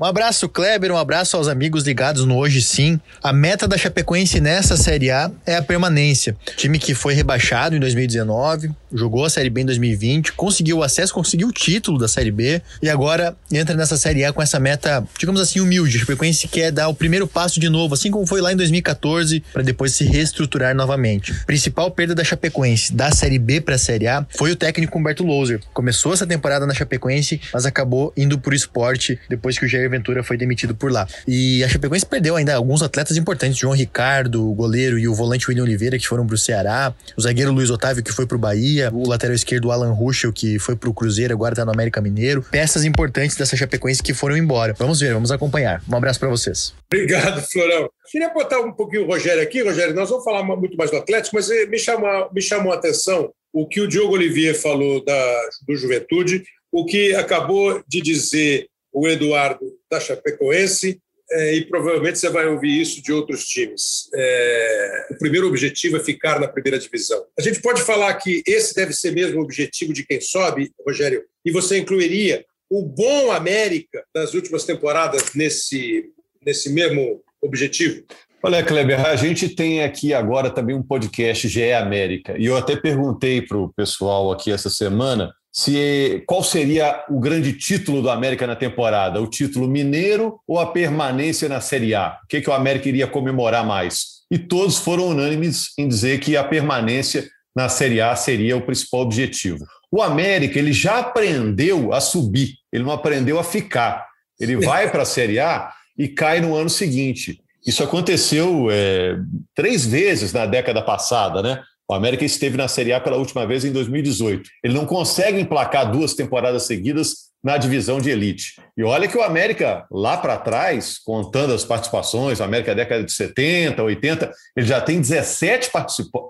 Um 0.00 0.06
abraço, 0.06 0.48
Kleber, 0.48 0.90
um 0.90 0.96
abraço 0.96 1.36
aos 1.36 1.46
amigos 1.46 1.84
ligados 1.84 2.24
no 2.24 2.38
Hoje 2.38 2.62
Sim. 2.62 2.98
A 3.22 3.34
meta 3.34 3.68
da 3.68 3.76
Chapecoense 3.76 4.40
nessa 4.40 4.74
Série 4.74 5.10
A 5.10 5.30
é 5.44 5.56
a 5.56 5.62
permanência. 5.62 6.34
Time 6.56 6.78
que 6.78 6.94
foi 6.94 7.12
rebaixado 7.12 7.76
em 7.76 7.78
2019, 7.78 8.70
jogou 8.90 9.26
a 9.26 9.28
Série 9.28 9.50
B 9.50 9.60
em 9.60 9.66
2020, 9.66 10.32
conseguiu 10.32 10.78
o 10.78 10.82
acesso, 10.82 11.12
conseguiu 11.12 11.48
o 11.48 11.52
título 11.52 11.98
da 11.98 12.08
Série 12.08 12.30
B 12.30 12.62
e 12.82 12.88
agora 12.88 13.36
entra 13.52 13.76
nessa 13.76 13.98
Série 13.98 14.24
A 14.24 14.32
com 14.32 14.40
essa 14.40 14.58
meta, 14.58 15.06
digamos 15.18 15.38
assim, 15.38 15.60
humilde. 15.60 15.98
A 15.98 16.00
Chapecoense 16.00 16.48
quer 16.48 16.72
dar 16.72 16.88
o 16.88 16.94
primeiro 16.94 17.26
passo 17.28 17.60
de 17.60 17.68
novo, 17.68 17.92
assim 17.92 18.10
como 18.10 18.26
foi 18.26 18.40
lá 18.40 18.54
em 18.54 18.56
2014, 18.56 19.44
para 19.52 19.62
depois 19.62 19.92
se 19.92 20.04
reestruturar 20.04 20.74
novamente. 20.74 21.34
Principal 21.44 21.90
perda 21.90 22.14
da 22.14 22.24
Chapecoense 22.24 22.94
da 22.94 23.10
Série 23.10 23.38
B 23.38 23.60
para 23.60 23.74
a 23.74 23.78
Série 23.78 24.08
A 24.08 24.26
foi 24.30 24.50
o 24.50 24.56
técnico 24.56 24.98
Humberto 24.98 25.24
Louser. 25.24 25.60
Começou 25.74 26.14
essa 26.14 26.26
temporada 26.26 26.66
na 26.66 26.72
Chapecoense, 26.72 27.38
mas 27.52 27.66
acabou 27.66 28.14
indo 28.16 28.38
pro 28.38 28.54
esporte 28.54 29.18
depois 29.28 29.58
que 29.58 29.66
o 29.66 29.68
Jair 29.68 29.89
Ventura 29.90 30.22
foi 30.22 30.36
demitido 30.36 30.74
por 30.74 30.90
lá. 30.90 31.06
E 31.26 31.62
a 31.64 31.68
Chapecoense 31.68 32.06
perdeu 32.06 32.36
ainda 32.36 32.54
alguns 32.54 32.82
atletas 32.82 33.16
importantes, 33.16 33.58
João 33.58 33.74
Ricardo, 33.74 34.48
o 34.48 34.54
goleiro 34.54 34.98
e 34.98 35.06
o 35.06 35.14
volante 35.14 35.48
William 35.48 35.64
Oliveira, 35.64 35.98
que 35.98 36.06
foram 36.06 36.26
pro 36.26 36.38
Ceará, 36.38 36.94
o 37.16 37.20
zagueiro 37.20 37.52
Luiz 37.52 37.70
Otávio, 37.70 38.02
que 38.02 38.12
foi 38.12 38.26
pro 38.26 38.38
Bahia, 38.38 38.90
o 38.92 39.08
lateral 39.08 39.34
esquerdo 39.34 39.70
Alan 39.70 39.92
Ruschel, 39.92 40.32
que 40.32 40.58
foi 40.58 40.76
pro 40.76 40.94
Cruzeiro, 40.94 41.34
agora 41.34 41.54
tá 41.54 41.64
no 41.64 41.72
América 41.72 42.00
Mineiro. 42.00 42.42
Peças 42.50 42.84
importantes 42.84 43.36
dessa 43.36 43.56
Chapecoense 43.56 44.02
que 44.02 44.14
foram 44.14 44.36
embora. 44.36 44.74
Vamos 44.78 45.00
ver, 45.00 45.12
vamos 45.12 45.30
acompanhar. 45.30 45.82
Um 45.88 45.96
abraço 45.96 46.18
para 46.18 46.28
vocês. 46.28 46.72
Obrigado, 46.92 47.42
Florão. 47.42 47.90
Queria 48.10 48.32
botar 48.32 48.60
um 48.60 48.72
pouquinho 48.72 49.04
o 49.04 49.06
Rogério 49.06 49.42
aqui. 49.42 49.62
Rogério, 49.62 49.94
nós 49.94 50.08
vamos 50.08 50.24
falar 50.24 50.42
muito 50.42 50.76
mais 50.76 50.90
do 50.90 50.96
Atlético, 50.96 51.36
mas 51.36 51.50
eh, 51.50 51.66
me 51.66 51.78
chamou, 51.78 52.30
me 52.32 52.42
chamou 52.42 52.72
a 52.72 52.76
atenção 52.76 53.30
o 53.52 53.66
que 53.66 53.80
o 53.80 53.88
Diogo 53.88 54.14
Olivier 54.14 54.54
falou 54.54 55.04
da, 55.04 55.48
do 55.66 55.76
Juventude, 55.76 56.44
o 56.72 56.84
que 56.84 57.14
acabou 57.14 57.82
de 57.86 58.00
dizer 58.00 58.66
o 58.92 59.08
Eduardo 59.08 59.64
da 59.90 60.00
Chapecoense, 60.00 61.00
é, 61.32 61.54
e 61.54 61.64
provavelmente 61.64 62.18
você 62.18 62.28
vai 62.28 62.46
ouvir 62.46 62.80
isso 62.80 63.00
de 63.00 63.12
outros 63.12 63.46
times. 63.46 64.10
É, 64.12 65.06
o 65.12 65.18
primeiro 65.18 65.46
objetivo 65.46 65.96
é 65.96 66.00
ficar 66.00 66.40
na 66.40 66.48
primeira 66.48 66.78
divisão. 66.78 67.24
A 67.38 67.42
gente 67.42 67.60
pode 67.60 67.82
falar 67.82 68.12
que 68.14 68.42
esse 68.46 68.74
deve 68.74 68.92
ser 68.92 69.12
mesmo 69.12 69.38
o 69.38 69.44
objetivo 69.44 69.92
de 69.92 70.04
quem 70.04 70.20
sobe, 70.20 70.72
Rogério, 70.84 71.24
e 71.44 71.52
você 71.52 71.78
incluiria 71.78 72.44
o 72.68 72.82
bom 72.82 73.30
América 73.30 74.04
das 74.14 74.34
últimas 74.34 74.64
temporadas 74.64 75.34
nesse, 75.34 76.10
nesse 76.44 76.70
mesmo 76.70 77.22
objetivo? 77.40 78.04
Olha, 78.42 78.64
Kleber, 78.64 79.06
a 79.06 79.16
gente 79.16 79.50
tem 79.50 79.82
aqui 79.82 80.14
agora 80.14 80.50
também 80.50 80.74
um 80.74 80.82
podcast 80.82 81.46
GE 81.46 81.72
América, 81.72 82.36
e 82.38 82.46
eu 82.46 82.56
até 82.56 82.74
perguntei 82.74 83.42
para 83.42 83.58
o 83.58 83.72
pessoal 83.72 84.32
aqui 84.32 84.50
essa 84.50 84.70
semana 84.70 85.32
se 85.52 86.22
qual 86.26 86.44
seria 86.44 87.04
o 87.08 87.18
grande 87.18 87.52
título 87.52 88.00
do 88.00 88.10
América 88.10 88.46
na 88.46 88.54
temporada, 88.54 89.20
o 89.20 89.26
título 89.26 89.66
mineiro 89.66 90.38
ou 90.46 90.58
a 90.58 90.66
permanência 90.66 91.48
na 91.48 91.60
Série 91.60 91.94
A? 91.94 92.18
O 92.22 92.26
que, 92.28 92.40
que 92.40 92.50
o 92.50 92.52
América 92.52 92.88
iria 92.88 93.06
comemorar 93.06 93.64
mais? 93.64 94.20
E 94.30 94.38
todos 94.38 94.78
foram 94.78 95.08
unânimes 95.08 95.70
em 95.76 95.88
dizer 95.88 96.20
que 96.20 96.36
a 96.36 96.44
permanência 96.44 97.28
na 97.54 97.68
Série 97.68 98.00
A 98.00 98.14
seria 98.14 98.56
o 98.56 98.62
principal 98.62 99.00
objetivo. 99.00 99.64
O 99.90 100.00
América 100.00 100.58
ele 100.58 100.72
já 100.72 101.00
aprendeu 101.00 101.92
a 101.92 102.00
subir, 102.00 102.54
ele 102.72 102.84
não 102.84 102.92
aprendeu 102.92 103.38
a 103.40 103.44
ficar. 103.44 104.06
Ele 104.38 104.56
vai 104.56 104.90
para 104.90 105.02
a 105.02 105.06
Série 105.06 105.40
A 105.40 105.72
e 105.98 106.08
cai 106.08 106.40
no 106.40 106.54
ano 106.54 106.70
seguinte. 106.70 107.42
Isso 107.66 107.82
aconteceu 107.82 108.68
é, 108.70 109.16
três 109.54 109.84
vezes 109.84 110.32
na 110.32 110.46
década 110.46 110.80
passada, 110.80 111.42
né? 111.42 111.62
O 111.90 111.92
América 111.92 112.24
esteve 112.24 112.56
na 112.56 112.68
Série 112.68 112.92
A 112.92 113.00
pela 113.00 113.16
última 113.16 113.44
vez 113.44 113.64
em 113.64 113.72
2018. 113.72 114.48
Ele 114.62 114.74
não 114.74 114.86
consegue 114.86 115.40
emplacar 115.40 115.90
duas 115.90 116.14
temporadas 116.14 116.62
seguidas 116.62 117.30
na 117.42 117.56
divisão 117.56 117.98
de 117.98 118.10
elite. 118.10 118.54
E 118.76 118.84
olha 118.84 119.08
que 119.08 119.18
o 119.18 119.22
América, 119.22 119.84
lá 119.90 120.16
para 120.16 120.36
trás, 120.36 121.00
contando 121.04 121.52
as 121.52 121.64
participações, 121.64 122.38
o 122.38 122.44
América 122.44 122.76
década 122.76 123.02
de 123.02 123.10
70, 123.10 123.82
80, 123.82 124.30
ele 124.56 124.66
já 124.66 124.80
tem 124.80 125.00
17 125.00 125.72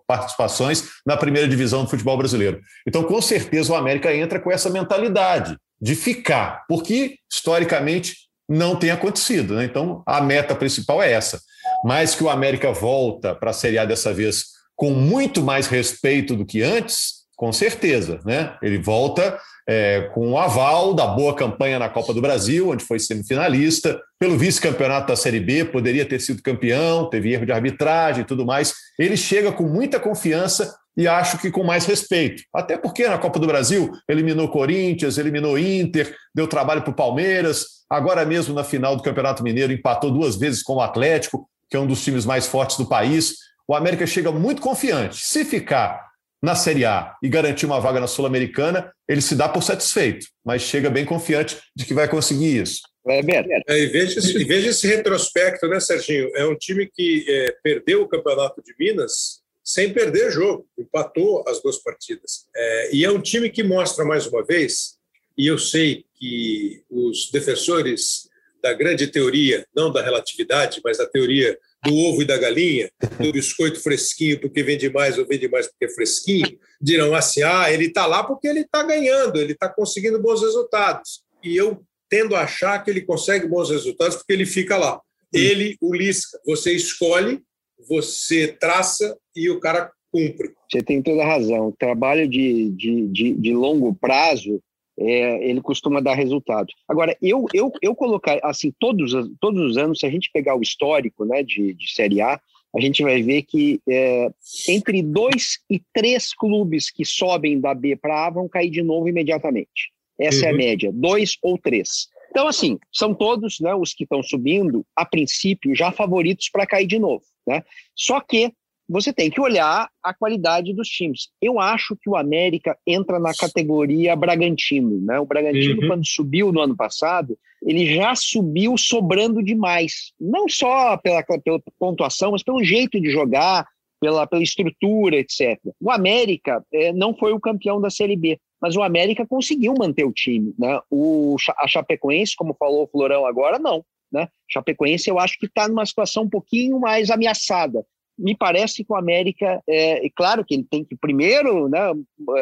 participações 0.07 0.85
na 1.05 1.15
primeira 1.15 1.47
divisão 1.47 1.85
do 1.85 1.91
futebol 1.91 2.17
brasileiro. 2.17 2.63
Então, 2.89 3.03
com 3.03 3.21
certeza, 3.21 3.71
o 3.71 3.77
América 3.77 4.15
entra 4.15 4.41
com 4.41 4.51
essa 4.51 4.71
mentalidade 4.71 5.59
de 5.79 5.95
ficar, 5.95 6.65
porque 6.71 7.17
historicamente 7.31 8.17
não 8.49 8.77
tem 8.77 8.91
acontecido. 8.91 9.57
Né? 9.57 9.67
Então, 9.67 10.03
a 10.07 10.23
meta 10.23 10.55
principal 10.55 11.03
é 11.03 11.13
essa. 11.13 11.39
Mas 11.85 12.15
que 12.15 12.25
o 12.25 12.31
América 12.31 12.73
volta 12.73 13.35
para 13.35 13.51
a 13.51 13.53
Série 13.53 13.77
A 13.77 13.85
dessa 13.85 14.11
vez 14.11 14.59
com 14.81 14.93
muito 14.93 15.43
mais 15.43 15.66
respeito 15.66 16.35
do 16.35 16.47
que 16.47 16.62
antes, 16.62 17.16
com 17.37 17.53
certeza. 17.53 18.18
Né? 18.24 18.57
Ele 18.62 18.78
volta 18.78 19.39
é, 19.68 20.09
com 20.14 20.33
o 20.33 20.39
aval 20.39 20.95
da 20.95 21.07
boa 21.07 21.37
campanha 21.37 21.78
na 21.78 21.91
Copa 21.91 22.14
do 22.14 22.22
Brasil, 22.22 22.70
onde 22.70 22.83
foi 22.83 22.99
semifinalista, 22.99 24.01
pelo 24.18 24.39
vice-campeonato 24.39 25.09
da 25.09 25.16
Série 25.16 25.39
B, 25.39 25.66
poderia 25.66 26.07
ter 26.07 26.18
sido 26.18 26.43
campeão, 26.43 27.11
teve 27.11 27.31
erro 27.31 27.45
de 27.45 27.53
arbitragem 27.53 28.22
e 28.22 28.26
tudo 28.26 28.47
mais. 28.47 28.72
Ele 28.99 29.18
chega 29.18 29.53
com 29.53 29.64
muita 29.64 30.01
confiança 30.01 30.74
e 30.97 31.07
acho 31.07 31.37
que 31.37 31.51
com 31.51 31.62
mais 31.62 31.85
respeito. 31.85 32.43
Até 32.55 32.78
porque 32.78 33.07
na 33.07 33.18
Copa 33.18 33.39
do 33.39 33.47
Brasil 33.47 33.91
eliminou 34.09 34.49
Corinthians, 34.49 35.18
eliminou 35.18 35.59
Inter, 35.59 36.16
deu 36.35 36.49
trabalho 36.49 36.81
para 36.81 36.91
o 36.91 36.97
Palmeiras, 36.97 37.66
agora 37.91 38.24
mesmo 38.24 38.55
na 38.55 38.64
final 38.64 38.97
do 38.97 39.03
Campeonato 39.03 39.43
Mineiro 39.43 39.74
empatou 39.74 40.11
duas 40.11 40.37
vezes 40.37 40.62
com 40.62 40.76
o 40.76 40.81
Atlético, 40.81 41.47
que 41.68 41.76
é 41.76 41.81
um 41.81 41.87
dos 41.87 42.03
times 42.03 42.24
mais 42.24 42.47
fortes 42.47 42.78
do 42.78 42.87
país 42.87 43.50
o 43.71 43.75
América 43.77 44.05
chega 44.05 44.33
muito 44.33 44.61
confiante. 44.61 45.25
Se 45.25 45.45
ficar 45.45 46.11
na 46.43 46.57
Série 46.57 46.85
A 46.85 47.14
e 47.23 47.29
garantir 47.29 47.66
uma 47.66 47.79
vaga 47.79 48.01
na 48.01 48.09
Sul-Americana, 48.09 48.93
ele 49.07 49.21
se 49.21 49.37
dá 49.37 49.49
por 49.49 49.62
satisfeito, 49.62 50.27
mas 50.45 50.62
chega 50.62 50.91
bem 50.91 51.05
confiante 51.05 51.57
de 51.77 51.87
que 51.87 51.95
vai 51.95 52.09
conseguir 52.09 52.62
isso. 52.62 52.81
É, 53.07 53.21
e, 53.21 53.87
veja 53.87 54.18
esse, 54.18 54.37
e 54.37 54.45
veja 54.45 54.71
esse 54.71 54.89
retrospecto, 54.89 55.68
né, 55.68 55.79
Serginho? 55.79 56.29
É 56.35 56.45
um 56.45 56.57
time 56.57 56.91
que 56.93 57.25
é, 57.29 57.55
perdeu 57.62 58.03
o 58.03 58.09
Campeonato 58.09 58.61
de 58.61 58.75
Minas 58.77 59.41
sem 59.62 59.93
perder 59.93 60.33
jogo, 60.33 60.66
empatou 60.77 61.45
as 61.47 61.62
duas 61.62 61.79
partidas. 61.79 62.49
É, 62.57 62.91
e 62.93 63.05
é 63.05 63.11
um 63.12 63.21
time 63.21 63.51
que 63.51 63.62
mostra 63.62 64.05
mais 64.05 64.27
uma 64.27 64.45
vez, 64.45 64.97
e 65.39 65.47
eu 65.47 65.59
sei 65.59 66.05
que 66.16 66.83
os 66.91 67.31
defensores 67.31 68.29
da 68.61 68.73
grande 68.73 69.07
teoria, 69.07 69.64
não 69.73 69.93
da 69.93 70.03
relatividade, 70.03 70.81
mas 70.83 70.99
da 70.99 71.07
teoria 71.07 71.57
do 71.85 71.95
ovo 71.95 72.22
e 72.22 72.26
da 72.26 72.37
galinha, 72.37 72.91
do 73.18 73.33
biscoito 73.33 73.83
fresquinho 73.83 74.41
porque 74.41 74.62
vende 74.62 74.91
mais 74.91 75.18
ou 75.18 75.26
vende 75.26 75.49
mais 75.49 75.66
porque 75.66 75.87
é 75.87 75.89
fresquinho, 75.89 76.59
dirão 76.81 77.14
assim: 77.14 77.43
ah, 77.43 77.72
ele 77.72 77.87
está 77.87 78.07
lá 78.07 78.22
porque 78.22 78.47
ele 78.47 78.61
está 78.61 78.83
ganhando, 78.83 79.41
ele 79.41 79.53
está 79.53 79.68
conseguindo 79.68 80.20
bons 80.20 80.43
resultados. 80.43 81.22
E 81.43 81.57
eu 81.57 81.83
tendo 82.09 82.35
a 82.35 82.43
achar 82.43 82.83
que 82.83 82.91
ele 82.91 83.03
consegue 83.03 83.47
bons 83.47 83.70
resultados 83.70 84.16
porque 84.16 84.33
ele 84.33 84.45
fica 84.45 84.76
lá. 84.76 85.01
Ele, 85.33 85.76
o 85.81 85.95
Lisca, 85.95 86.39
você 86.45 86.72
escolhe, 86.72 87.41
você 87.89 88.49
traça 88.49 89.16
e 89.35 89.49
o 89.49 89.61
cara 89.61 89.91
cumpre. 90.11 90.53
Você 90.70 90.83
tem 90.83 91.01
toda 91.01 91.22
a 91.22 91.26
razão. 91.26 91.72
Trabalho 91.78 92.28
de, 92.28 92.70
de, 92.72 93.07
de, 93.09 93.35
de 93.35 93.55
longo 93.55 93.95
prazo 93.95 94.61
é, 95.01 95.49
ele 95.49 95.63
costuma 95.63 96.01
dar 96.01 96.15
resultado. 96.15 96.69
Agora, 96.87 97.17
eu, 97.23 97.47
eu, 97.55 97.73
eu 97.81 97.95
colocar, 97.95 98.39
assim, 98.43 98.73
todos, 98.79 99.13
todos 99.41 99.63
os 99.63 99.77
anos, 99.79 100.01
se 100.01 100.07
a 100.07 100.11
gente 100.11 100.31
pegar 100.33 100.55
o 100.55 100.63
histórico 100.63 101.25
né, 101.25 101.43
de, 101.43 101.73
de 101.73 101.93
Série 101.93 102.21
A, 102.21 102.39
a 102.77 102.81
gente 102.81 103.03
vai 103.03 103.23
ver 103.23 103.43
que 103.43 103.81
é, 103.89 104.31
entre 104.69 105.03
dois 105.03 105.59
e 105.69 105.81
três 105.93 106.33
clubes 106.33 106.91
que 106.91 107.05
sobem 107.05 107.59
da 107.59 107.75
B 107.75 107.97
para 107.97 108.27
A 108.27 108.31
vão 108.31 108.49
cair 108.49 108.71
de 108.71 108.83
novo 108.83 109.09
imediatamente. 109.09 109.91
Essa 110.19 110.41
uhum. 110.41 110.45
é 110.45 110.49
a 110.49 110.53
uhum. 110.53 110.59
média, 110.59 110.93
dois 110.93 111.37
ou 111.43 111.59
três. 111.59 112.09
Então, 112.31 112.47
assim, 112.47 112.79
são 112.93 113.13
todos 113.13 113.59
né, 113.59 113.75
os 113.75 113.93
que 113.93 114.05
estão 114.05 114.23
subindo, 114.23 114.87
a 114.95 115.05
princípio, 115.05 115.75
já 115.75 115.91
favoritos 115.91 116.49
para 116.49 116.67
cair 116.67 116.87
de 116.87 116.99
novo. 116.99 117.25
Né? 117.47 117.65
Só 117.97 118.21
que 118.21 118.53
você 118.91 119.12
tem 119.12 119.30
que 119.30 119.41
olhar 119.41 119.88
a 120.03 120.12
qualidade 120.12 120.74
dos 120.74 120.88
times. 120.88 121.28
Eu 121.41 121.61
acho 121.61 121.97
que 121.97 122.11
o 122.11 122.16
América 122.16 122.76
entra 122.84 123.20
na 123.20 123.32
categoria 123.32 124.16
Bragantino. 124.16 125.01
Né? 125.01 125.20
O 125.20 125.24
Bragantino, 125.24 125.82
uhum. 125.82 125.86
quando 125.86 126.07
subiu 126.07 126.51
no 126.51 126.61
ano 126.61 126.76
passado, 126.76 127.38
ele 127.62 127.95
já 127.95 128.16
subiu 128.16 128.76
sobrando 128.76 129.45
demais. 129.45 130.12
Não 130.20 130.49
só 130.49 130.97
pela, 130.97 131.22
pela 131.22 131.62
pontuação, 131.78 132.32
mas 132.32 132.43
pelo 132.43 132.64
jeito 132.64 133.01
de 133.01 133.11
jogar, 133.11 133.64
pela, 134.01 134.26
pela 134.26 134.43
estrutura, 134.43 135.18
etc. 135.18 135.57
O 135.80 135.91
América 135.91 136.64
é, 136.72 136.93
não 136.93 137.14
foi 137.16 137.32
o 137.32 137.41
campeão 137.41 137.80
da 137.80 137.91
Série 137.91 138.16
B, 138.16 138.41
mas 138.61 138.74
o 138.74 138.82
América 138.82 139.24
conseguiu 139.24 139.72
manter 139.78 140.05
o 140.05 140.12
time. 140.12 140.53
Né? 140.59 140.80
O, 140.91 141.36
a 141.59 141.68
Chapecoense, 141.68 142.34
como 142.34 142.57
falou 142.59 142.84
o 142.84 142.88
Florão 142.88 143.24
agora, 143.24 143.57
não. 143.57 143.84
Né? 144.11 144.26
Chapecoense 144.49 145.09
eu 145.09 145.20
acho 145.20 145.38
que 145.38 145.47
está 145.47 145.68
numa 145.68 145.86
situação 145.86 146.24
um 146.24 146.28
pouquinho 146.28 146.80
mais 146.80 147.09
ameaçada 147.09 147.84
me 148.21 148.37
parece 148.37 148.85
que 148.85 148.93
o 148.93 148.97
América, 148.97 149.62
é, 149.68 150.07
é, 150.07 150.11
claro 150.14 150.45
que 150.45 150.55
ele 150.55 150.66
tem 150.71 150.85
que, 150.85 150.97
primeiro, 150.97 151.68
né, 151.68 151.81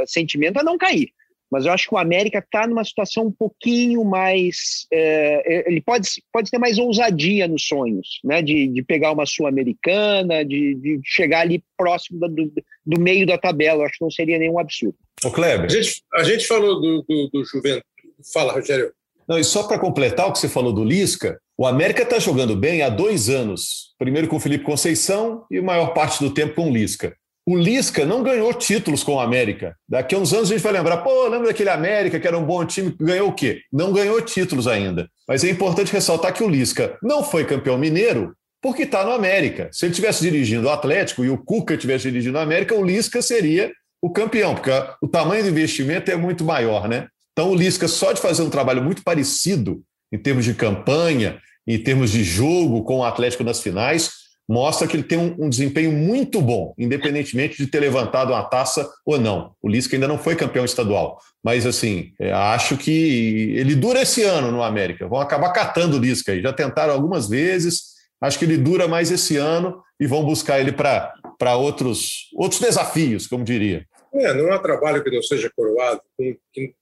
sentimento 0.06 0.58
é 0.58 0.62
não 0.62 0.76
cair, 0.76 1.10
mas 1.50 1.64
eu 1.64 1.72
acho 1.72 1.88
que 1.88 1.94
o 1.94 1.98
América 1.98 2.38
está 2.40 2.66
numa 2.66 2.84
situação 2.84 3.26
um 3.26 3.32
pouquinho 3.32 4.04
mais. 4.04 4.86
É, 4.92 5.64
ele 5.66 5.80
pode, 5.80 6.08
pode 6.30 6.50
ter 6.50 6.58
mais 6.58 6.78
ousadia 6.78 7.48
nos 7.48 7.66
sonhos, 7.66 8.20
né? 8.22 8.42
De, 8.42 8.68
de 8.68 8.82
pegar 8.82 9.12
uma 9.12 9.24
Sul-Americana, 9.24 10.44
de, 10.44 10.74
de 10.74 11.00
chegar 11.04 11.40
ali 11.40 11.64
próximo 11.76 12.20
do, 12.28 12.52
do 12.84 13.00
meio 13.00 13.26
da 13.26 13.38
tabela. 13.38 13.82
Eu 13.82 13.86
acho 13.86 13.98
que 13.98 14.04
não 14.04 14.10
seria 14.10 14.38
nenhum 14.38 14.58
absurdo. 14.58 14.96
Ô, 15.24 15.30
Kleber. 15.30 15.64
A 15.64 15.68
gente, 15.68 16.02
a 16.14 16.22
gente 16.22 16.46
falou 16.46 16.80
do, 16.80 17.02
do, 17.08 17.30
do 17.32 17.44
Juventude. 17.44 17.84
Fala, 18.32 18.52
Rogério. 18.52 18.92
Não, 19.28 19.38
e 19.38 19.44
só 19.44 19.64
para 19.64 19.78
completar 19.78 20.26
o 20.26 20.32
que 20.32 20.38
você 20.38 20.48
falou 20.48 20.72
do 20.72 20.82
Lisca, 20.82 21.38
o 21.56 21.66
América 21.66 22.02
está 22.02 22.18
jogando 22.18 22.56
bem 22.56 22.82
há 22.82 22.88
dois 22.88 23.28
anos. 23.28 23.94
Primeiro 23.98 24.26
com 24.26 24.36
o 24.36 24.40
Felipe 24.40 24.64
Conceição 24.64 25.44
e 25.50 25.58
a 25.58 25.62
maior 25.62 25.88
parte 25.88 26.24
do 26.24 26.32
tempo 26.32 26.54
com 26.54 26.70
o 26.70 26.72
Lisca. 26.72 27.14
O 27.46 27.56
Lisca 27.56 28.04
não 28.04 28.22
ganhou 28.22 28.52
títulos 28.54 29.02
com 29.02 29.14
o 29.14 29.20
América. 29.20 29.74
Daqui 29.88 30.14
a 30.14 30.18
uns 30.18 30.32
anos 30.32 30.50
a 30.50 30.54
gente 30.54 30.62
vai 30.62 30.72
lembrar, 30.72 30.98
pô, 30.98 31.28
lembra 31.28 31.48
daquele 31.48 31.70
América 31.70 32.20
que 32.20 32.26
era 32.26 32.38
um 32.38 32.44
bom 32.44 32.64
time, 32.64 32.94
ganhou 33.00 33.28
o 33.28 33.32
quê? 33.32 33.62
Não 33.72 33.92
ganhou 33.92 34.20
títulos 34.22 34.66
ainda. 34.66 35.08
Mas 35.26 35.44
é 35.44 35.50
importante 35.50 35.92
ressaltar 35.92 36.32
que 36.32 36.42
o 36.42 36.48
Lisca 36.48 36.96
não 37.02 37.22
foi 37.22 37.44
campeão 37.44 37.76
mineiro 37.76 38.34
porque 38.62 38.82
está 38.82 39.04
no 39.04 39.12
América. 39.12 39.68
Se 39.72 39.86
ele 39.86 39.94
tivesse 39.94 40.22
dirigindo 40.22 40.66
o 40.66 40.70
Atlético 40.70 41.24
e 41.24 41.30
o 41.30 41.38
Cuca 41.38 41.76
tivesse 41.76 42.10
dirigindo 42.10 42.38
o 42.38 42.40
América, 42.40 42.74
o 42.74 42.84
Lisca 42.84 43.22
seria 43.22 43.72
o 44.00 44.10
campeão, 44.10 44.54
porque 44.54 44.70
o 45.02 45.08
tamanho 45.08 45.42
do 45.42 45.50
investimento 45.50 46.10
é 46.10 46.16
muito 46.16 46.44
maior, 46.44 46.88
né? 46.88 47.08
Então, 47.38 47.52
o 47.52 47.54
Lisca, 47.54 47.86
só 47.86 48.10
de 48.10 48.20
fazer 48.20 48.42
um 48.42 48.50
trabalho 48.50 48.82
muito 48.82 49.04
parecido 49.04 49.80
em 50.10 50.18
termos 50.18 50.44
de 50.44 50.54
campanha, 50.54 51.38
em 51.64 51.78
termos 51.78 52.10
de 52.10 52.24
jogo 52.24 52.82
com 52.82 52.96
o 52.96 53.04
Atlético 53.04 53.44
nas 53.44 53.60
finais, 53.60 54.10
mostra 54.48 54.88
que 54.88 54.96
ele 54.96 55.04
tem 55.04 55.16
um, 55.16 55.36
um, 55.44 55.48
desempenho 55.48 55.92
muito 55.92 56.42
bom, 56.42 56.74
independentemente 56.76 57.56
de 57.56 57.70
ter 57.70 57.78
levantado 57.78 58.32
uma 58.32 58.42
taça 58.42 58.90
ou 59.06 59.20
não. 59.20 59.52
O 59.62 59.68
Lisca 59.68 59.94
ainda 59.94 60.08
não 60.08 60.18
foi 60.18 60.34
campeão 60.34 60.64
estadual, 60.64 61.20
mas 61.40 61.64
assim, 61.64 62.10
é, 62.18 62.32
acho 62.32 62.76
que 62.76 63.54
ele 63.54 63.76
dura 63.76 64.02
esse 64.02 64.24
ano 64.24 64.50
no 64.50 64.60
América. 64.60 65.06
Vão 65.06 65.20
acabar 65.20 65.52
catando 65.52 65.96
o 65.96 66.00
Lisca 66.00 66.32
aí. 66.32 66.42
Já 66.42 66.52
tentaram 66.52 66.92
algumas 66.92 67.28
vezes, 67.28 67.82
acho 68.20 68.36
que 68.36 68.46
ele 68.46 68.56
dura 68.56 68.88
mais 68.88 69.12
esse 69.12 69.36
ano 69.36 69.80
e 70.00 70.08
vão 70.08 70.24
buscar 70.24 70.58
ele 70.58 70.72
para 70.72 71.54
outros, 71.54 72.30
outros 72.34 72.60
desafios, 72.60 73.28
como 73.28 73.44
diria. 73.44 73.86
É, 74.12 74.34
não 74.34 74.52
há 74.52 74.58
trabalho 74.58 75.04
que 75.04 75.10
não 75.10 75.22
seja 75.22 75.50
coroado 75.54 76.00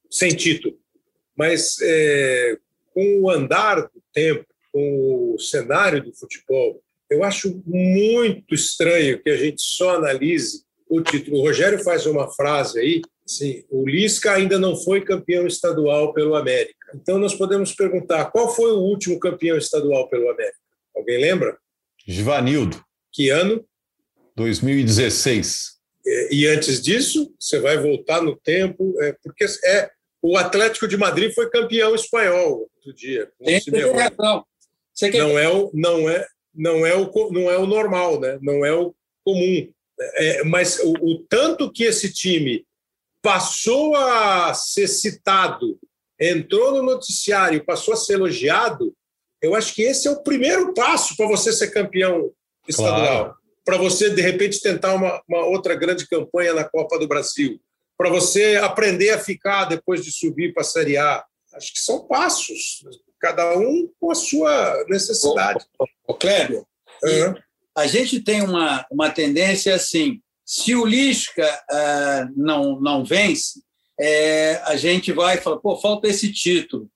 sem 0.09 0.35
título, 0.35 0.77
mas 1.35 1.77
é, 1.81 2.57
com 2.93 3.21
o 3.21 3.29
andar 3.29 3.81
do 3.81 4.03
tempo, 4.13 4.45
com 4.71 5.33
o 5.35 5.39
cenário 5.39 6.03
do 6.03 6.13
futebol, 6.13 6.81
eu 7.09 7.23
acho 7.23 7.61
muito 7.65 8.53
estranho 8.53 9.21
que 9.21 9.29
a 9.29 9.37
gente 9.37 9.61
só 9.61 9.95
analise 9.95 10.63
o 10.89 11.01
título. 11.01 11.37
O 11.37 11.41
Rogério 11.41 11.79
faz 11.79 12.05
uma 12.05 12.29
frase 12.31 12.79
aí, 12.79 13.01
assim, 13.25 13.63
o 13.69 13.87
Lisca 13.87 14.33
ainda 14.33 14.57
não 14.57 14.75
foi 14.75 15.03
campeão 15.03 15.45
estadual 15.45 16.13
pelo 16.13 16.35
América. 16.35 16.75
Então 16.95 17.17
nós 17.17 17.35
podemos 17.35 17.73
perguntar, 17.73 18.31
qual 18.31 18.53
foi 18.53 18.71
o 18.71 18.79
último 18.79 19.19
campeão 19.19 19.57
estadual 19.57 20.09
pelo 20.09 20.29
América? 20.29 20.57
Alguém 20.95 21.19
lembra? 21.19 21.57
Givanildo. 22.05 22.81
Que 23.13 23.29
ano? 23.29 23.65
2016. 24.35 25.77
E 26.31 26.47
antes 26.47 26.81
disso, 26.81 27.33
você 27.37 27.59
vai 27.59 27.77
voltar 27.77 28.21
no 28.21 28.35
tempo, 28.35 28.95
é, 29.01 29.13
porque 29.21 29.45
é 29.65 29.89
o 30.31 30.37
Atlético 30.37 30.87
de 30.87 30.97
Madrid 30.97 31.33
foi 31.33 31.49
campeão 31.49 31.95
espanhol 31.95 32.69
outro 32.75 32.93
dia. 32.93 33.29
Tem 33.43 33.59
razão. 33.91 34.45
Você 34.93 35.11
quer... 35.11 35.19
Não 35.19 35.37
é 35.37 35.49
o 35.49 35.71
não 35.73 36.09
é 36.09 36.27
não 36.53 36.85
é 36.85 36.95
o 36.95 37.31
não 37.31 37.51
é 37.51 37.57
o 37.57 37.65
normal, 37.65 38.19
né? 38.19 38.37
Não 38.41 38.65
é 38.65 38.73
o 38.73 38.93
comum. 39.23 39.69
É, 39.99 40.43
mas 40.43 40.79
o, 40.79 40.93
o 41.01 41.19
tanto 41.27 41.71
que 41.71 41.83
esse 41.83 42.11
time 42.11 42.65
passou 43.21 43.95
a 43.95 44.53
ser 44.53 44.87
citado, 44.87 45.79
entrou 46.19 46.71
no 46.71 46.83
noticiário, 46.83 47.65
passou 47.65 47.93
a 47.93 47.97
ser 47.97 48.13
elogiado, 48.13 48.93
eu 49.41 49.55
acho 49.55 49.73
que 49.73 49.81
esse 49.81 50.07
é 50.07 50.11
o 50.11 50.23
primeiro 50.23 50.73
passo 50.73 51.15
para 51.17 51.27
você 51.27 51.51
ser 51.51 51.71
campeão 51.71 52.31
estadual. 52.67 53.25
Claro 53.25 53.37
para 53.67 53.75
você, 53.75 54.09
de 54.09 54.21
repente, 54.21 54.61
tentar 54.61 54.93
uma, 54.93 55.21
uma 55.27 55.45
outra 55.45 55.75
grande 55.75 56.07
campanha 56.07 56.53
na 56.53 56.63
Copa 56.63 56.97
do 56.97 57.05
Brasil, 57.05 57.59
para 57.97 58.09
você 58.09 58.57
aprender 58.57 59.09
a 59.09 59.19
ficar 59.19 59.65
depois 59.65 60.03
de 60.03 60.11
subir 60.11 60.53
para 60.53 60.61
a 60.61 60.65
Série 60.65 60.97
A. 60.97 61.25
Acho 61.53 61.73
que 61.73 61.79
são 61.79 62.05
passos, 62.07 62.83
cada 63.19 63.57
um 63.57 63.89
com 63.99 64.11
a 64.11 64.15
sua 64.15 64.85
necessidade. 64.87 65.65
O 66.07 66.13
Clébio, 66.13 66.65
uhum. 67.03 67.35
a 67.75 67.87
gente 67.87 68.19
tem 68.21 68.41
uma, 68.41 68.85
uma 68.91 69.09
tendência 69.09 69.73
assim: 69.73 70.21
se 70.45 70.75
o 70.75 70.85
Lisca 70.85 71.47
uh, 71.71 72.33
não, 72.35 72.79
não 72.79 73.03
vence, 73.03 73.61
é, 73.99 74.61
a 74.65 74.75
gente 74.75 75.11
vai 75.11 75.37
e 75.37 75.41
fala, 75.41 75.59
pô, 75.59 75.75
falta 75.77 76.07
esse 76.07 76.31
título. 76.31 76.89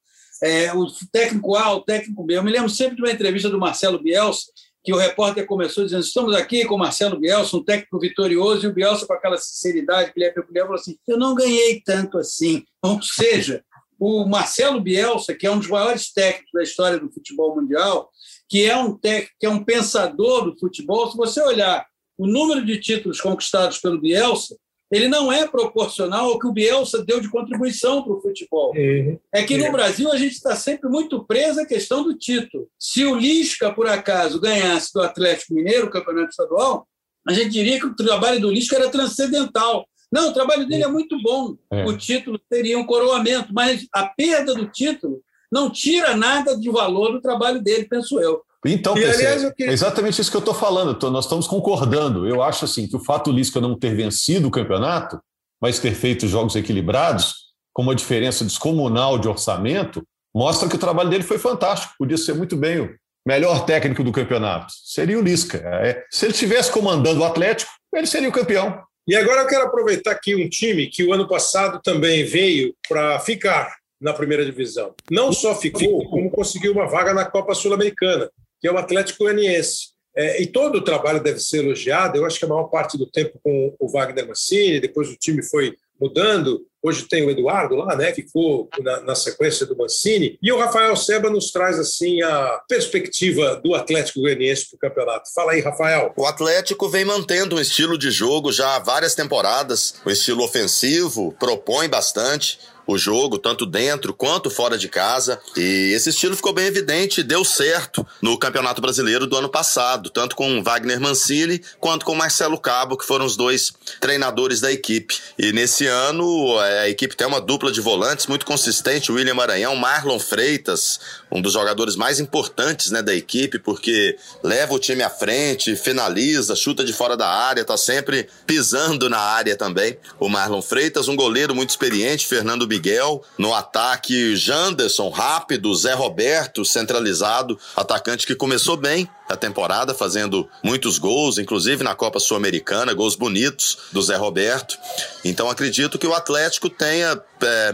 É, 0.43 0.73
o 0.73 0.87
técnico 1.11 1.55
A, 1.55 1.73
o 1.73 1.81
técnico 1.81 2.23
B. 2.23 2.37
Eu 2.37 2.43
me 2.43 2.51
lembro 2.51 2.69
sempre 2.69 2.95
de 2.95 3.01
uma 3.01 3.11
entrevista 3.11 3.49
do 3.49 3.59
Marcelo 3.59 4.01
Bielsa, 4.01 4.51
que 4.83 4.93
o 4.93 4.97
repórter 4.97 5.45
começou 5.45 5.83
dizendo: 5.83 6.03
estamos 6.03 6.35
aqui 6.35 6.65
com 6.65 6.77
Marcelo 6.77 7.19
Bielsa, 7.19 7.57
um 7.57 7.63
técnico 7.63 7.99
vitorioso, 7.99 8.65
e 8.65 8.69
o 8.69 8.73
Bielsa, 8.73 9.05
com 9.05 9.13
aquela 9.13 9.37
sinceridade 9.37 10.11
que 10.11 10.19
ele 10.19 10.25
é 10.25 10.31
peculiar, 10.31 10.65
falou 10.65 10.79
assim: 10.79 10.97
eu 11.07 11.17
não 11.17 11.35
ganhei 11.35 11.81
tanto 11.81 12.17
assim. 12.17 12.63
Ou 12.81 13.01
seja, 13.01 13.63
o 13.99 14.25
Marcelo 14.25 14.81
Bielsa, 14.81 15.35
que 15.35 15.45
é 15.45 15.51
um 15.51 15.59
dos 15.59 15.67
maiores 15.67 16.11
técnicos 16.11 16.51
da 16.53 16.63
história 16.63 16.99
do 16.99 17.11
futebol 17.11 17.55
mundial, 17.55 18.09
que 18.49 18.65
é 18.65 18.75
um 18.75 18.97
técnico, 18.97 19.35
que 19.39 19.45
é 19.45 19.49
um 19.49 19.63
pensador 19.63 20.45
do 20.45 20.57
futebol, 20.57 21.09
se 21.09 21.15
você 21.15 21.41
olhar 21.41 21.85
o 22.17 22.27
número 22.27 22.65
de 22.65 22.79
títulos 22.79 23.21
conquistados 23.21 23.77
pelo 23.77 24.01
Bielsa, 24.01 24.55
ele 24.91 25.07
não 25.07 25.31
é 25.31 25.47
proporcional 25.47 26.25
ao 26.25 26.37
que 26.37 26.45
o 26.45 26.51
Bielsa 26.51 27.03
deu 27.03 27.21
de 27.21 27.29
contribuição 27.29 28.03
para 28.03 28.13
o 28.13 28.21
futebol. 28.21 28.73
Uhum. 28.75 29.17
É 29.33 29.43
que 29.43 29.57
no 29.57 29.65
é. 29.65 29.71
Brasil 29.71 30.11
a 30.11 30.17
gente 30.17 30.33
está 30.33 30.55
sempre 30.55 30.89
muito 30.89 31.23
preso 31.23 31.61
à 31.61 31.65
questão 31.65 32.03
do 32.03 32.17
título. 32.17 32.67
Se 32.77 33.05
o 33.05 33.15
Lisca, 33.15 33.71
por 33.71 33.87
acaso, 33.87 34.41
ganhasse 34.41 34.91
do 34.93 35.01
Atlético 35.01 35.53
Mineiro, 35.53 35.87
o 35.87 35.89
campeonato 35.89 36.31
estadual, 36.31 36.85
a 37.25 37.33
gente 37.33 37.49
diria 37.49 37.79
que 37.79 37.85
o 37.85 37.95
trabalho 37.95 38.41
do 38.41 38.51
Lisca 38.51 38.75
era 38.75 38.89
transcendental. 38.89 39.87
Não, 40.11 40.29
o 40.29 40.33
trabalho 40.33 40.67
dele 40.67 40.83
é 40.83 40.87
muito 40.87 41.17
bom. 41.21 41.55
É. 41.71 41.85
O 41.85 41.95
título 41.97 42.37
teria 42.49 42.77
um 42.77 42.85
coroamento, 42.85 43.53
mas 43.53 43.87
a 43.93 44.05
perda 44.05 44.53
do 44.53 44.67
título 44.67 45.21
não 45.49 45.69
tira 45.69 46.17
nada 46.17 46.57
de 46.57 46.69
valor 46.69 47.13
do 47.13 47.21
trabalho 47.21 47.61
dele, 47.61 47.87
penso 47.87 48.19
eu. 48.19 48.41
Então, 48.65 48.95
e, 48.97 49.01
PC, 49.01 49.25
aliás, 49.25 49.53
é 49.59 49.71
exatamente 49.71 50.21
isso 50.21 50.29
que 50.29 50.37
eu 50.37 50.41
estou 50.41 50.53
falando. 50.53 50.93
Tô, 50.93 51.09
nós 51.09 51.25
estamos 51.25 51.47
concordando. 51.47 52.27
Eu 52.27 52.43
acho 52.43 52.65
assim 52.65 52.87
que 52.87 52.95
o 52.95 53.03
fato 53.03 53.31
do 53.31 53.35
Lisca 53.35 53.59
não 53.59 53.77
ter 53.77 53.95
vencido 53.95 54.47
o 54.47 54.51
campeonato, 54.51 55.19
mas 55.59 55.79
ter 55.79 55.93
feito 55.93 56.27
jogos 56.27 56.55
equilibrados, 56.55 57.51
com 57.73 57.81
uma 57.81 57.95
diferença 57.95 58.43
descomunal 58.43 59.17
de 59.17 59.27
orçamento, 59.27 60.03
mostra 60.33 60.69
que 60.69 60.75
o 60.75 60.79
trabalho 60.79 61.09
dele 61.09 61.23
foi 61.23 61.39
fantástico. 61.39 61.93
Podia 61.97 62.17
ser 62.17 62.33
muito 62.33 62.55
bem 62.55 62.81
o 62.81 62.95
melhor 63.27 63.65
técnico 63.65 64.03
do 64.03 64.11
campeonato. 64.11 64.71
Seria 64.83 65.17
o 65.17 65.21
Lisca. 65.21 65.57
É, 65.57 66.03
se 66.11 66.25
ele 66.25 66.33
estivesse 66.33 66.71
comandando 66.71 67.21
o 67.21 67.25
Atlético, 67.25 67.71
ele 67.93 68.07
seria 68.07 68.29
o 68.29 68.33
campeão. 68.33 68.81
E 69.07 69.15
agora 69.15 69.41
eu 69.41 69.47
quero 69.47 69.65
aproveitar 69.65 70.11
aqui 70.11 70.35
um 70.35 70.47
time 70.47 70.87
que 70.87 71.03
o 71.03 71.11
ano 71.11 71.27
passado 71.27 71.81
também 71.83 72.23
veio 72.23 72.75
para 72.87 73.19
ficar 73.19 73.75
na 73.99 74.13
primeira 74.13 74.45
divisão. 74.45 74.93
Não 75.09 75.31
só 75.31 75.55
ficou, 75.55 76.07
como 76.09 76.29
conseguiu 76.29 76.71
uma 76.71 76.87
vaga 76.87 77.13
na 77.13 77.25
Copa 77.25 77.53
Sul-Americana 77.53 78.29
que 78.61 78.67
é 78.67 78.71
o 78.71 78.77
Atlético 78.77 79.23
Goianiense. 79.23 79.91
É, 80.15 80.41
e 80.41 80.45
todo 80.45 80.75
o 80.75 80.83
trabalho 80.83 81.23
deve 81.23 81.39
ser 81.39 81.59
elogiado. 81.59 82.17
Eu 82.17 82.25
acho 82.25 82.37
que 82.37 82.45
a 82.45 82.47
maior 82.47 82.65
parte 82.65 82.97
do 82.97 83.09
tempo 83.09 83.39
com 83.43 83.75
o 83.79 83.89
Wagner 83.89 84.27
Mancini, 84.27 84.79
depois 84.79 85.09
o 85.09 85.15
time 85.15 85.41
foi 85.41 85.73
mudando. 85.99 86.65
Hoje 86.83 87.03
tem 87.03 87.23
o 87.23 87.29
Eduardo 87.29 87.75
lá, 87.75 87.95
né, 87.95 88.11
que 88.11 88.23
ficou 88.23 88.67
na, 88.79 89.01
na, 89.01 89.15
sequência 89.15 89.67
do 89.67 89.77
Mancini. 89.77 90.37
E 90.41 90.51
o 90.51 90.57
Rafael 90.57 90.95
Seba 90.95 91.29
nos 91.29 91.51
traz 91.51 91.77
assim 91.77 92.21
a 92.23 92.59
perspectiva 92.67 93.61
do 93.63 93.75
Atlético 93.75 94.21
Goianiense 94.21 94.67
para 94.69 94.77
o 94.77 94.79
campeonato. 94.89 95.31
Fala 95.33 95.51
aí, 95.51 95.61
Rafael. 95.61 96.11
O 96.17 96.25
Atlético 96.25 96.89
vem 96.89 97.05
mantendo 97.05 97.55
um 97.55 97.61
estilo 97.61 97.97
de 97.97 98.09
jogo 98.09 98.51
já 98.51 98.75
há 98.75 98.79
várias 98.79 99.13
temporadas, 99.13 99.93
o 100.03 100.09
um 100.09 100.11
estilo 100.11 100.43
ofensivo, 100.43 101.35
propõe 101.39 101.87
bastante 101.87 102.57
o 102.91 102.97
jogo, 102.97 103.37
tanto 103.37 103.65
dentro 103.65 104.13
quanto 104.13 104.49
fora 104.49 104.77
de 104.77 104.87
casa. 104.87 105.39
E 105.55 105.93
esse 105.95 106.09
estilo 106.09 106.35
ficou 106.35 106.53
bem 106.53 106.65
evidente, 106.65 107.23
deu 107.23 107.43
certo 107.43 108.05
no 108.21 108.37
Campeonato 108.37 108.81
Brasileiro 108.81 109.25
do 109.25 109.37
ano 109.37 109.49
passado, 109.49 110.09
tanto 110.09 110.35
com 110.35 110.61
Wagner 110.63 110.99
Mancini 110.99 111.61
quanto 111.79 112.05
com 112.05 112.15
Marcelo 112.15 112.59
Cabo, 112.59 112.97
que 112.97 113.05
foram 113.05 113.25
os 113.25 113.35
dois 113.35 113.73
treinadores 113.99 114.59
da 114.59 114.71
equipe. 114.71 115.17
E 115.37 115.51
nesse 115.51 115.87
ano 115.87 116.59
a 116.59 116.89
equipe 116.89 117.15
tem 117.15 117.27
uma 117.27 117.41
dupla 117.41 117.71
de 117.71 117.81
volantes 117.81 118.27
muito 118.27 118.45
consistente, 118.45 119.11
William 119.11 119.33
Maranhão, 119.33 119.75
Marlon 119.75 120.19
Freitas, 120.19 120.99
um 121.31 121.41
dos 121.41 121.53
jogadores 121.53 121.95
mais 121.95 122.19
importantes 122.19 122.91
né, 122.91 123.01
da 123.01 123.13
equipe, 123.13 123.59
porque 123.59 124.17
leva 124.43 124.73
o 124.73 124.79
time 124.79 125.03
à 125.03 125.09
frente, 125.09 125.75
finaliza, 125.75 126.55
chuta 126.55 126.83
de 126.83 126.93
fora 126.93 127.15
da 127.15 127.27
área, 127.27 127.63
tá 127.63 127.77
sempre 127.77 128.27
pisando 128.45 129.09
na 129.09 129.19
área 129.19 129.55
também. 129.55 129.97
O 130.19 130.27
Marlon 130.27 130.61
Freitas, 130.61 131.07
um 131.07 131.15
goleiro 131.15 131.55
muito 131.55 131.69
experiente, 131.69 132.27
Fernando 132.27 132.67
Miguel. 132.81 133.21
No 133.37 133.53
ataque, 133.53 134.35
Janderson, 134.35 135.09
rápido, 135.09 135.73
Zé 135.75 135.93
Roberto, 135.93 136.65
centralizado, 136.65 137.59
atacante 137.75 138.25
que 138.25 138.33
começou 138.33 138.75
bem, 138.75 139.07
temporada, 139.37 139.93
fazendo 139.93 140.47
muitos 140.63 140.97
gols, 140.97 141.37
inclusive 141.37 141.83
na 141.83 141.95
Copa 141.95 142.19
Sul-Americana, 142.19 142.93
gols 142.93 143.15
bonitos 143.15 143.77
do 143.91 144.01
Zé 144.01 144.15
Roberto. 144.15 144.77
Então 145.23 145.49
acredito 145.49 145.97
que 145.97 146.07
o 146.07 146.13
Atlético 146.13 146.69
tenha 146.69 147.19
é, 147.43 147.71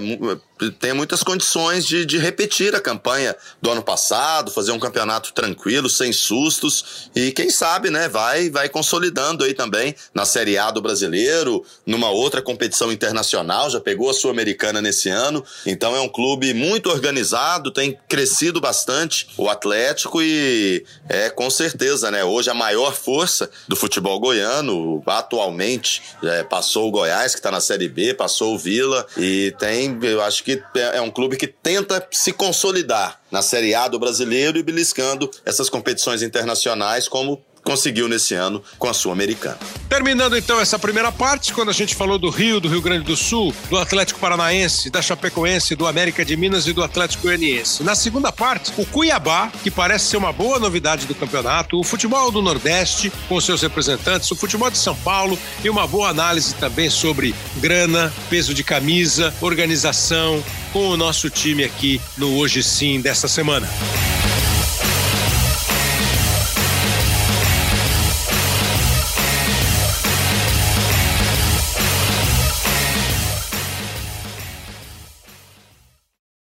tem 0.80 0.94
muitas 0.94 1.22
condições 1.22 1.86
de, 1.86 2.06
de, 2.06 2.18
repetir 2.18 2.74
a 2.74 2.80
campanha 2.80 3.36
do 3.62 3.70
ano 3.70 3.84
passado, 3.84 4.50
fazer 4.50 4.72
um 4.72 4.80
campeonato 4.80 5.34
tranquilo, 5.34 5.90
sem 5.90 6.12
sustos 6.12 7.10
e 7.16 7.32
quem 7.32 7.50
sabe, 7.50 7.90
né, 7.90 8.08
vai 8.08 8.50
vai 8.50 8.70
consolidando 8.70 9.44
aí 9.44 9.54
também 9.54 9.94
na 10.14 10.26
Série 10.26 10.58
A 10.58 10.72
do 10.72 10.82
Brasileiro, 10.82 11.64
numa 11.86 12.10
outra 12.10 12.42
competição 12.42 12.92
internacional, 12.92 13.70
já 13.70 13.80
pegou 13.80 14.10
a 14.10 14.14
Sul-Americana 14.14 14.82
nesse 14.82 15.10
ano. 15.10 15.44
Então 15.66 15.96
é 15.96 16.00
um 16.00 16.10
clube 16.10 16.54
muito 16.54 16.90
organizado, 16.90 17.72
tem 17.72 17.98
crescido 18.08 18.60
bastante 18.60 19.28
o 19.38 19.50
Atlético 19.50 20.22
e 20.22 20.86
é 21.08 21.30
com 21.30 21.47
certeza, 21.50 22.12
né, 22.12 22.24
hoje 22.24 22.50
a 22.50 22.54
maior 22.54 22.94
força 22.94 23.50
do 23.68 23.76
futebol 23.76 24.20
goiano, 24.20 25.02
atualmente, 25.06 26.02
é, 26.24 26.44
passou 26.44 26.88
o 26.88 26.92
Goiás 26.92 27.34
que 27.34 27.40
está 27.40 27.52
na 27.52 27.62
Série 27.62 27.88
B, 27.88 28.14
passou 28.14 28.56
o 28.56 28.58
Vila 28.58 29.06
e 29.18 29.54
tem, 29.60 29.98
eu 30.02 30.22
acho 30.22 30.44
que 30.44 30.62
é, 30.76 30.98
é 30.98 31.02
um 31.02 31.12
clube 31.12 31.38
que 31.38 31.48
tenta 31.48 32.06
se 32.12 32.32
consolidar 32.32 33.20
na 33.32 33.42
Série 33.42 33.76
A 33.76 33.88
do 33.88 34.00
brasileiro 34.00 34.58
e 34.58 34.64
beliscando 34.64 35.30
essas 35.46 35.70
competições 35.70 36.22
internacionais 36.22 37.08
como 37.08 37.42
conseguiu 37.68 38.08
nesse 38.08 38.34
ano 38.34 38.64
com 38.80 38.88
a 38.88 38.94
Sul-Americana. 38.94 39.58
Terminando 39.90 40.38
então 40.38 40.58
essa 40.58 40.80
primeira 40.80 41.12
parte, 41.12 41.54
quando 41.54 41.68
a 41.68 41.74
gente 41.74 41.96
falou 41.96 42.18
do 42.18 42.30
Rio, 42.30 42.62
do 42.62 42.70
Rio 42.70 42.82
Grande 42.82 43.04
do 43.04 43.18
Sul, 43.18 43.54
do 43.70 43.78
Atlético 43.78 44.22
Paranaense, 44.22 44.90
da 44.90 45.02
Chapecoense, 45.02 45.76
do 45.76 45.86
América 45.86 46.24
de 46.24 46.38
Minas 46.38 46.66
e 46.66 46.72
do 46.72 46.82
Atlético 46.82 47.24
Goianiense. 47.24 47.84
Na 47.84 47.94
segunda 47.94 48.32
parte, 48.32 48.72
o 48.78 48.86
Cuiabá, 48.86 49.52
que 49.64 49.70
parece 49.70 50.06
ser 50.06 50.16
uma 50.16 50.32
boa 50.32 50.58
novidade 50.60 51.06
do 51.06 51.14
campeonato, 51.14 51.78
o 51.78 51.84
futebol 51.84 52.32
do 52.32 52.42
Nordeste 52.42 53.12
com 53.28 53.42
seus 53.42 53.62
representantes, 53.62 54.32
o 54.32 54.36
futebol 54.38 54.72
de 54.72 54.78
São 54.78 54.96
Paulo 54.96 55.38
e 55.62 55.70
uma 55.70 55.86
boa 55.86 56.08
análise 56.08 56.56
também 56.56 56.90
sobre 56.90 57.36
grana, 57.58 58.14
peso 58.30 58.54
de 58.54 58.64
camisa, 58.64 59.34
organização 59.42 60.42
com 60.72 60.88
o 60.88 60.96
nosso 60.96 61.30
time 61.30 61.66
aqui 61.66 62.00
no 62.18 62.38
Hoje 62.38 62.64
Sim 62.64 63.02
desta 63.02 63.28
semana. 63.28 63.68